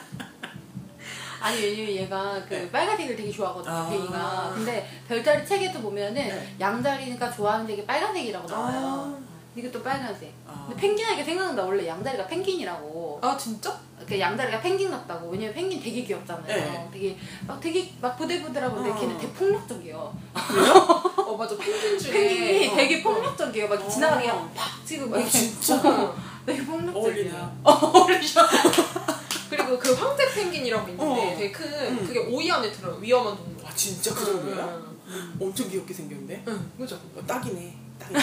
아니 1.41 1.61
왜냐면 1.61 1.91
얘가 1.91 2.45
그 2.49 2.55
네. 2.55 2.71
빨간색을 2.71 3.17
되게 3.17 3.33
좋아하거든요 3.33 3.75
아. 3.75 3.89
베이가 3.89 4.53
근데 4.55 4.89
별자리 5.09 5.45
책에도 5.45 5.81
보면은 5.81 6.15
네. 6.15 6.57
양자리가 6.61 7.33
좋아하는 7.33 7.67
색이 7.67 7.85
빨간색이라고 7.85 8.49
나와요 8.49 9.32
이것도 9.55 9.83
빨간색. 9.83 10.33
아. 10.47 10.67
근데 10.69 10.81
펭귄하니까 10.81 11.25
생각난다. 11.25 11.63
원래 11.65 11.87
양다리가 11.87 12.27
펭귄이라고. 12.27 13.19
아 13.23 13.37
진짜? 13.37 13.79
그 14.07 14.19
양다리가 14.19 14.61
펭귄 14.61 14.91
같다고. 14.91 15.29
왜냐면 15.31 15.55
펭귄 15.55 15.81
되게 15.83 16.03
귀엽잖아요. 16.05 16.47
네. 16.47 16.89
되게 16.93 17.19
막 17.47 17.61
되게 17.61 17.93
막 18.01 18.17
부들부들하고 18.17 18.77
근데 18.77 18.91
어. 18.91 18.95
걔는 18.99 19.19
되게 19.19 19.33
폭력적이에요. 19.33 20.17
어 20.35 21.37
맞아. 21.37 21.57
펭귄 21.57 21.99
중에. 21.99 22.13
펭귄이 22.13 22.69
어. 22.69 22.77
되게 22.77 23.03
폭력적이에요. 23.03 23.69
막 23.69 23.81
어. 23.81 23.89
지나가게 23.89 24.27
그냥 24.29 24.51
팍 24.55 24.87
지금 24.87 25.11
막 25.11 25.19
어, 25.19 25.29
진짜? 25.29 25.83
되게 26.47 26.65
폭력적이야 26.65 26.95
어울리네요. 27.03 27.57
그리고 29.51 29.79
그 29.79 29.93
황제 29.93 30.35
펭귄이라고 30.35 30.89
있는데 30.89 31.05
어. 31.13 31.37
되게 31.37 31.53
큰 31.53 31.69
응. 31.99 32.07
그게 32.07 32.19
오이 32.21 32.51
안에 32.51 32.73
들어요. 32.73 32.97
위험한 32.97 33.37
동물. 33.37 33.67
아 33.67 33.71
진짜? 33.75 34.15
그 34.15 34.25
정도야? 34.25 34.83
응, 35.09 35.37
엄청 35.39 35.69
귀엽게 35.69 35.93
생겼는데? 35.93 36.43
응, 36.49 36.53
응, 36.55 36.73
그죠. 36.79 36.97
어, 37.15 37.23
딱이네 37.27 37.77
딱이네 37.99 38.21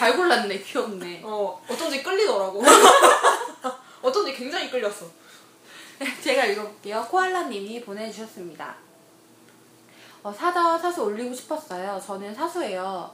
잘 0.00 0.16
골랐네 0.16 0.60
귀엽네 0.60 1.20
어 1.22 1.60
어쩐지 1.68 2.02
끌리더라고 2.02 2.62
어쩐지 4.00 4.32
굉장히 4.32 4.70
끌렸어 4.70 5.04
제가 6.22 6.46
읽어볼게요. 6.46 7.06
코알라님이 7.10 7.82
보내주셨습니다. 7.82 8.74
어, 10.22 10.32
사자와 10.32 10.78
사수 10.78 11.02
올리고 11.02 11.34
싶었어요. 11.34 12.00
저는 12.02 12.34
사수예요. 12.34 13.10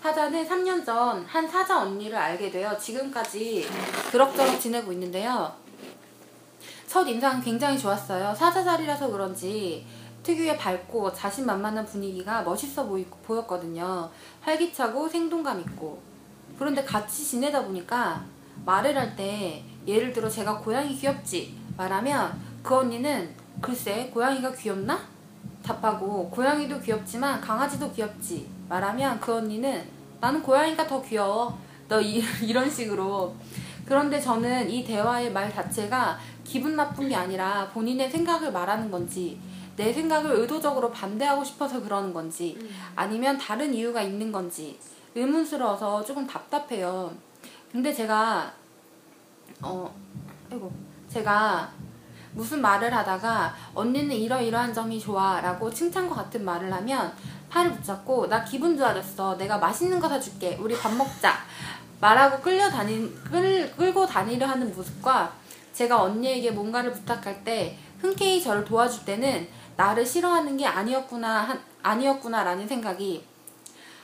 사자는 0.00 0.48
3년 0.48 0.86
전 0.86 1.26
한 1.26 1.48
사자 1.48 1.80
언니를 1.80 2.16
알게 2.16 2.52
되어 2.52 2.78
지금까지 2.78 3.68
그럭저럭 4.12 4.60
지내고 4.60 4.92
있는데요. 4.92 5.52
첫 6.86 7.04
인상은 7.08 7.42
굉장히 7.42 7.76
좋았어요. 7.76 8.32
사자 8.36 8.62
자리라서 8.62 9.08
그런지 9.08 9.84
특유의 10.22 10.56
밝고 10.56 11.12
자신만만한 11.12 11.84
분위기가 11.84 12.42
멋있어 12.42 12.84
보였거든요. 12.84 14.08
활기차고 14.42 15.08
생동감 15.08 15.58
있고. 15.62 16.07
그런데 16.58 16.84
같이 16.84 17.24
지내다 17.24 17.64
보니까 17.64 18.24
말을 18.64 18.96
할 18.96 19.16
때 19.16 19.64
예를 19.86 20.12
들어 20.12 20.28
제가 20.28 20.58
고양이 20.58 20.94
귀엽지 20.94 21.54
말하면 21.76 22.38
그 22.62 22.76
언니는 22.76 23.34
글쎄 23.60 24.10
고양이가 24.12 24.52
귀엽나? 24.52 24.98
답하고 25.62 26.28
고양이도 26.30 26.80
귀엽지만 26.80 27.40
강아지도 27.40 27.90
귀엽지 27.92 28.46
말하면 28.68 29.18
그 29.20 29.34
언니는 29.34 29.84
나는 30.20 30.42
고양이가 30.42 30.86
더 30.86 31.00
귀여워. 31.02 31.58
너 31.88 32.00
이, 32.00 32.22
이런 32.42 32.68
식으로. 32.68 33.34
그런데 33.86 34.20
저는 34.20 34.68
이 34.68 34.84
대화의 34.84 35.32
말 35.32 35.52
자체가 35.52 36.18
기분 36.44 36.76
나쁜 36.76 37.08
게 37.08 37.14
아니라 37.14 37.68
본인의 37.72 38.10
생각을 38.10 38.52
말하는 38.52 38.90
건지 38.90 39.38
내 39.76 39.92
생각을 39.92 40.32
의도적으로 40.32 40.90
반대하고 40.90 41.44
싶어서 41.44 41.80
그러는 41.82 42.12
건지 42.12 42.58
아니면 42.94 43.38
다른 43.38 43.72
이유가 43.72 44.02
있는 44.02 44.30
건지 44.32 44.78
의문스러워서 45.18 46.04
조금 46.04 46.26
답답해요. 46.26 47.12
근데 47.70 47.92
제가 47.92 48.52
어 49.62 49.94
아이고 50.50 50.72
제가 51.08 51.70
무슨 52.32 52.60
말을 52.60 52.94
하다가 52.94 53.54
언니는 53.74 54.14
이러이러한 54.14 54.72
점이 54.72 55.00
좋아 55.00 55.40
라고 55.40 55.70
칭찬과 55.70 56.14
같은 56.14 56.44
말을 56.44 56.72
하면 56.72 57.12
팔을 57.50 57.72
붙잡고 57.72 58.28
나 58.28 58.44
기분 58.44 58.76
좋아졌어. 58.76 59.36
내가 59.36 59.58
맛있는 59.58 59.98
거 59.98 60.08
사줄게. 60.08 60.56
우리 60.60 60.76
밥 60.76 60.92
먹자. 60.94 61.34
말하고 62.00 62.40
끌려 62.40 62.70
다니 62.70 63.12
끌, 63.24 63.74
끌고 63.76 64.06
다니려 64.06 64.46
하는 64.46 64.74
모습과 64.74 65.32
제가 65.72 66.02
언니에게 66.02 66.50
뭔가를 66.52 66.92
부탁할 66.92 67.42
때 67.44 67.76
흔쾌히 68.00 68.40
저를 68.40 68.64
도와줄 68.64 69.04
때는 69.04 69.48
나를 69.76 70.06
싫어하는 70.06 70.56
게 70.56 70.66
아니었구나 70.66 71.40
한, 71.40 71.60
아니었구나 71.82 72.44
라는 72.44 72.66
생각이 72.68 73.24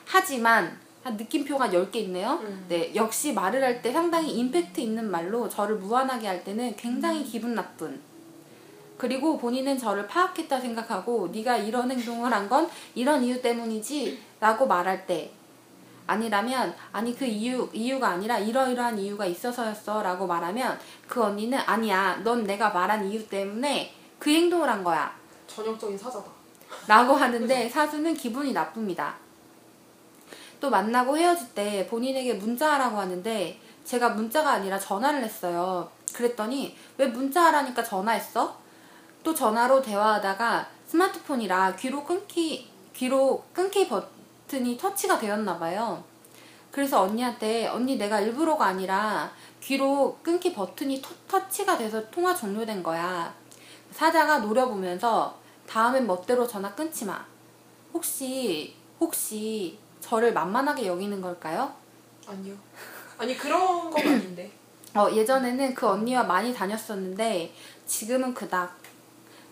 하지만 0.06 0.78
한 1.04 1.16
느낌표가 1.18 1.68
10개 1.68 1.96
있네요. 1.96 2.38
음. 2.42 2.64
네, 2.68 2.90
역시 2.94 3.32
말을 3.34 3.62
할 3.62 3.82
때 3.82 3.92
상당히 3.92 4.32
임팩트 4.32 4.80
있는 4.80 5.10
말로 5.10 5.48
저를 5.48 5.76
무한하게 5.76 6.26
할 6.26 6.42
때는 6.42 6.74
굉장히 6.76 7.22
기분 7.24 7.54
나쁜. 7.54 8.00
그리고 8.96 9.36
본인은 9.36 9.76
저를 9.76 10.06
파악했다 10.06 10.58
생각하고 10.60 11.28
네가 11.28 11.58
이런 11.58 11.90
행동을 11.90 12.32
한 12.32 12.48
건 12.48 12.68
이런 12.94 13.22
이유 13.22 13.40
때문이지 13.42 14.18
라고 14.40 14.66
말할 14.66 15.06
때 15.06 15.30
아니라면 16.06 16.74
아니 16.92 17.14
그 17.16 17.24
이유 17.24 17.68
이유가 17.72 18.08
아니라 18.08 18.38
이러이러한 18.38 18.98
이유가 18.98 19.26
있어서였어 19.26 20.02
라고 20.02 20.26
말하면 20.26 20.78
그 21.08 21.22
언니는 21.22 21.58
아니야 21.66 22.20
넌 22.24 22.44
내가 22.44 22.70
말한 22.70 23.04
이유 23.10 23.26
때문에 23.28 23.92
그 24.18 24.30
행동을 24.30 24.68
한 24.68 24.82
거야 24.84 25.14
전형적인 25.48 25.98
사자다. 25.98 26.30
라고 26.86 27.14
하는데 27.14 27.68
사수는 27.68 28.14
기분이 28.14 28.52
나쁩니다. 28.52 29.14
또 30.60 30.70
만나고 30.70 31.16
헤어질 31.16 31.54
때 31.54 31.86
본인에게 31.86 32.34
문자하라고 32.34 32.98
하는데 32.98 33.60
제가 33.84 34.10
문자가 34.10 34.52
아니라 34.52 34.78
전화를 34.78 35.22
했어요. 35.22 35.90
그랬더니 36.14 36.76
왜 36.96 37.06
문자하라니까 37.06 37.82
전화했어? 37.82 38.56
또 39.22 39.34
전화로 39.34 39.82
대화하다가 39.82 40.68
스마트폰이라 40.86 41.76
귀로 41.76 42.04
끊기 42.04 42.70
귀로 42.94 43.42
끊기 43.52 43.88
버튼이 43.88 44.78
터치가 44.78 45.18
되었나 45.18 45.58
봐요. 45.58 46.02
그래서 46.70 47.02
언니한테 47.02 47.66
언니 47.68 47.96
내가 47.96 48.20
일부러가 48.20 48.66
아니라 48.66 49.30
귀로 49.60 50.16
끊기 50.22 50.52
버튼이 50.52 51.00
토- 51.00 51.14
터치가 51.28 51.78
돼서 51.78 52.08
통화 52.10 52.34
종료된 52.34 52.82
거야. 52.82 53.32
사자가 53.92 54.38
노려보면서 54.40 55.36
다음엔 55.68 56.06
멋대로 56.06 56.46
전화 56.46 56.74
끊지 56.74 57.04
마. 57.04 57.24
혹시 57.92 58.74
혹시 59.00 59.78
저를 60.04 60.34
만만하게 60.34 60.86
여기는 60.86 61.22
걸까요? 61.22 61.72
아니요. 62.26 62.54
아니 63.16 63.36
그런 63.38 63.90
건 63.90 64.06
아닌데. 64.06 64.50
어, 64.94 65.08
예전에는 65.10 65.74
그 65.74 65.88
언니와 65.88 66.24
많이 66.24 66.54
다녔었는데 66.54 67.54
지금은 67.86 68.34
그닥 68.34 68.76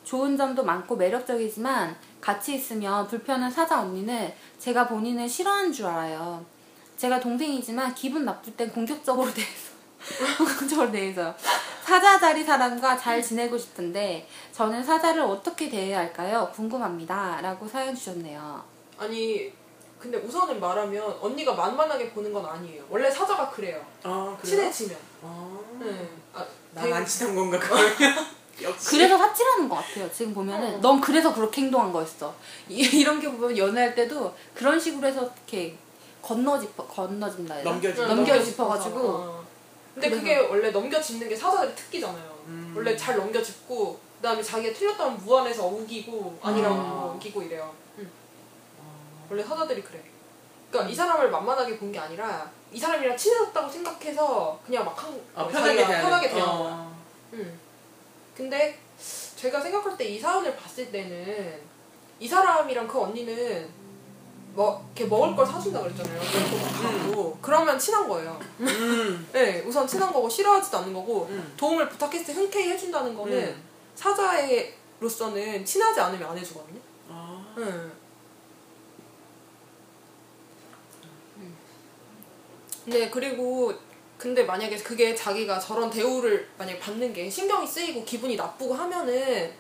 좋은 0.05 0.37
점도 0.37 0.63
많고 0.63 0.97
매력적이지만 0.97 1.97
같이 2.21 2.55
있으면 2.55 3.07
불편한 3.09 3.51
사자 3.51 3.81
언니는 3.81 4.33
제가 4.59 4.89
본인을 4.89 5.27
싫어하는 5.27 5.73
줄 5.73 5.87
알아요. 5.87 6.45
제가 6.99 7.19
동생이지만 7.19 7.95
기분 7.95 8.27
나쁠 8.27 8.55
땐 8.55 8.71
공격적으로 8.71 9.31
대해서 9.33 9.73
공격적으로 10.37 10.93
대해서 10.93 11.35
사자 11.83 12.21
자리 12.21 12.45
사람과 12.45 12.99
잘 12.99 13.23
지내고 13.23 13.57
싶은데 13.57 14.29
저는 14.53 14.85
사자를 14.85 15.23
어떻게 15.23 15.71
대해야 15.71 16.01
할까요? 16.01 16.51
궁금합니다. 16.55 17.41
라고 17.41 17.67
사연 17.67 17.95
주셨네요. 17.95 18.63
아니 18.99 19.62
근데 20.03 20.19
우선은 20.19 20.59
말하면 20.59 21.17
언니가 21.21 21.55
만만하게 21.55 22.11
보는 22.11 22.33
건 22.33 22.45
아니에요. 22.45 22.83
원래 22.91 23.09
사자가 23.09 23.49
그래요. 23.51 23.81
아, 24.03 24.37
그래요? 24.41 24.57
친해지면. 24.57 24.97
아, 25.23 25.59
네. 25.79 26.09
아, 26.35 26.45
나만 26.73 27.07
친한 27.07 27.37
건가, 27.37 27.57
그러면? 27.61 27.87
역시. 28.61 28.91
그래서 28.91 29.17
삽질하는 29.17 29.69
것 29.69 29.77
같아요. 29.77 30.11
지금 30.13 30.35
보면은 30.35 30.81
넌 30.81 31.01
그래서 31.01 31.33
그렇게 31.33 31.63
행동한 31.63 31.93
거였어. 31.93 32.35
이- 32.69 32.81
이런 33.01 33.21
게 33.21 33.31
보면 33.31 33.57
연애할 33.57 33.95
때도 33.95 34.35
그런 34.55 34.79
식으로 34.79 35.07
해서 35.07 35.23
이렇게 35.23 35.77
건너짚어 36.21 36.85
건너진다 36.87 37.55
해야 37.55 37.63
되나? 37.65 37.75
넘겨짚어. 37.75 38.07
넘겨짚어가지고 38.09 38.99
어. 39.09 39.45
근데 39.95 40.11
그게 40.11 40.37
원래 40.39 40.71
넘겨짚는 40.71 41.29
게 41.29 41.37
사자들의 41.37 41.75
특기잖아요. 41.77 42.43
음. 42.47 42.73
원래 42.77 42.97
잘 42.97 43.17
넘겨짚고 43.17 43.99
그다음에 44.17 44.43
자기가 44.43 44.77
틀렸다면 44.77 45.17
무안해서 45.25 45.67
우기고 45.67 46.39
아니라고 46.43 46.75
아. 46.75 47.13
우기고 47.17 47.43
이래요. 47.43 47.73
응. 47.99 48.11
아, 49.33 49.35
원래 49.35 49.43
사자들이 49.43 49.83
그래. 49.83 50.03
그러니까 50.71 50.91
이 50.93 50.95
사람을 50.95 51.31
만만하게 51.31 51.79
본 51.79 51.91
게 51.93 51.99
아니라 51.99 52.51
이 52.71 52.79
사람이랑 52.79 53.17
친해졌다고 53.17 53.69
생각해서 53.71 54.59
그냥 54.65 54.85
막 54.85 55.03
한, 55.03 55.21
아, 55.35 55.43
어, 55.43 55.49
편하게 55.49 55.77
대하는 55.77 56.01
편하게 56.03 56.29
대한 56.31 56.49
어. 56.49 56.59
거야. 56.63 56.93
응. 57.35 57.59
근데 58.37 58.79
제가 59.37 59.61
생각할 59.61 59.97
때 59.97 60.05
이 60.09 60.19
사연을 60.19 60.55
봤을 60.57 60.91
때는 60.93 61.61
이 62.21 62.29
사람이랑 62.29 62.87
그 62.89 63.01
언니는 63.01 63.69
뭐 64.55 64.87
이렇게 64.95 65.07
먹을 65.09 65.35
걸 65.35 65.47
사준다 65.47 65.81
그랬잖아요. 65.81 66.19
막 66.19 66.83
가고 66.83 67.39
그러면 67.41 67.79
친한 67.79 68.07
거예요. 68.09 68.39
음. 68.61 69.29
네, 69.33 69.63
우선 69.67 69.87
친한 69.87 70.13
거고 70.13 70.29
싫어하지도 70.29 70.79
않는 70.79 70.93
거고 70.95 71.27
음. 71.31 71.55
도움을 71.57 71.89
부탁했을 71.89 72.27
때 72.27 72.33
흔쾌히 72.35 72.71
해준다는 72.71 73.15
거는 73.15 73.33
음. 73.39 73.63
사자로서는 73.95 75.65
친하지 75.65 76.01
않으면 76.01 76.31
안 76.31 76.39
해주거든요. 76.39 76.81
아. 77.11 77.55
응. 77.59 77.93
네 82.87 83.11
그리고 83.11 83.73
근데 84.19 84.45
만약에 84.45 84.77
그게 84.77 85.15
자기가 85.15 85.59
저런 85.59 85.91
대우를 85.91 86.49
만약에 86.59 86.79
받는 86.79 87.13
게 87.13 87.29
신경이 87.29 87.67
쓰이고 87.67 88.05
기분이 88.05 88.37
나쁘고 88.37 88.75
하면은 88.75 89.53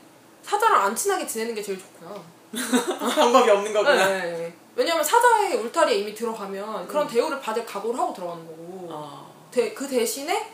사자랑 0.42 0.82
안 0.86 0.96
친하게 0.96 1.26
지내는 1.26 1.54
게 1.54 1.62
제일 1.62 1.78
좋고요. 1.78 2.24
방법이 2.98 3.50
없는 3.50 3.72
거구나. 3.72 4.08
네. 4.08 4.52
왜냐면 4.74 5.02
사자의 5.04 5.54
울타리에 5.56 5.96
이미 5.98 6.14
들어가면 6.14 6.86
그런 6.86 7.06
대우를 7.08 7.40
받을 7.40 7.64
각오를 7.66 7.98
하고 7.98 8.12
들어가는 8.12 8.46
거고 8.46 8.88
아. 8.90 9.26
대- 9.50 9.72
그 9.74 9.86
대신에 9.88 10.50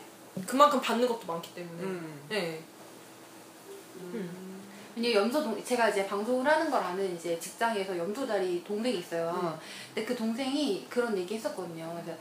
그만큼 0.47 0.79
받는 0.81 1.07
것도 1.07 1.25
많기 1.25 1.53
때문에 1.53 1.83
음. 1.83 2.21
네. 2.29 2.61
이제 4.95 5.13
염소 5.13 5.41
동 5.43 5.63
제가 5.63 5.89
이제 5.89 6.05
방송을 6.05 6.45
하는 6.45 6.69
걸 6.69 6.81
아는 6.83 7.15
이제 7.15 7.39
직장에서 7.39 7.97
염소다리 7.97 8.63
동생이 8.65 8.99
있어요. 8.99 9.29
음. 9.41 9.53
근데 9.93 10.05
그 10.05 10.15
동생이 10.15 10.87
그런 10.89 11.17
얘기 11.17 11.35
했었거든요. 11.35 11.89
그래서 12.03 12.19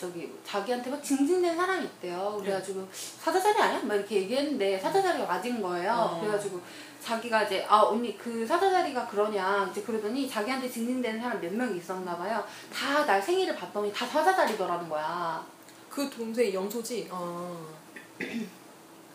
저기 0.00 0.32
자기한테 0.44 0.90
막 0.90 1.02
징징댄 1.02 1.54
사람이 1.56 1.84
있대요. 1.84 2.38
그래가지고 2.40 2.88
사자자리 2.92 3.60
아니야? 3.60 3.82
막 3.82 3.94
이렇게 3.94 4.16
얘기했는데 4.22 4.78
사자자리가 4.78 5.26
맞은 5.26 5.60
거예요. 5.60 5.92
어. 5.92 6.20
그래가지고 6.20 6.58
자기가 7.02 7.42
이제 7.42 7.66
아 7.68 7.82
언니 7.82 8.16
그 8.16 8.46
사자자리가 8.46 9.06
그러냐 9.08 9.68
이제 9.70 9.82
그러더니 9.82 10.28
자기한테 10.28 10.70
징징대는 10.70 11.20
사람 11.20 11.38
몇 11.40 11.52
명이 11.52 11.76
있었나 11.78 12.16
봐요. 12.16 12.42
다 12.72 13.04
날 13.04 13.20
생일을 13.20 13.54
봤더니 13.56 13.92
다 13.92 14.06
사자자리더라는 14.06 14.88
거야. 14.88 15.44
그 15.90 16.08
동생이 16.08 16.54
염소지. 16.54 17.08
어. 17.10 17.66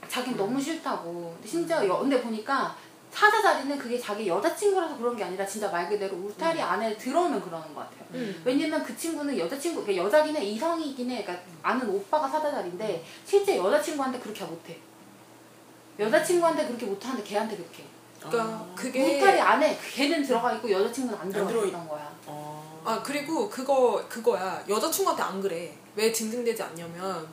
자기는 0.07 0.37
너무 0.37 0.61
싫다고. 0.61 1.31
근데 1.35 1.47
심지어 1.47 1.87
여, 1.87 1.99
근데 1.99 2.21
보니까 2.21 2.75
사자 3.15 3.41
자리는 3.41 3.77
그게 3.77 3.97
자기 3.97 4.27
여자친구라서 4.27 4.97
그런 4.97 5.15
게 5.15 5.23
아니라 5.23 5.45
진짜 5.45 5.69
말 5.69 5.87
그대로 5.87 6.17
울타리 6.17 6.61
안에 6.61 6.97
들어오면 6.97 7.41
그러는 7.41 7.73
것 7.73 7.79
같아요. 7.79 8.05
음. 8.13 8.41
왜냐면 8.43 8.83
그 8.83 8.95
친구는 8.97 9.37
여자친구, 9.39 9.83
그러니까 9.83 10.05
여자긴 10.05 10.35
해, 10.35 10.43
이성이긴 10.43 11.09
해. 11.09 11.23
그러니까 11.23 11.45
아는 11.63 11.89
오빠가 11.89 12.27
사자 12.27 12.51
자리인데 12.51 13.05
실제 13.25 13.57
여자친구한테 13.57 14.19
그렇게 14.19 14.43
못해. 14.43 14.77
여자친구한테 15.97 16.67
그렇게 16.67 16.85
못하는데 16.85 17.23
걔한테 17.23 17.55
그렇게. 17.55 17.83
해. 17.83 17.87
그러니까 18.19 18.43
아. 18.53 18.75
그게 18.75 19.17
울타리 19.17 19.39
안에 19.39 19.79
걔는 19.93 20.21
들어가 20.21 20.51
있고 20.55 20.69
여자친구는 20.69 21.17
안 21.17 21.29
들어가 21.29 21.65
있던 21.65 21.87
거야. 21.87 22.11
어. 22.25 22.81
아 22.83 23.01
그리고 23.01 23.49
그거 23.49 24.03
그거야 24.09 24.61
여자친구한테 24.67 25.23
안 25.23 25.41
그래 25.41 25.73
왜 25.95 26.11
징징대지 26.11 26.61
않냐면 26.61 27.25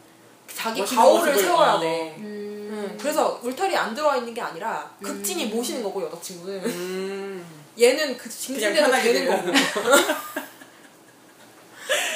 자기 0.47 0.80
멋있는 0.80 1.03
가오를 1.03 1.37
세워야 1.37 1.72
어. 1.72 1.80
돼 1.80 2.14
음. 2.18 2.51
응, 2.83 2.99
그래서 3.01 3.41
울타리 3.43 3.76
안 3.76 3.95
들어와 3.95 4.16
있는 4.16 4.35
게 4.35 4.41
아니라 4.41 4.91
극진히 5.03 5.47
모시는 5.47 5.83
거고 5.83 6.03
여자친구는 6.03 6.64
음. 6.64 7.62
얘는 7.78 8.16
그 8.16 8.28
편하게 8.28 9.12
되는 9.12 9.30
거고 9.30 9.53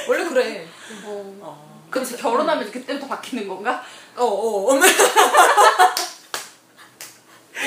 원래 0.08 0.24
그래 0.28 0.66
어. 1.04 1.38
어. 1.40 1.86
그럼 1.90 2.04
이제 2.04 2.16
결혼하면 2.16 2.70
그때부터 2.70 3.06
바뀌는 3.06 3.48
건가? 3.48 3.82
어어 4.16 4.72
어. 4.72 4.80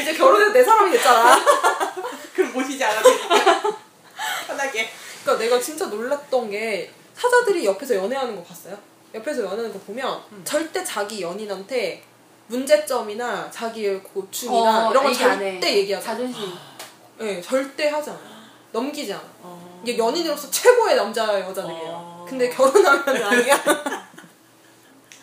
이제 0.02 0.14
결혼해도 0.14 0.54
내 0.54 0.64
사람이 0.64 0.92
됐잖아 0.92 1.36
그럼 2.36 2.54
모시지 2.54 2.84
않아도. 2.84 3.10
편하게. 4.48 4.90
그러니까 5.24 5.44
내가 5.44 5.60
진짜 5.62 5.86
놀랐던 5.86 6.50
게 6.50 6.92
사자들이 7.16 7.66
옆에서 7.66 7.96
연애하는 7.96 8.36
거 8.36 8.44
봤어요? 8.44 8.78
옆에서 9.14 9.44
연애하는 9.44 9.74
거 9.74 9.80
보면 9.80 10.22
음. 10.32 10.42
절대 10.46 10.84
자기 10.84 11.22
연인한테 11.22 12.04
문제점이나 12.50 13.50
자기의 13.52 14.02
고충이나 14.04 14.88
어, 14.88 14.92
이런 14.92 15.08
해. 15.08 15.14
절대 15.14 15.78
얘기하지 15.78 16.08
않아. 16.08 16.18
자존심. 16.18 16.54
네, 17.20 17.42
절대 17.42 17.90
하지 17.90 18.10
않아. 18.10 18.20
넘기지 18.72 19.14
않아. 19.14 19.24
어. 19.42 19.82
이게 19.84 19.98
연인으로서 19.98 20.50
최고의 20.50 20.96
남자 20.96 21.40
여자들이에요. 21.40 21.90
어. 21.92 22.26
근데 22.28 22.50
결혼하면 22.50 23.08
아니야. 23.24 23.64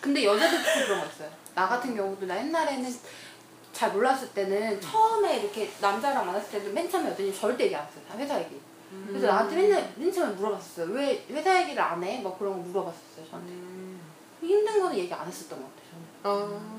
근데 0.01 0.23
여자들 0.23 0.57
특히 0.63 0.85
그런 0.85 1.01
거 1.01 1.05
있어요. 1.07 1.29
나 1.53 1.67
같은 1.67 1.95
경우도 1.95 2.25
나 2.25 2.37
옛날에는 2.37 2.95
잘 3.73 3.91
몰랐을 3.91 4.29
때는 4.33 4.79
처음에 4.81 5.39
이렇게 5.39 5.69
남자랑 5.81 6.25
만났을 6.25 6.49
때도 6.51 6.71
맨 6.73 6.89
처음에 6.89 7.11
여자님 7.11 7.37
절대 7.37 7.65
얘기 7.65 7.75
안 7.75 7.85
했어요. 7.85 8.01
다 8.09 8.17
회사 8.17 8.39
얘기. 8.39 8.59
그래서 9.07 9.27
나한테 9.27 9.55
맨날 9.57 9.93
맨 9.97 10.11
처음에 10.11 10.33
물어봤었어요. 10.33 10.93
왜 10.93 11.25
회사 11.29 11.61
얘기를 11.61 11.81
안 11.81 12.01
해? 12.03 12.21
막 12.21 12.39
그런 12.39 12.53
거 12.53 12.59
물어봤었어요. 12.59 13.25
저한테. 13.29 13.51
음. 13.51 13.99
힘든 14.41 14.81
거는 14.81 14.97
얘기 14.97 15.13
안 15.13 15.27
했었던 15.27 15.59
것 15.61 15.67
같아요. 15.75 16.03
저는. 16.23 16.57
아. 16.57 16.76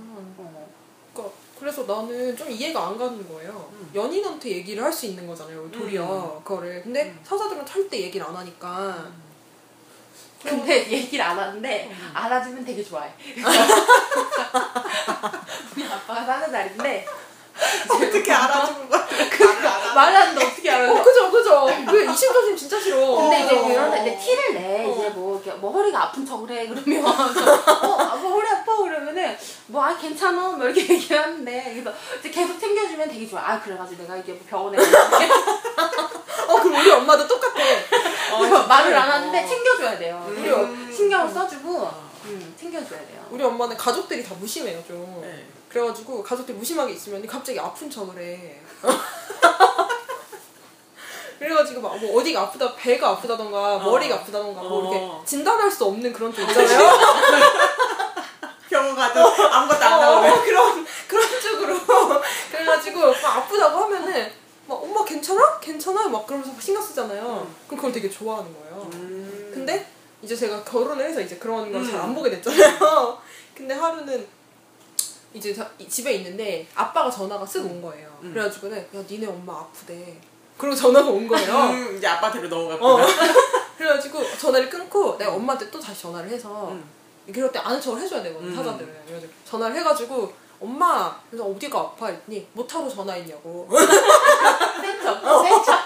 어. 1.22 1.22
그러니까 1.22 1.48
그래서 1.58 1.82
나는 1.82 2.36
좀 2.36 2.48
이해가 2.50 2.86
안 2.88 2.96
가는 2.98 3.28
거예요. 3.28 3.68
음. 3.72 3.90
연인한테 3.94 4.50
얘기를 4.50 4.82
할 4.82 4.92
수 4.92 5.06
있는 5.06 5.26
거잖아요. 5.26 5.68
도리어 5.70 6.40
그거를. 6.44 6.82
근데 6.82 7.04
음. 7.04 7.20
사자들은 7.24 7.66
절대 7.66 8.00
얘기를 8.00 8.24
안 8.26 8.36
하니까. 8.36 9.06
근데 10.42 10.88
얘기를 10.88 11.24
안 11.24 11.36
하는데 11.36 11.96
알아주면 12.14 12.64
되게 12.64 12.82
좋아해. 12.84 13.12
우리 15.74 15.84
아빠가 15.84 16.24
사는 16.24 16.52
날인데 16.52 17.04
어떻게 17.90 18.32
알아주는 18.32 18.88
거야? 18.88 19.08
알아. 19.90 19.94
말하는데 19.94 20.44
어떻게 20.46 20.70
알아? 20.70 20.90
어, 20.92 21.02
그죠, 21.02 21.30
그죠. 21.30 21.66
그 21.90 22.04
이심 22.04 22.32
조심 22.32 22.56
진짜 22.56 22.80
싫어. 22.80 23.16
근데 23.16 23.44
이제 23.44 23.56
어. 23.56 23.64
그런 23.66 23.90
데 24.04 24.18
티를 24.18 24.54
내 24.54 24.84
어. 24.86 24.90
이제 24.94 25.08
뭐, 25.10 25.34
이렇게 25.42 25.58
뭐 25.58 25.72
허리가 25.72 26.04
아픈 26.04 26.24
척을 26.26 26.50
해 26.50 26.66
그러면 26.68 27.04
어, 27.04 27.10
아, 27.10 28.16
뭐 28.16 28.32
허리 28.32 28.48
아파 28.48 28.76
그러면은 28.76 29.36
뭐 29.66 29.82
아 29.82 29.96
괜찮아 29.96 30.48
뭐 30.50 30.66
이렇게 30.66 30.80
얘기를 30.94 31.18
하는데 31.22 31.70
그래서 31.72 31.92
이제 32.18 32.30
계속 32.30 32.58
챙겨주면 32.58 33.08
되게 33.08 33.26
좋아 33.28 33.40
아 33.40 33.60
그래가지고 33.60 34.02
내가 34.02 34.16
이게 34.16 34.32
뭐 34.32 34.42
병원에 34.48 34.78
어, 36.48 36.60
그럼 36.62 36.74
우리 36.80 36.90
엄마도 36.90 37.26
똑같아. 37.28 37.62
어, 38.32 38.66
말을 38.66 38.94
안 38.96 39.10
하는데 39.10 39.46
챙겨줘야 39.46 39.98
돼요 39.98 40.24
음. 40.28 40.34
그리고 40.42 40.92
신경을 40.94 41.32
써주고 41.32 41.90
음, 42.24 42.54
챙겨줘야 42.58 42.98
돼요 43.00 43.26
우리 43.30 43.42
엄마는 43.42 43.76
가족들이 43.76 44.24
다 44.24 44.34
무심해요, 44.38 44.82
좀. 44.86 45.20
네. 45.22 45.46
그래가지고 45.68 46.22
가족들이 46.22 46.56
무심하게 46.56 46.92
있으면 46.94 47.26
갑자기 47.26 47.58
아픈 47.60 47.90
척을 47.90 48.18
해. 48.18 48.60
그래가지고 51.38 51.80
막 51.80 51.96
뭐 51.98 52.20
어디가 52.20 52.42
아프다, 52.42 52.74
배가 52.74 53.10
아프다던가 53.10 53.78
머리가 53.78 54.16
아프다던가 54.16 54.60
뭐 54.60 54.88
어. 54.88 54.92
이렇게 54.92 55.24
진단할 55.26 55.70
수 55.70 55.84
없는 55.84 56.12
그런 56.12 56.32
쪽 56.32 56.42
있잖아요. 56.42 56.78
병원 58.68 58.94
가도 58.94 59.20
아무것도 59.20 59.84
안 59.84 59.92
어, 59.94 60.00
나오면 60.00 60.32
어, 60.32 60.42
그런 60.42 60.86
그런 61.08 61.40
쪽으로 61.40 61.74
그래가지고 62.52 63.00
막 63.22 63.36
아프다고 63.38 63.78
하면은 63.84 64.30
막 64.66 64.74
엄마 64.82 65.04
괜찮아? 65.04 65.58
괜찮아? 65.58 66.08
막 66.08 66.26
그러면서 66.26 66.52
막 66.52 66.60
신경 66.60 66.82
쓰잖아요. 66.82 67.22
그럼 67.66 67.76
그걸 67.76 67.92
되게 67.92 68.10
좋아하는 68.10 68.52
거예요. 68.52 68.90
음. 68.94 69.50
근데 69.54 69.88
이제 70.22 70.36
제가 70.36 70.62
결혼을 70.64 71.08
해서 71.08 71.20
이제 71.20 71.36
그런 71.36 71.72
걸 71.72 71.84
잘안 71.84 72.10
음. 72.10 72.14
보게 72.14 72.30
됐잖아요. 72.30 73.18
근데 73.54 73.74
하루는 73.74 74.26
이제 75.34 75.54
집에 75.88 76.14
있는데 76.14 76.66
아빠가 76.74 77.10
전화가 77.10 77.44
쓱 77.44 77.64
온 77.64 77.82
거예요. 77.82 78.08
음. 78.22 78.32
그래가지고는 78.32 78.78
야 78.78 79.02
니네 79.08 79.26
엄마 79.26 79.60
아프대. 79.60 80.16
그리고 80.56 80.74
전화가 80.74 81.08
온 81.08 81.28
거예요. 81.28 81.54
음, 81.70 81.96
이제 81.96 82.06
아빠한테로 82.06 82.46
어. 82.46 82.50
넘어갔구나. 82.50 83.06
그래가지고 83.78 84.36
전화를 84.36 84.68
끊고 84.68 85.16
내가 85.16 85.32
엄마한테 85.32 85.70
또 85.70 85.78
다시 85.78 86.02
전화를 86.02 86.30
해서 86.30 86.68
음. 86.70 86.84
그럴 87.32 87.52
때 87.52 87.58
아는 87.58 87.80
척을 87.80 88.00
해줘야 88.00 88.22
되거든 88.22 88.48
음. 88.48 88.56
사자들은 88.56 89.04
그래가지고 89.06 89.32
전화를 89.44 89.76
해가지고 89.76 90.32
엄마 90.60 91.16
그래서 91.30 91.44
어디가 91.44 91.78
아파 91.78 92.06
했더니 92.08 92.44
못하러 92.52 92.88
전화했냐고 92.88 93.68
센터 93.70 95.14
센터 95.14 95.42
못하러 95.42 95.77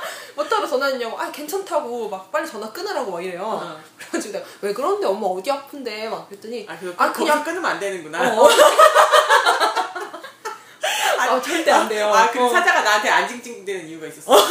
전화했냐고 0.73 1.19
아 1.21 1.31
괜찮다고 1.31 2.09
막 2.09 2.33
빨리 2.33 2.47
전화 2.49 2.71
끊으라고 2.73 3.11
막 3.13 3.23
이래요 3.23 3.43
어. 3.43 3.79
그래가지고 3.99 4.33
내가 4.33 4.47
왜 4.63 4.73
그런데 4.73 5.07
엄마 5.07 5.27
어디 5.27 5.51
아픈데 5.51 6.09
막 6.09 6.27
그랬더니 6.29 6.67
아, 6.69 6.77
그거 6.79 6.93
아, 6.97 7.07
아, 7.09 7.13
그냥- 7.13 7.45
끊으면 7.45 7.71
안 7.73 7.79
되는구나. 7.81 8.19
어. 8.35 8.49
아, 11.19 11.41
절대 11.41 11.71
안 11.71 11.89
돼요 11.89 12.13
아, 12.13 12.31
그 12.31 12.43
어. 12.45 12.49
사자가 12.49 12.81
나한테 12.83 13.09
안 13.11 13.29
찡찡대는 13.29 13.87
이유가 13.89 14.07
있었어. 14.07 14.33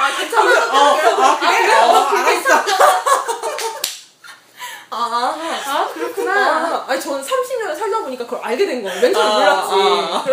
아 0.00 0.16
괜찮아 0.16 0.50
어, 0.50 0.92
어, 0.92 0.96
그래? 1.38 1.74
어, 1.74 2.06
알았어. 2.06 2.64
아, 4.92 5.36
아 5.66 5.88
그렇구나 5.92 6.84
아, 6.88 6.98
저는 6.98 7.22
30년 7.22 7.78
살다 7.78 8.00
보니까 8.00 8.24
그걸 8.24 8.40
알게 8.42 8.66
된 8.66 8.82
거예요. 8.82 9.00
맨 9.00 9.12
처음에 9.14 9.44
아, 9.46 9.62
몰랐지. 9.66 9.74
아. 10.12 10.24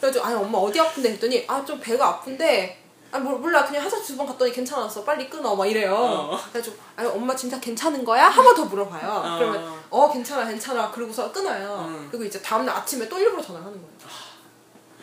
그래서 0.00 0.22
아니 0.22 0.34
엄마 0.36 0.58
어디 0.58 0.80
아픈데 0.80 1.10
했더니 1.10 1.44
아 1.48 1.62
좀 1.66 1.78
배가 1.80 2.06
아픈데 2.08 2.79
아 3.12 3.18
뭐, 3.18 3.38
몰라 3.38 3.64
그냥 3.64 3.84
화장실 3.84 4.14
두 4.14 4.18
번 4.18 4.26
갔더니 4.28 4.52
괜찮았어 4.52 5.02
빨리 5.04 5.28
끊어 5.28 5.54
막 5.56 5.66
이래요. 5.66 5.94
어. 5.94 6.38
그래가지고 6.52 6.76
아니 6.96 7.08
엄마 7.08 7.34
진짜 7.34 7.58
괜찮은 7.58 8.04
거야? 8.04 8.28
한 8.28 8.44
번 8.44 8.54
더 8.54 8.64
물어봐요. 8.64 9.08
어. 9.10 9.38
그러면 9.38 9.80
어 9.90 10.12
괜찮아 10.12 10.46
괜찮아 10.46 10.90
그러고서 10.90 11.30
끊어요. 11.32 11.86
음. 11.88 12.08
그리고 12.10 12.24
이제 12.24 12.40
다음날 12.40 12.74
아침에 12.76 13.08
또 13.08 13.18
일부러 13.18 13.42
전화를 13.42 13.66
하는 13.66 13.80
거예요. 13.80 13.90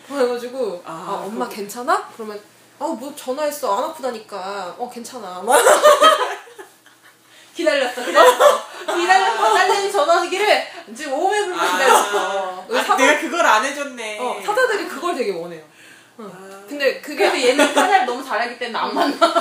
그래가지고 0.07 0.81
아, 0.85 0.91
아, 0.91 1.23
엄마 1.25 1.45
그거- 1.45 1.55
괜찮아? 1.57 2.09
그러면 2.15 2.39
아뭐 2.79 3.13
전화했어 3.15 3.75
안 3.77 3.83
아프다니까 3.85 4.75
어 4.77 4.89
괜찮아 4.89 5.41
막 5.41 5.57
기다렸어 7.53 8.05
기다렸어 8.05 8.61
기다렸어 8.95 9.53
딸내미 9.53 9.91
전화기를 9.91 10.63
지금 10.95 11.13
500불 11.13 11.57
아, 11.57 11.71
기다렸어 11.71 12.19
아, 12.19 12.65
사자- 12.83 12.95
내가 12.97 13.19
그걸 13.19 13.45
안 13.45 13.65
해줬네. 13.65 14.19
어, 14.19 14.41
사자들이 14.45 14.87
그걸 14.87 15.15
되게 15.15 15.31
원해요. 15.31 15.63
아, 16.19 16.23
근데 16.67 16.99
그게 17.01 17.25
얘는 17.49 17.65
사자를 17.73 18.05
너무 18.05 18.23
잘 18.23 18.41
알기 18.41 18.59
때문에 18.59 18.77
안 18.77 18.93
만나 18.93 19.17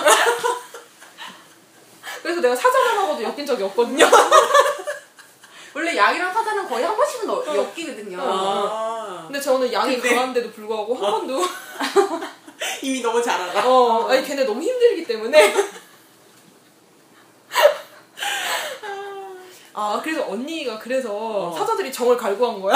그래서 2.22 2.40
내가 2.40 2.54
사자남하고도 2.56 3.22
엮인 3.22 3.44
적이 3.46 3.62
없거든요. 3.64 4.04
원래 5.74 5.94
양이랑 5.96 6.32
사자는 6.32 6.66
거의 6.68 6.84
한 6.84 6.96
번씩은 6.96 7.28
어- 7.28 7.44
엮이거든요 7.46 8.18
아. 8.20 9.24
근데 9.26 9.38
저는 9.40 9.70
양이 9.72 9.94
근데- 10.00 10.14
강한데도 10.14 10.50
불구하고 10.52 10.94
한 10.94 11.10
번도 11.12 11.42
이미 12.82 13.02
너무 13.02 13.22
잘 13.22 13.40
알아. 13.40 13.62
어 13.68 14.08
아니 14.08 14.24
걔네 14.26 14.44
너무 14.44 14.62
힘들기 14.62 15.04
때문에 15.04 15.54
아 19.74 20.00
그래서 20.02 20.26
언니가 20.26 20.78
그래서 20.78 21.10
어. 21.12 21.54
사자들이 21.56 21.92
정을 21.92 22.16
갈구한 22.16 22.60
거야. 22.62 22.74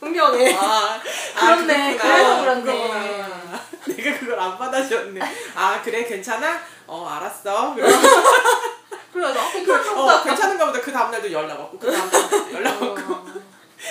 분명해. 0.00 0.54
아, 0.54 1.00
그렇네. 1.38 1.96
그렇구나. 1.96 2.14
그래서 2.16 2.40
그렇네. 2.40 2.62
그렇구나. 2.62 3.60
내가 3.86 4.18
그걸 4.18 4.40
안 4.40 4.58
받아줬네. 4.58 5.20
아, 5.54 5.80
그래, 5.82 6.04
괜찮아? 6.04 6.60
어, 6.86 7.06
알았어. 7.06 7.74
그래서, 9.12 9.40
어, 9.40 9.50
괜찮다 9.50 9.92
어, 9.94 10.22
괜찮은가 10.22 10.66
보다. 10.66 10.80
그 10.80 10.92
다음날도 10.92 11.32
연락 11.32 11.58
왔고, 11.58 11.78
그 11.78 11.90
다음날도 11.90 12.52
연락 12.52 12.82
왔고. 12.82 13.26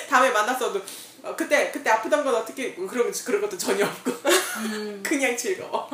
다음에 0.10 0.30
만났어도, 0.32 0.80
어, 1.24 1.36
그때, 1.36 1.72
그때 1.72 1.90
아프던 1.90 2.24
건 2.24 2.36
어떻게, 2.36 2.76
그런, 2.76 3.12
그런 3.12 3.42
것도 3.42 3.58
전혀 3.58 3.86
없고. 3.86 4.12
그냥 5.04 5.36
즐거워. 5.36 5.90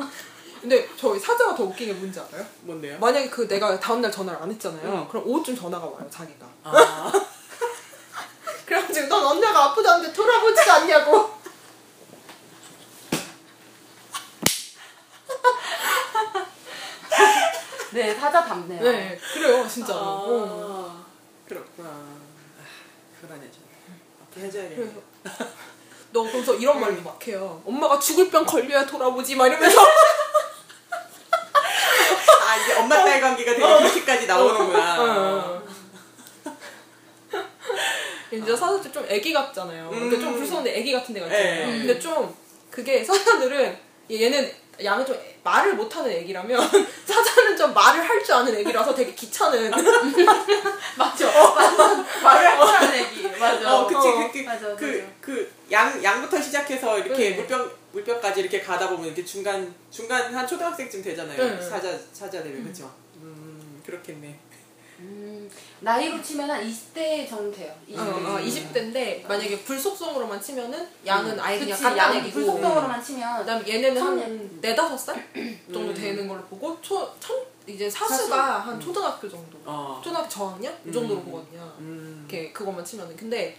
근데 0.60 0.88
저희 0.96 1.18
사자가 1.18 1.56
더 1.56 1.64
웃긴 1.64 1.88
게 1.88 1.92
뭔지 1.94 2.20
알아요? 2.20 2.46
뭔데요? 2.60 2.96
만약에 3.00 3.28
그 3.30 3.48
내가 3.48 3.80
다음날 3.80 4.12
전화를 4.12 4.40
안 4.40 4.48
했잖아요. 4.50 4.82
응. 4.84 5.08
그럼 5.08 5.26
오후쯤 5.26 5.56
전화가 5.56 5.84
와요 5.84 6.06
자기가. 6.08 6.46
아, 6.62 7.12
지고 8.92 9.08
넌 9.08 9.24
언니가 9.24 9.64
아프다는데 9.64 10.12
돌아보지도 10.12 10.72
않냐고. 10.72 11.32
네 17.92 18.14
사자 18.14 18.44
답네요 18.44 18.82
네 18.82 19.18
그래요 19.34 19.66
진짜로. 19.68 19.98
어. 20.00 20.90
아, 20.90 21.04
그렇구나. 21.48 21.88
아, 21.90 22.16
불안해져. 23.20 23.58
앞으로 24.22 24.46
해줘야겠네. 24.46 24.76
그래서 24.76 24.94
너 26.12 26.22
그래서 26.24 26.54
이런 26.54 26.80
말도 26.80 27.02
막 27.02 27.26
해요. 27.26 27.62
엄마가 27.66 27.98
죽을 27.98 28.30
병 28.30 28.44
걸려야 28.46 28.86
돌아보지 28.86 29.34
막 29.36 29.46
이러면서 29.46 29.80
아, 32.46 32.56
이제 32.56 32.74
엄마 32.78 32.96
딸 32.96 33.20
관계가 33.20 33.52
되게 33.52 33.62
그렇게까지 33.66 34.26
나오는구나. 34.26 35.02
어. 35.02 35.62
이제 38.32 38.56
사자들 38.56 38.92
좀 38.92 39.04
애기 39.08 39.32
같잖아요. 39.32 39.90
그러니까 39.90 40.18
좀 40.18 40.28
음. 40.30 40.36
불쌍한데 40.38 40.78
애기 40.78 40.92
같은 40.92 41.14
데가 41.14 41.26
있잖아요. 41.26 41.68
예. 41.68 41.78
근데 41.78 41.98
좀 41.98 42.34
그게 42.70 43.04
사자들은 43.04 43.76
얘는 44.10 44.52
양이 44.82 45.04
좀 45.04 45.16
말을 45.44 45.74
못하는 45.74 46.10
애기라면 46.10 46.58
사자는 47.04 47.56
좀 47.56 47.74
말을 47.74 48.00
할 48.08 48.22
줄 48.22 48.34
아는 48.34 48.54
애기라서 48.54 48.94
되게 48.94 49.12
귀찮은 49.14 49.68
맞죠 50.96 51.26
맞아 51.26 52.06
말을 52.22 52.48
할줄 52.48 52.98
얘기 52.98 53.28
맞아 53.38 53.76
어, 53.76 53.86
그치, 53.86 53.96
어, 54.08 54.30
그, 54.30 54.32
그, 54.32 54.38
맞아, 54.44 54.76
그, 54.76 54.84
맞아. 54.84 55.12
그, 55.20 55.52
양, 55.72 56.02
양부터 56.02 56.40
시작해서 56.40 56.98
이렇게 56.98 57.30
네. 57.30 57.36
물병, 57.36 57.70
물병까지 57.92 58.40
이렇게 58.40 58.60
가다 58.60 58.88
보면 58.90 59.06
이렇게 59.06 59.24
중간, 59.24 59.74
중간 59.90 60.32
한 60.32 60.46
초등학생쯤 60.46 61.02
되잖아요. 61.02 61.36
네. 61.36 61.60
사자, 61.60 61.90
사자 62.12 62.42
되면, 62.42 62.62
그쵸? 62.64 62.88
음. 63.16 63.82
그렇겠네. 63.84 64.38
음, 65.02 65.50
나이로 65.80 66.22
치면 66.22 66.48
한 66.50 66.62
20대 66.62 67.28
정도 67.28 67.50
돼요. 67.56 67.74
20대. 67.90 67.98
어, 67.98 68.34
어, 68.34 68.38
20대인데 68.38 69.26
만약에 69.26 69.60
불속성으로만 69.64 70.40
치면은 70.40 70.88
양은 71.04 71.38
아예 71.40 71.58
그냥 71.58 71.72
그치, 71.76 71.84
양 71.84 71.96
깐깐애기고 71.96 72.32
불속성으로만 72.32 73.02
치면 73.02 73.38
그다음에 73.40 73.68
얘네는. 73.68 74.00
한 74.02 74.58
네다섯 74.60 74.98
살 74.98 75.28
정도 75.72 75.90
음. 75.90 75.94
되는 75.94 76.28
걸로 76.28 76.40
보고 76.44 76.80
초, 76.80 77.12
천, 77.18 77.36
이제 77.66 77.88
사수가 77.90 78.60
한 78.60 78.80
초등학교 78.80 79.28
정도 79.28 79.58
어. 79.64 80.00
초등학교 80.02 80.28
저학년? 80.28 80.72
이 80.86 80.92
정도로 80.92 81.20
음. 81.20 81.24
보거든요 81.24 81.72
음. 81.78 82.26
이렇게 82.28 82.52
그것만 82.52 82.84
치면은 82.84 83.16
근데 83.16 83.56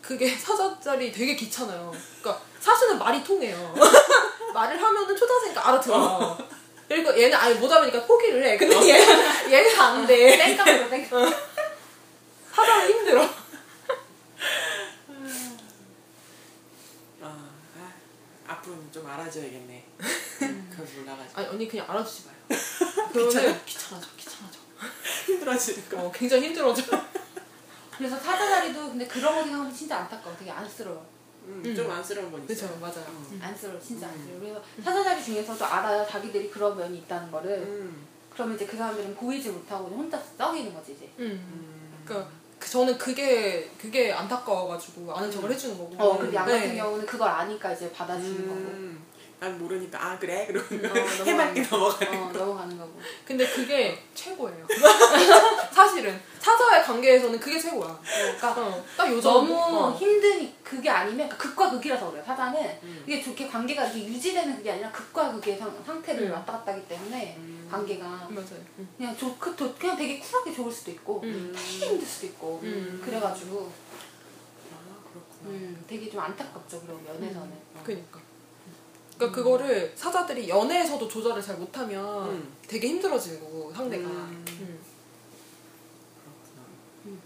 그게 0.00 0.28
사자짜리 0.34 1.12
되게 1.12 1.36
귀찮아요 1.36 1.92
그러니까 2.20 2.42
사수는 2.60 2.98
말이 2.98 3.22
통해요 3.22 3.74
말을 4.54 4.82
하면은 4.82 5.16
초등생이니까 5.16 5.68
알아들어 5.68 6.38
그리고 6.88 7.20
얘는 7.20 7.36
아예 7.36 7.54
못 7.54 7.70
하니까 7.70 8.04
포기를 8.06 8.42
해. 8.44 8.56
근데 8.56 8.74
얘, 8.88 9.52
얘는 9.52 9.78
안 9.78 10.06
돼. 10.06 10.36
땡깡으로 10.38 10.88
땡깡. 10.90 11.30
사자는 12.54 12.88
힘들어. 12.88 13.22
아, 17.22 17.48
아, 17.78 17.92
앞으로는 18.46 18.90
좀 18.90 19.06
알아줘야겠네. 19.06 19.84
그걸 20.70 20.86
몰라가지고. 20.96 21.38
아니 21.40 21.48
언니 21.48 21.68
그냥 21.68 21.86
알아주지 21.90 22.26
마요. 22.26 22.36
그러면 23.12 23.64
귀찮아져 23.66 24.06
귀찮아져. 24.16 24.58
힘들어지는 25.26 25.88
거. 25.90 26.00
어, 26.00 26.12
굉장히 26.12 26.46
힘들어져. 26.46 26.82
그래서 27.96 28.16
사자다리도 28.16 28.90
근데 28.90 29.06
그런 29.06 29.34
거 29.34 29.42
생각하면 29.42 29.74
진짜 29.74 29.98
안타까워. 29.98 30.34
되게 30.38 30.50
안쓰러워. 30.50 31.04
음, 31.48 31.62
음. 31.64 31.74
좀 31.74 31.90
안쓰러운 31.90 32.30
건 32.30 32.44
있어. 32.44 32.66
그쵸 32.68 32.78
맞아요 32.80 33.06
음. 33.08 33.40
안쓰러워. 33.42 33.80
진짜 33.80 34.06
음. 34.06 34.12
안쓰러워. 34.12 34.40
그래서 34.40 34.62
사자다리 34.84 35.24
중에서도 35.24 35.64
알아요. 35.64 36.06
자기들이 36.06 36.50
그런 36.50 36.76
면이 36.76 36.98
있다는 36.98 37.30
거를. 37.30 37.58
음. 37.58 38.06
그러면 38.30 38.54
이제 38.54 38.66
그 38.66 38.76
사람들은 38.76 39.14
보이지 39.16 39.50
못하고 39.50 39.86
혼자 39.88 40.18
썩이는 40.18 40.74
거지 40.74 40.92
이제. 40.92 41.10
음. 41.18 41.24
음. 41.24 42.02
그러니까 42.04 42.30
그 42.58 42.68
저는 42.68 42.98
그게 42.98 43.70
그게 43.80 44.12
안타까워가지고 44.12 45.12
아는 45.14 45.30
척을 45.30 45.50
해주는 45.50 45.78
거고. 45.78 45.96
어, 46.02 46.18
근데 46.18 46.36
양 46.36 46.46
네. 46.46 46.60
같은 46.60 46.76
경우는 46.76 47.06
그걸 47.06 47.28
아니까 47.28 47.72
이제 47.72 47.90
받아주는 47.92 48.48
거고. 48.48 48.98
음. 49.38 49.40
난 49.40 49.56
모르니까 49.58 50.04
아 50.04 50.18
그래 50.18 50.46
그러고 50.46 50.74
어, 50.74 51.24
해맑게 51.24 51.62
넘어가는 51.62 52.12
넘어가는 52.12 52.22
어, 52.22 52.32
넘어가는 52.32 52.78
거고. 52.78 53.00
근데 53.24 53.46
그게 53.46 54.02
최고예요. 54.14 54.66
사실은 55.72 56.20
사자와의 56.40 56.82
관계에서는 56.82 57.38
그게 57.38 57.58
최고야. 57.58 57.88
어, 57.88 58.00
그러니까 58.02 58.50
어, 58.60 58.84
딱요 58.96 59.20
너무 59.20 59.48
정도. 59.48 59.56
어. 59.58 59.92
힘든 59.92 60.52
그게 60.64 60.90
아니면 60.90 61.28
그러니까 61.28 61.36
극과 61.36 61.70
극이라서 61.70 62.10
그래요. 62.10 62.24
사자는 62.26 62.78
음. 62.82 63.04
이게 63.06 63.22
좋게 63.22 63.46
관계가 63.48 63.84
이렇게 63.84 64.04
유지되는 64.06 64.56
그게 64.56 64.72
아니라 64.72 64.90
극과 64.90 65.32
극의 65.32 65.56
상, 65.56 65.72
상태를 65.86 66.24
음. 66.26 66.32
왔다 66.32 66.52
갔다 66.54 66.72
하기 66.72 66.86
때문에 66.88 67.36
음. 67.38 67.68
관계가 67.70 68.04
맞아요. 68.30 68.64
음. 68.78 68.88
그냥 68.96 69.16
좋, 69.16 69.38
그, 69.38 69.54
도- 69.54 69.72
그냥 69.76 69.96
되게 69.96 70.18
쿨하게 70.18 70.52
좋을 70.52 70.72
수도 70.72 70.90
있고 70.90 71.20
음. 71.22 71.52
되게 71.54 71.86
힘들 71.86 72.06
수도 72.06 72.26
있고 72.26 72.60
음. 72.64 73.00
그래가지고 73.04 73.70
아 74.72 74.96
그렇구나. 75.12 75.50
음, 75.58 75.84
되게 75.88 76.10
좀 76.10 76.20
안타깝죠 76.20 76.80
그런 76.82 77.04
면에서는 77.04 77.52
어. 77.76 77.80
그니까. 77.84 78.18
그러니까 79.18 79.32
그거를 79.42 79.92
사자들이 79.96 80.48
연애에서도 80.48 81.08
조절을 81.08 81.42
잘 81.42 81.56
못하면 81.56 82.30
음. 82.30 82.52
되게 82.68 82.88
힘들어지는 82.88 83.40
거고 83.40 83.72
상대가. 83.74 84.06
음. 84.08 84.44
음. 84.60 84.78
그렇구나. 86.22 87.18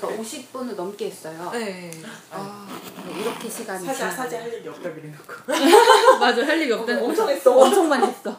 그러니까 0.00 0.22
50분을 0.22 0.76
넘게 0.76 1.06
했어요 1.06 1.50
네. 1.52 1.90
아, 2.30 2.68
네, 3.04 3.20
이렇게 3.20 3.48
시간이 3.50 3.84
사자. 3.84 4.08
사자 4.08 4.40
할 4.40 4.54
얘기 4.54 4.68
없다 4.68 4.94
그래놓고. 4.94 5.34
맞아 6.20 6.46
할 6.46 6.60
얘기 6.60 6.72
없다는 6.72 7.02
엄청 7.02 7.26
거죠. 7.26 7.36
했어. 7.36 7.50
엄청 7.58 7.88
많이 7.88 8.06
했어 8.06 8.36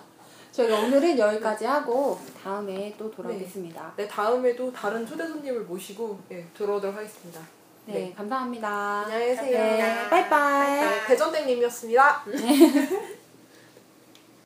저희가 0.54 0.80
오늘은 0.80 1.20
여기까지 1.20 1.66
하고 1.66 2.18
다음에 2.42 2.96
또 2.98 3.12
돌아오겠습니다 3.12 3.94
네 3.98 4.08
다음에도 4.08 4.72
다른 4.72 5.06
초대 5.06 5.28
손님을 5.28 5.62
모시고 5.62 6.20
예, 6.32 6.48
들어오도록 6.56 6.96
하겠습니다. 6.96 7.42
네, 7.86 7.94
네. 7.94 8.14
감사합니다 8.16 9.02
안녕히 9.06 9.26
계세요. 9.28 9.60
네, 9.62 10.10
빠이빠이 10.10 10.80
대전땡님이었습니다. 11.08 12.24